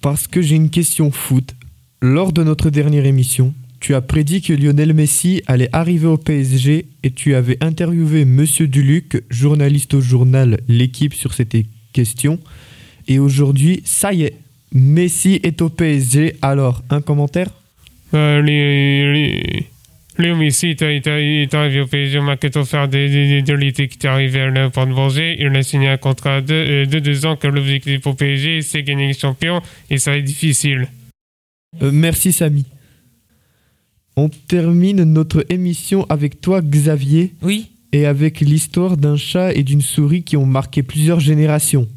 parce 0.00 0.26
que 0.26 0.40
j'ai 0.42 0.56
une 0.56 0.70
question 0.70 1.10
foot. 1.10 1.54
Lors 2.02 2.32
de 2.32 2.42
notre 2.42 2.70
dernière 2.70 3.04
émission, 3.04 3.52
tu 3.80 3.94
as 3.94 4.00
prédit 4.02 4.42
que 4.42 4.52
Lionel 4.52 4.92
Messi 4.94 5.42
allait 5.46 5.70
arriver 5.72 6.06
au 6.06 6.18
PSG 6.18 6.86
et 7.02 7.10
tu 7.10 7.34
avais 7.34 7.56
interviewé 7.62 8.24
Monsieur 8.24 8.68
Duluc, 8.68 9.22
journaliste 9.30 9.94
au 9.94 10.00
journal 10.00 10.60
L'équipe 10.68 11.14
sur 11.14 11.32
cette 11.32 11.56
question. 11.92 12.38
Et 13.08 13.18
aujourd'hui, 13.18 13.80
ça 13.84 14.12
y 14.12 14.24
est, 14.24 14.34
Messi 14.72 15.40
est 15.42 15.62
au 15.62 15.70
PSG. 15.70 16.36
Alors, 16.42 16.82
un 16.90 17.00
commentaire? 17.00 17.48
Euh, 18.12 18.42
les, 18.42 19.12
les, 19.12 19.66
Léo 20.18 20.36
Messi 20.36 20.68
est, 20.68 20.82
est, 20.82 21.06
est 21.06 21.54
arrivé 21.54 21.80
au 21.80 21.86
PSG 21.86 22.18
au 22.18 22.22
mercato 22.22 22.62
des, 22.86 23.08
des, 23.08 23.08
des- 23.08 23.42
de 23.42 23.54
l'été 23.54 23.88
qui 23.88 23.98
est 24.06 24.06
arrivé 24.10 24.40
à 24.40 24.50
l'aéroport 24.50 24.86
de 24.86 24.92
Bourget. 24.92 25.36
Il 25.40 25.46
a 25.56 25.62
signé 25.62 25.88
un 25.88 25.96
contrat 25.96 26.40
de, 26.42 26.52
euh, 26.52 26.86
de 26.86 26.98
deux 26.98 27.24
ans 27.24 27.36
que 27.36 27.46
l'objectif 27.46 28.00
pour 28.02 28.14
PSG, 28.16 28.60
c'est 28.62 28.82
gagner 28.82 29.06
les 29.08 29.14
champions 29.18 29.62
et 29.88 29.96
ça 29.98 30.16
être 30.18 30.24
difficile. 30.24 30.88
Euh, 31.82 31.90
merci 31.92 32.32
Samy. 32.32 32.66
On 34.16 34.28
termine 34.28 35.04
notre 35.04 35.44
émission 35.48 36.04
avec 36.08 36.40
toi 36.40 36.60
Xavier. 36.60 37.34
Oui. 37.42 37.70
Et 37.92 38.06
avec 38.06 38.40
l'histoire 38.40 38.96
d'un 38.96 39.16
chat 39.16 39.52
et 39.52 39.62
d'une 39.62 39.82
souris 39.82 40.22
qui 40.22 40.36
ont 40.36 40.46
marqué 40.46 40.82
plusieurs 40.82 41.20
générations. 41.20 41.88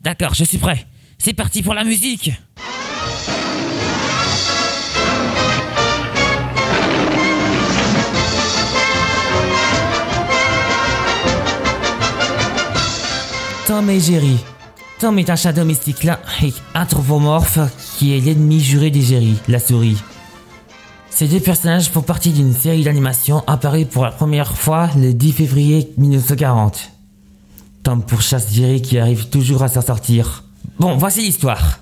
D'accord, 0.00 0.34
je 0.34 0.44
suis 0.44 0.58
prêt. 0.58 0.86
C'est 1.18 1.34
parti 1.34 1.62
pour 1.62 1.74
la 1.74 1.84
musique. 1.84 2.32
Tom 13.66 13.90
et 13.90 14.00
Jerry. 14.00 14.38
Tom 14.98 15.18
est 15.18 15.28
un 15.30 15.36
chat 15.36 15.52
domestique 15.52 16.02
là 16.02 16.20
et 16.42 16.52
anthropomorphe 16.74 17.58
qui 17.98 18.16
est 18.16 18.20
l'ennemi 18.20 18.60
juré 18.60 18.90
des 18.90 19.02
Jerry, 19.02 19.34
la 19.46 19.58
souris. 19.58 19.98
Ces 21.10 21.26
deux 21.26 21.40
personnages 21.40 21.90
font 21.90 22.02
partie 22.02 22.32
d'une 22.32 22.52
série 22.52 22.84
d'animation 22.84 23.42
apparue 23.46 23.86
pour 23.86 24.04
la 24.04 24.12
première 24.12 24.56
fois 24.56 24.88
le 24.96 25.12
10 25.12 25.32
février 25.32 25.92
1940. 25.96 26.92
Tom 27.82 28.02
pourchasse 28.02 28.52
Jerry 28.52 28.82
qui 28.82 28.98
arrive 28.98 29.28
toujours 29.28 29.62
à 29.62 29.68
s'en 29.68 29.80
sortir. 29.80 30.44
Bon, 30.78 30.96
voici 30.96 31.22
l'histoire. 31.22 31.80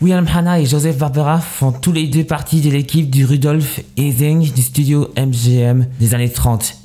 William 0.00 0.26
Hanna 0.32 0.60
et 0.60 0.66
Joseph 0.66 0.96
Barbera 0.96 1.40
font 1.40 1.72
tous 1.72 1.92
les 1.92 2.06
deux 2.06 2.24
partie 2.24 2.60
de 2.60 2.70
l'équipe 2.70 3.10
du 3.10 3.24
Rudolph 3.24 3.80
Ising 3.96 4.52
du 4.52 4.62
studio 4.62 5.08
MGM 5.16 5.86
des 5.98 6.14
années 6.14 6.30
30. 6.30 6.76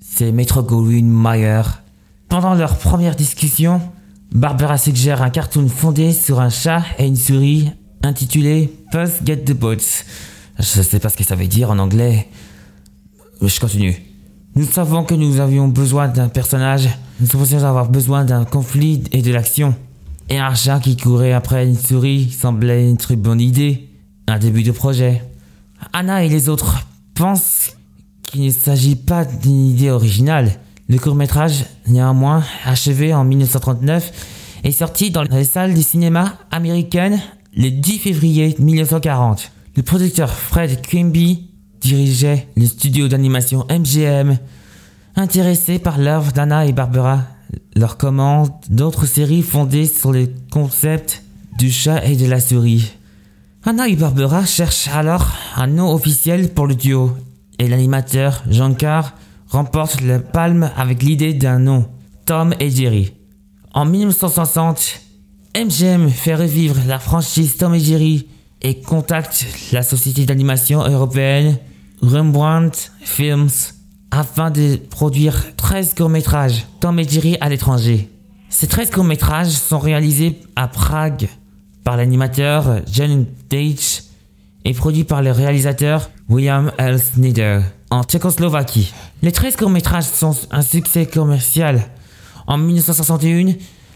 C'est 0.00 0.32
Metro 0.32 0.62
Goldwyn 0.62 1.06
Mayer. 1.06 1.62
Pendant 2.28 2.54
leur 2.54 2.76
première 2.78 3.14
discussion, 3.14 3.80
Barbera 4.32 4.76
suggère 4.76 5.22
un 5.22 5.30
cartoon 5.30 5.68
fondé 5.68 6.12
sur 6.12 6.40
un 6.40 6.50
chat 6.50 6.82
et 6.98 7.06
une 7.06 7.16
souris 7.16 7.70
intitulé 8.02 8.72
Puss 8.90 9.24
Get 9.24 9.44
the 9.44 9.52
Boats. 9.52 10.02
Je 10.58 10.82
sais 10.82 10.98
pas 10.98 11.08
ce 11.08 11.16
que 11.16 11.24
ça 11.24 11.34
veut 11.34 11.46
dire 11.46 11.70
en 11.70 11.78
anglais. 11.78 12.28
Je 13.40 13.60
continue. 13.60 14.00
Nous 14.54 14.66
savons 14.66 15.02
que 15.04 15.14
nous 15.14 15.40
avions 15.40 15.66
besoin 15.68 16.08
d'un 16.08 16.28
personnage, 16.28 16.88
nous 17.20 17.26
pensions 17.26 17.64
avoir 17.64 17.88
besoin 17.88 18.24
d'un 18.24 18.44
conflit 18.44 19.02
et 19.10 19.22
de 19.22 19.32
l'action. 19.32 19.74
Et 20.28 20.38
un 20.38 20.54
chat 20.54 20.78
qui 20.78 20.96
courait 20.96 21.32
après 21.32 21.66
une 21.66 21.76
souris 21.76 22.30
semblait 22.30 22.88
une 22.88 22.98
très 22.98 23.16
bonne 23.16 23.40
idée, 23.40 23.88
un 24.28 24.38
début 24.38 24.62
de 24.62 24.70
projet. 24.70 25.22
Anna 25.92 26.22
et 26.24 26.28
les 26.28 26.48
autres 26.48 26.86
pensent 27.14 27.76
qu'il 28.22 28.44
ne 28.44 28.50
s'agit 28.50 28.96
pas 28.96 29.24
d'une 29.24 29.68
idée 29.68 29.90
originale. 29.90 30.52
Le 30.88 30.98
court-métrage, 30.98 31.64
néanmoins, 31.88 32.44
achevé 32.64 33.14
en 33.14 33.24
1939, 33.24 34.12
est 34.64 34.70
sorti 34.70 35.10
dans 35.10 35.22
les 35.22 35.44
salles 35.44 35.74
du 35.74 35.82
cinéma 35.82 36.34
américaines 36.50 37.20
le 37.56 37.70
10 37.70 37.98
février 37.98 38.54
1940. 38.58 39.50
Le 39.74 39.82
producteur 39.82 40.30
Fred 40.30 40.82
Quimby 40.82 41.48
dirigeait 41.80 42.46
le 42.56 42.66
studio 42.66 43.08
d'animation 43.08 43.66
MGM. 43.70 44.36
Intéressé 45.16 45.78
par 45.78 45.96
l'œuvre 45.96 46.30
d'Anna 46.32 46.66
et 46.66 46.72
Barbara, 46.72 47.22
leur 47.74 47.96
commande 47.96 48.50
d'autres 48.68 49.06
séries 49.06 49.40
fondées 49.40 49.86
sur 49.86 50.12
le 50.12 50.28
concept 50.50 51.22
du 51.58 51.70
chat 51.70 52.04
et 52.04 52.16
de 52.16 52.26
la 52.26 52.38
souris. 52.38 52.92
Anna 53.64 53.88
et 53.88 53.96
Barbara 53.96 54.44
cherchent 54.44 54.88
alors 54.88 55.32
un 55.56 55.68
nom 55.68 55.94
officiel 55.94 56.50
pour 56.50 56.66
le 56.66 56.74
duo, 56.74 57.16
et 57.58 57.66
l'animateur 57.66 58.42
Jean 58.50 58.74
Carr 58.74 59.14
remporte 59.48 60.02
la 60.02 60.18
palme 60.18 60.70
avec 60.76 61.02
l'idée 61.02 61.32
d'un 61.32 61.58
nom, 61.58 61.86
Tom 62.26 62.54
et 62.60 62.70
Jerry. 62.70 63.14
En 63.72 63.86
1960, 63.86 65.00
MGM 65.56 66.10
fait 66.10 66.34
revivre 66.34 66.76
la 66.86 66.98
franchise 66.98 67.56
Tom 67.56 67.74
et 67.74 67.80
Jerry 67.80 68.26
et 68.62 68.80
contacte 68.80 69.46
la 69.72 69.82
société 69.82 70.24
d'animation 70.24 70.82
européenne 70.86 71.58
Rembrandt 72.00 72.90
Films 73.00 73.50
afin 74.10 74.50
de 74.50 74.76
produire 74.76 75.56
13 75.56 75.94
courts-métrages 75.94 76.66
et 76.98 77.08
Jerry 77.08 77.36
à 77.40 77.48
l'étranger. 77.48 78.08
Ces 78.48 78.66
13 78.66 78.90
courts-métrages 78.90 79.48
sont 79.48 79.78
réalisés 79.78 80.38
à 80.56 80.68
Prague 80.68 81.28
par 81.84 81.96
l'animateur 81.96 82.80
John 82.90 83.26
Deitch 83.50 84.02
et 84.64 84.74
produits 84.74 85.04
par 85.04 85.22
le 85.22 85.32
réalisateur 85.32 86.10
William 86.28 86.70
L. 86.78 87.00
Snyder 87.00 87.60
en 87.90 88.02
Tchécoslovaquie. 88.04 88.92
Les 89.22 89.32
13 89.32 89.56
courts-métrages 89.56 90.04
sont 90.04 90.36
un 90.50 90.62
succès 90.62 91.06
commercial. 91.06 91.82
En 92.46 92.58
1961, 92.58 93.54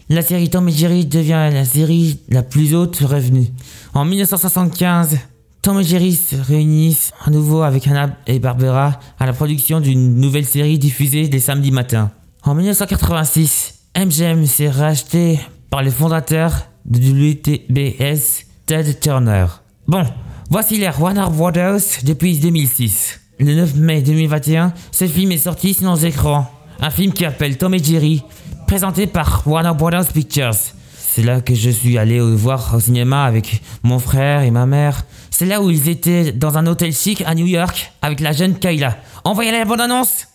la 0.09 0.21
série 0.21 0.49
Tom 0.49 0.69
et 0.69 0.71
Jerry 0.71 1.05
devient 1.05 1.49
la 1.51 1.65
série 1.65 2.19
la 2.29 2.43
plus 2.43 2.75
haute 2.75 2.97
revenue. 2.97 3.47
En 3.93 4.05
1975, 4.05 5.17
Tom 5.61 5.79
et 5.79 5.83
Jerry 5.83 6.15
se 6.15 6.35
réunissent 6.35 7.11
à 7.25 7.29
nouveau 7.29 7.61
avec 7.61 7.87
Anna 7.87 8.17
et 8.25 8.39
Barbera 8.39 8.99
à 9.19 9.25
la 9.25 9.33
production 9.33 9.81
d'une 9.81 10.15
nouvelle 10.15 10.45
série 10.45 10.79
diffusée 10.79 11.27
les 11.27 11.39
samedis 11.39 11.71
matins. 11.71 12.11
En 12.43 12.55
1986, 12.55 13.79
MGM 13.97 14.45
s'est 14.45 14.69
racheté 14.69 15.39
par 15.69 15.83
le 15.83 15.91
fondateur 15.91 16.53
de 16.85 16.99
WTBS, 16.99 18.45
Ted 18.65 18.93
Turner. 19.01 19.47
Bon, 19.87 20.05
voici 20.49 20.77
l'ère 20.77 21.01
Warner 21.01 21.25
Brothers 21.31 21.81
depuis 22.03 22.37
2006. 22.37 23.19
Le 23.39 23.55
9 23.55 23.75
mai 23.75 24.01
2021, 24.01 24.73
ce 24.91 25.05
film 25.05 25.31
est 25.31 25.37
sorti 25.37 25.73
sur 25.73 25.89
nos 25.89 25.95
écrans. 25.97 26.49
Un 26.79 26.91
film 26.91 27.11
qui 27.11 27.25
appelle 27.25 27.57
Tom 27.57 27.73
et 27.73 27.83
Jerry, 27.83 28.23
présenté 28.67 29.07
par 29.07 29.43
Warner 29.47 29.71
Brothers 29.75 30.07
Pictures. 30.07 30.51
C'est 30.97 31.23
là 31.23 31.39
que 31.41 31.55
je 31.55 31.69
suis 31.69 31.97
allé 31.97 32.19
voir 32.19 32.73
au 32.75 32.79
cinéma 32.79 33.23
avec 33.23 33.61
mon 33.81 33.97
frère 33.97 34.41
et 34.41 34.51
ma 34.51 34.65
mère. 34.65 35.03
C'est 35.31 35.45
là 35.45 35.61
où 35.61 35.71
ils 35.71 35.87
étaient 35.87 36.33
dans 36.33 36.57
un 36.57 36.67
hôtel 36.67 36.93
chic 36.93 37.23
à 37.25 37.33
New 37.33 37.45
York 37.45 37.93
avec 38.01 38.19
la 38.19 38.33
jeune 38.33 38.55
Kayla. 38.55 38.97
Envoyez 39.23 39.51
la 39.51 39.63
bonne 39.63 39.79
annonce 39.79 40.27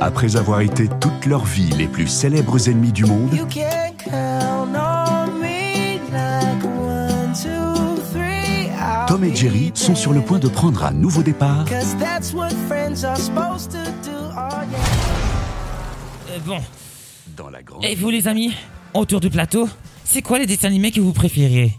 Après 0.00 0.36
avoir 0.36 0.60
été 0.60 0.88
toute 1.00 1.24
leur 1.26 1.44
vie 1.44 1.70
les 1.78 1.86
plus 1.86 2.08
célèbres 2.08 2.68
ennemis 2.68 2.92
du 2.92 3.04
monde, 3.04 3.32
You 3.32 3.46
can 3.46 3.94
count 3.96 4.74
on 4.74 5.32
me 5.40 6.00
like 6.12 6.64
one, 6.64 7.32
two, 7.32 8.02
three. 8.12 8.70
I'll 8.76 9.06
Tom 9.06 9.24
et 9.24 9.34
Jerry 9.34 9.70
sont 9.74 9.94
sur 9.94 10.12
le 10.12 10.20
point 10.20 10.38
de 10.38 10.48
prendre 10.48 10.84
un 10.84 10.92
nouveau 10.92 11.22
départ 11.22 11.64
Euh, 14.36 16.38
Bon, 16.44 16.58
dans 17.36 17.50
la 17.50 17.62
grande... 17.62 17.84
et 17.84 17.94
vous 17.94 18.10
les 18.10 18.28
amis, 18.28 18.52
autour 18.94 19.20
du 19.20 19.30
plateau, 19.30 19.68
c'est 20.04 20.22
quoi 20.22 20.38
les 20.38 20.46
dessins 20.46 20.68
animés 20.68 20.90
que 20.90 21.00
vous 21.00 21.12
préférez 21.12 21.72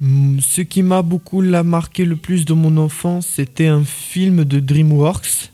Hmm, 0.00 0.40
Ce 0.40 0.60
qui 0.62 0.82
m'a 0.82 1.02
beaucoup 1.02 1.40
la 1.42 1.62
marqué 1.62 2.04
le 2.04 2.16
plus 2.16 2.44
de 2.44 2.54
mon 2.54 2.76
enfance, 2.76 3.26
c'était 3.26 3.66
un 3.68 3.84
film 3.84 4.44
de 4.44 4.58
DreamWorks 4.60 5.52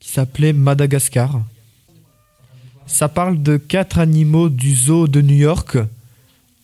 qui 0.00 0.08
s'appelait 0.10 0.52
Madagascar. 0.52 1.40
Ça 2.86 3.08
parle 3.08 3.40
de 3.42 3.56
quatre 3.56 3.98
animaux 3.98 4.48
du 4.48 4.74
zoo 4.74 5.06
de 5.06 5.20
New 5.20 5.36
York. 5.36 5.78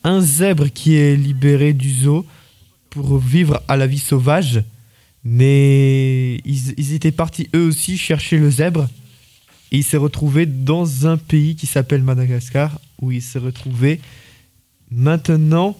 Un 0.02 0.20
zèbre 0.20 0.68
qui 0.72 0.96
est 0.96 1.14
libéré 1.16 1.72
du 1.72 1.90
zoo 1.92 2.26
pour 2.90 3.18
vivre 3.18 3.62
à 3.68 3.76
la 3.76 3.86
vie 3.86 3.98
sauvage. 4.00 4.62
Mais 5.28 6.36
ils, 6.44 6.74
ils 6.76 6.92
étaient 6.92 7.10
partis 7.10 7.48
eux 7.54 7.66
aussi 7.66 7.98
chercher 7.98 8.38
le 8.38 8.48
zèbre. 8.48 8.88
Et 9.72 9.78
il 9.78 9.84
s'est 9.84 9.96
retrouvé 9.96 10.46
dans 10.46 11.08
un 11.08 11.16
pays 11.16 11.56
qui 11.56 11.66
s'appelle 11.66 12.02
Madagascar, 12.02 12.80
où 13.02 13.10
il 13.10 13.20
s'est 13.20 13.40
retrouvé 13.40 14.00
maintenant 14.92 15.76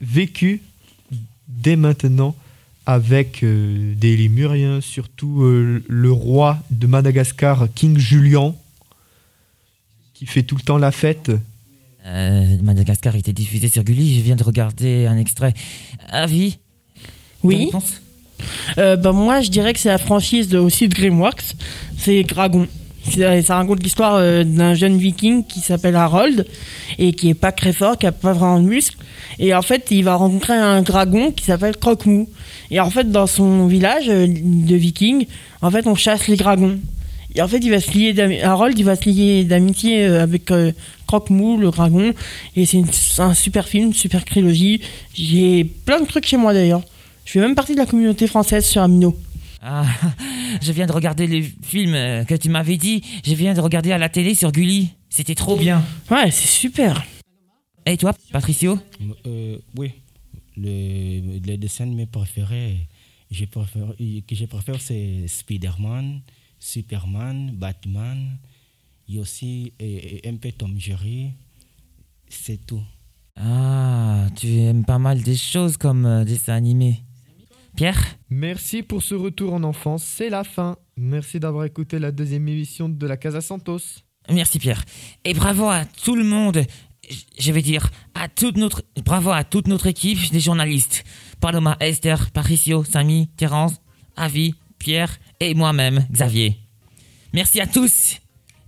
vécu 0.00 0.62
dès 1.48 1.76
maintenant 1.76 2.34
avec 2.86 3.42
euh, 3.42 3.94
des 3.94 4.16
lémuriens, 4.16 4.80
surtout 4.80 5.42
euh, 5.42 5.84
le 5.86 6.10
roi 6.10 6.58
de 6.70 6.86
Madagascar, 6.86 7.68
King 7.74 7.98
Julian, 7.98 8.58
qui 10.14 10.24
fait 10.26 10.42
tout 10.42 10.56
le 10.56 10.62
temps 10.62 10.78
la 10.78 10.90
fête. 10.90 11.30
Euh, 12.06 12.62
Madagascar 12.62 13.14
était 13.16 13.34
diffusé 13.34 13.68
sur 13.68 13.84
Gulli, 13.84 14.16
je 14.16 14.22
viens 14.22 14.34
de 14.34 14.42
regarder 14.42 15.06
un 15.06 15.18
extrait. 15.18 15.52
Avis? 16.08 16.58
Oui. 17.42 17.70
Euh, 18.78 18.96
bah, 18.96 19.12
moi, 19.12 19.40
je 19.40 19.50
dirais 19.50 19.72
que 19.72 19.78
c'est 19.78 19.88
la 19.88 19.98
franchise 19.98 20.54
aussi 20.54 20.88
de 20.88 20.94
Grimworks. 20.94 21.54
C'est 21.98 22.22
Dragon. 22.24 22.66
C'est- 23.08 23.42
Ça 23.42 23.56
raconte 23.56 23.82
l'histoire 23.82 24.14
euh, 24.16 24.44
d'un 24.44 24.74
jeune 24.74 24.96
viking 24.98 25.44
qui 25.44 25.60
s'appelle 25.60 25.96
Harold 25.96 26.46
et 26.98 27.12
qui 27.12 27.30
est 27.30 27.34
pas 27.34 27.50
très 27.52 27.72
fort, 27.72 27.98
qui 27.98 28.06
a 28.06 28.12
pas 28.12 28.32
vraiment 28.32 28.60
de 28.60 28.66
muscles. 28.68 28.96
Et 29.38 29.54
en 29.54 29.62
fait, 29.62 29.86
il 29.90 30.04
va 30.04 30.14
rencontrer 30.14 30.52
un 30.54 30.82
dragon 30.82 31.32
qui 31.32 31.44
s'appelle 31.44 31.76
Croque-Mou. 31.76 32.28
Et 32.70 32.78
en 32.80 32.90
fait, 32.90 33.10
dans 33.10 33.26
son 33.26 33.66
village 33.66 34.04
euh, 34.08 34.26
de 34.28 34.76
vikings, 34.76 35.26
en 35.62 35.70
fait, 35.70 35.86
on 35.86 35.94
chasse 35.94 36.28
les 36.28 36.36
dragons. 36.36 36.78
Et 37.34 37.40
en 37.40 37.48
fait, 37.48 37.58
il 37.58 37.70
va 37.70 37.80
se 37.80 37.90
lier 37.92 38.40
Harold, 38.42 38.78
il 38.78 38.84
va 38.84 38.94
se 38.94 39.08
lier 39.08 39.44
d'amitié 39.44 40.04
euh, 40.06 40.22
avec 40.22 40.50
euh, 40.50 40.70
Croque-Mou, 41.06 41.56
le 41.56 41.70
dragon. 41.70 42.12
Et 42.56 42.66
c'est 42.66 42.82
un 43.18 43.32
super 43.34 43.66
film, 43.66 43.92
super 43.94 44.24
trilogie. 44.24 44.80
J'ai 45.14 45.64
plein 45.64 46.00
de 46.00 46.06
trucs 46.06 46.26
chez 46.26 46.36
moi 46.36 46.52
d'ailleurs. 46.52 46.82
Je 47.24 47.32
fais 47.32 47.40
même 47.40 47.54
partie 47.54 47.72
de 47.74 47.78
la 47.78 47.86
communauté 47.86 48.26
française 48.26 48.64
sur 48.66 48.82
Amino. 48.82 49.16
Ah, 49.60 49.86
je 50.62 50.72
viens 50.72 50.86
de 50.86 50.92
regarder 50.92 51.26
le 51.26 51.42
film 51.62 51.94
euh, 51.94 52.24
que 52.24 52.34
tu 52.34 52.48
m'avais 52.48 52.76
dit. 52.76 53.02
Je 53.24 53.34
viens 53.34 53.54
de 53.54 53.60
regarder 53.60 53.92
à 53.92 53.98
la 53.98 54.08
télé 54.08 54.34
sur 54.34 54.50
Gulli. 54.52 54.90
C'était 55.08 55.34
trop 55.34 55.56
bien. 55.56 55.82
Ouais, 56.10 56.30
c'est 56.30 56.48
super. 56.48 57.04
Et 57.86 57.96
toi, 57.96 58.14
Patricio? 58.32 58.78
Euh, 59.26 59.58
oui, 59.76 59.92
le, 60.56 61.38
le 61.46 61.56
dessin 61.56 61.84
animé 61.84 62.06
préféré 62.06 62.88
je 63.30 63.46
préfère, 63.46 63.88
que 63.98 64.34
je 64.34 64.44
préfère, 64.44 64.78
c'est 64.78 65.26
Spider-Man, 65.26 66.20
Superman, 66.58 67.50
Batman, 67.54 68.36
et 69.08 69.18
aussi 69.18 69.72
et- 69.80 70.26
et 70.26 70.28
un 70.28 70.36
peu 70.36 70.52
Tom 70.52 70.78
Jerry. 70.78 71.30
C'est 72.28 72.66
tout. 72.66 72.82
Ah, 73.36 74.26
tu 74.36 74.48
aimes 74.58 74.84
pas 74.84 74.98
mal 74.98 75.22
des 75.22 75.34
choses 75.36 75.78
comme 75.78 76.04
euh, 76.04 76.24
dessins 76.24 76.52
animés. 76.54 77.00
Pierre 77.76 78.02
Merci 78.30 78.82
pour 78.82 79.02
ce 79.02 79.14
retour 79.14 79.54
en 79.54 79.62
enfance, 79.62 80.04
c'est 80.04 80.28
la 80.28 80.44
fin. 80.44 80.76
Merci 80.96 81.40
d'avoir 81.40 81.64
écouté 81.64 81.98
la 81.98 82.12
deuxième 82.12 82.48
émission 82.48 82.88
de 82.88 83.06
la 83.06 83.16
Casa 83.16 83.40
Santos. 83.40 83.78
Merci 84.30 84.58
Pierre. 84.58 84.84
Et 85.24 85.34
bravo 85.34 85.68
à 85.68 85.84
tout 85.84 86.14
le 86.14 86.24
monde. 86.24 86.64
Je 87.38 87.52
vais 87.52 87.62
dire 87.62 87.90
à 88.14 88.28
toute 88.28 88.56
notre 88.56 88.82
bravo 89.04 89.30
à 89.30 89.44
toute 89.44 89.66
notre 89.66 89.86
équipe 89.86 90.30
des 90.30 90.40
journalistes. 90.40 91.04
Paloma, 91.40 91.76
Esther, 91.80 92.30
Patricio, 92.30 92.84
Samy, 92.84 93.28
Terence, 93.36 93.74
Avi, 94.16 94.54
Pierre 94.78 95.18
et 95.40 95.54
moi-même, 95.54 96.06
Xavier. 96.12 96.58
Merci 97.32 97.60
à 97.60 97.66
tous 97.66 98.18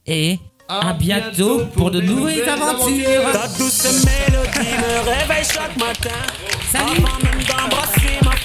et 0.07 0.39
à, 0.69 0.95
bientôt 0.95 1.67
pour 1.75 1.91
de 1.91 2.01
nouvelles 2.01 2.49
aventures. 2.49 3.33
Ta 3.33 3.49
douce 3.49 4.05
mélodie 4.05 4.73
me 4.77 5.09
réveille 5.09 5.45
chaque 5.45 5.77
matin. 5.77 6.11
Salut. 6.73 7.05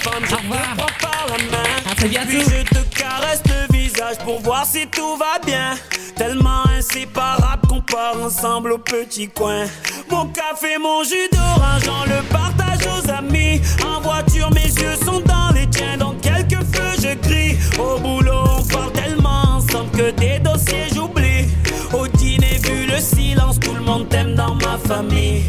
Femme, 0.02 0.24
je 0.24 0.36
te 0.36 0.78
prends 0.78 0.88
par 1.02 1.26
la 1.28 1.38
main. 1.52 1.92
À 1.92 1.96
très 1.96 2.08
Puis 2.08 2.40
je 2.40 2.64
te 2.64 2.98
caresse 2.98 3.42
le 3.48 3.76
visage 3.76 4.18
pour 4.24 4.40
voir 4.40 4.66
si 4.66 4.88
tout 4.88 5.18
va 5.18 5.40
bien. 5.46 5.76
Tellement 6.16 6.64
inséparable 6.78 7.68
qu'on 7.68 7.82
part 7.82 8.16
ensemble 8.22 8.72
au 8.72 8.78
petit 8.78 9.28
coin. 9.28 9.66
Mon 10.10 10.28
café, 10.28 10.78
mon 10.82 11.04
jus 11.04 11.30
d'orange, 11.32 11.84
on 11.88 12.06
le 12.06 12.22
partage 12.30 12.88
aux 12.88 13.10
amis. 13.12 13.62
En 13.86 14.00
voiture, 14.00 14.50
mes 14.52 14.68
yeux 14.68 14.96
sont 15.04 15.20
dans 15.20 15.52
les 15.54 15.68
tiens. 15.68 15.98
Dans 15.98 16.14
quelques 16.16 16.64
feux, 16.74 17.02
je 17.02 17.16
crie. 17.28 17.58
Au 17.78 18.00
boulot, 18.00 18.44
on 18.58 18.64
parle 18.64 18.92
tellement 18.94 19.58
ensemble 19.58 19.92
que 19.92 20.12
des 20.12 20.40
dossiers 20.40 20.88
j'oublie. 20.94 21.46
Au 21.94 22.08
dîner, 22.08 22.58
vu 22.64 22.86
le 22.86 23.02
silence, 23.02 23.60
tout 23.60 23.74
le 23.74 23.82
monde 23.82 24.08
t'aime 24.08 24.36
dans 24.36 24.56
ma 24.56 24.78
famille. 24.78 25.44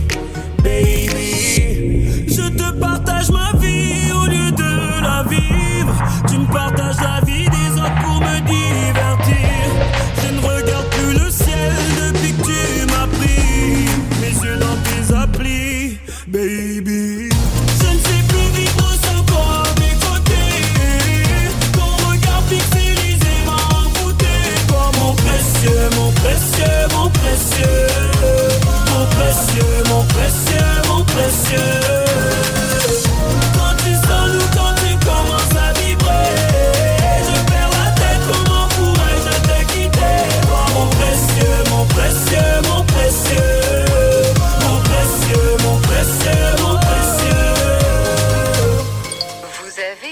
Baby, 0.62 2.26
je 2.26 2.48
te 2.48 2.70
partage 2.78 3.30
ma 3.30 3.52
vie 3.58 3.89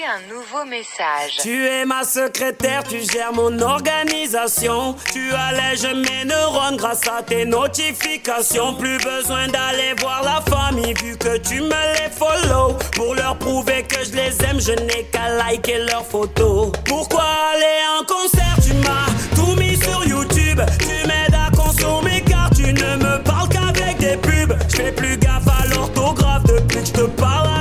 un 0.08 0.20
nouveau 0.26 0.64
message. 0.64 1.36
Tu 1.42 1.66
es 1.66 1.84
ma 1.84 2.02
secrétaire, 2.02 2.82
tu 2.82 3.00
gères 3.00 3.32
mon 3.32 3.60
organisation. 3.60 4.96
Tu 5.12 5.30
allèges 5.32 5.84
mes 5.84 6.24
neurones 6.24 6.76
grâce 6.78 7.06
à 7.06 7.22
tes 7.22 7.44
notifications. 7.44 8.74
Plus 8.74 8.96
besoin 8.98 9.48
d'aller 9.48 9.92
voir 10.00 10.22
la 10.22 10.40
famille 10.50 10.94
vu 10.94 11.16
que 11.18 11.36
tu 11.38 11.60
me 11.60 11.68
les 11.68 12.10
follow. 12.10 12.78
Pour 12.94 13.14
leur 13.16 13.36
prouver 13.36 13.82
que 13.82 14.02
je 14.02 14.12
les 14.12 14.42
aime, 14.44 14.60
je 14.60 14.72
n'ai 14.72 15.04
qu'à 15.12 15.28
liker 15.28 15.84
leurs 15.90 16.06
photos. 16.06 16.72
Pourquoi 16.86 17.24
aller 17.52 17.80
en 18.00 18.04
concert? 18.04 18.56
Tu 18.64 18.72
m'as 18.74 19.36
tout 19.36 19.60
mis 19.60 19.76
sur 19.76 20.06
YouTube. 20.06 20.60
Tu 20.78 21.06
m'aides 21.06 21.34
à 21.34 21.54
consommer 21.54 22.22
car 22.26 22.48
tu 22.56 22.72
ne 22.72 22.96
me 22.96 23.22
parles 23.24 23.48
qu'avec 23.50 23.98
des 23.98 24.16
pubs. 24.16 24.56
Je 24.70 24.76
fais 24.76 24.92
plus 24.92 25.18
gaffe 25.18 25.48
à 25.48 25.66
l'orthographe 25.66 26.44
depuis 26.44 26.80
que 26.80 26.86
je 26.86 26.92
te 26.92 27.06
parle 27.20 27.57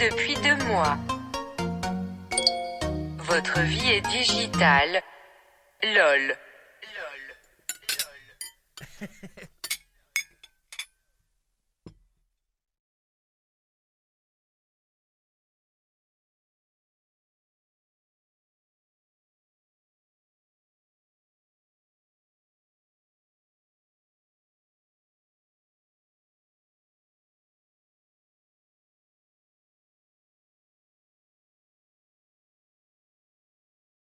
depuis 0.00 0.34
deux 0.36 0.56
mois. 0.64 0.96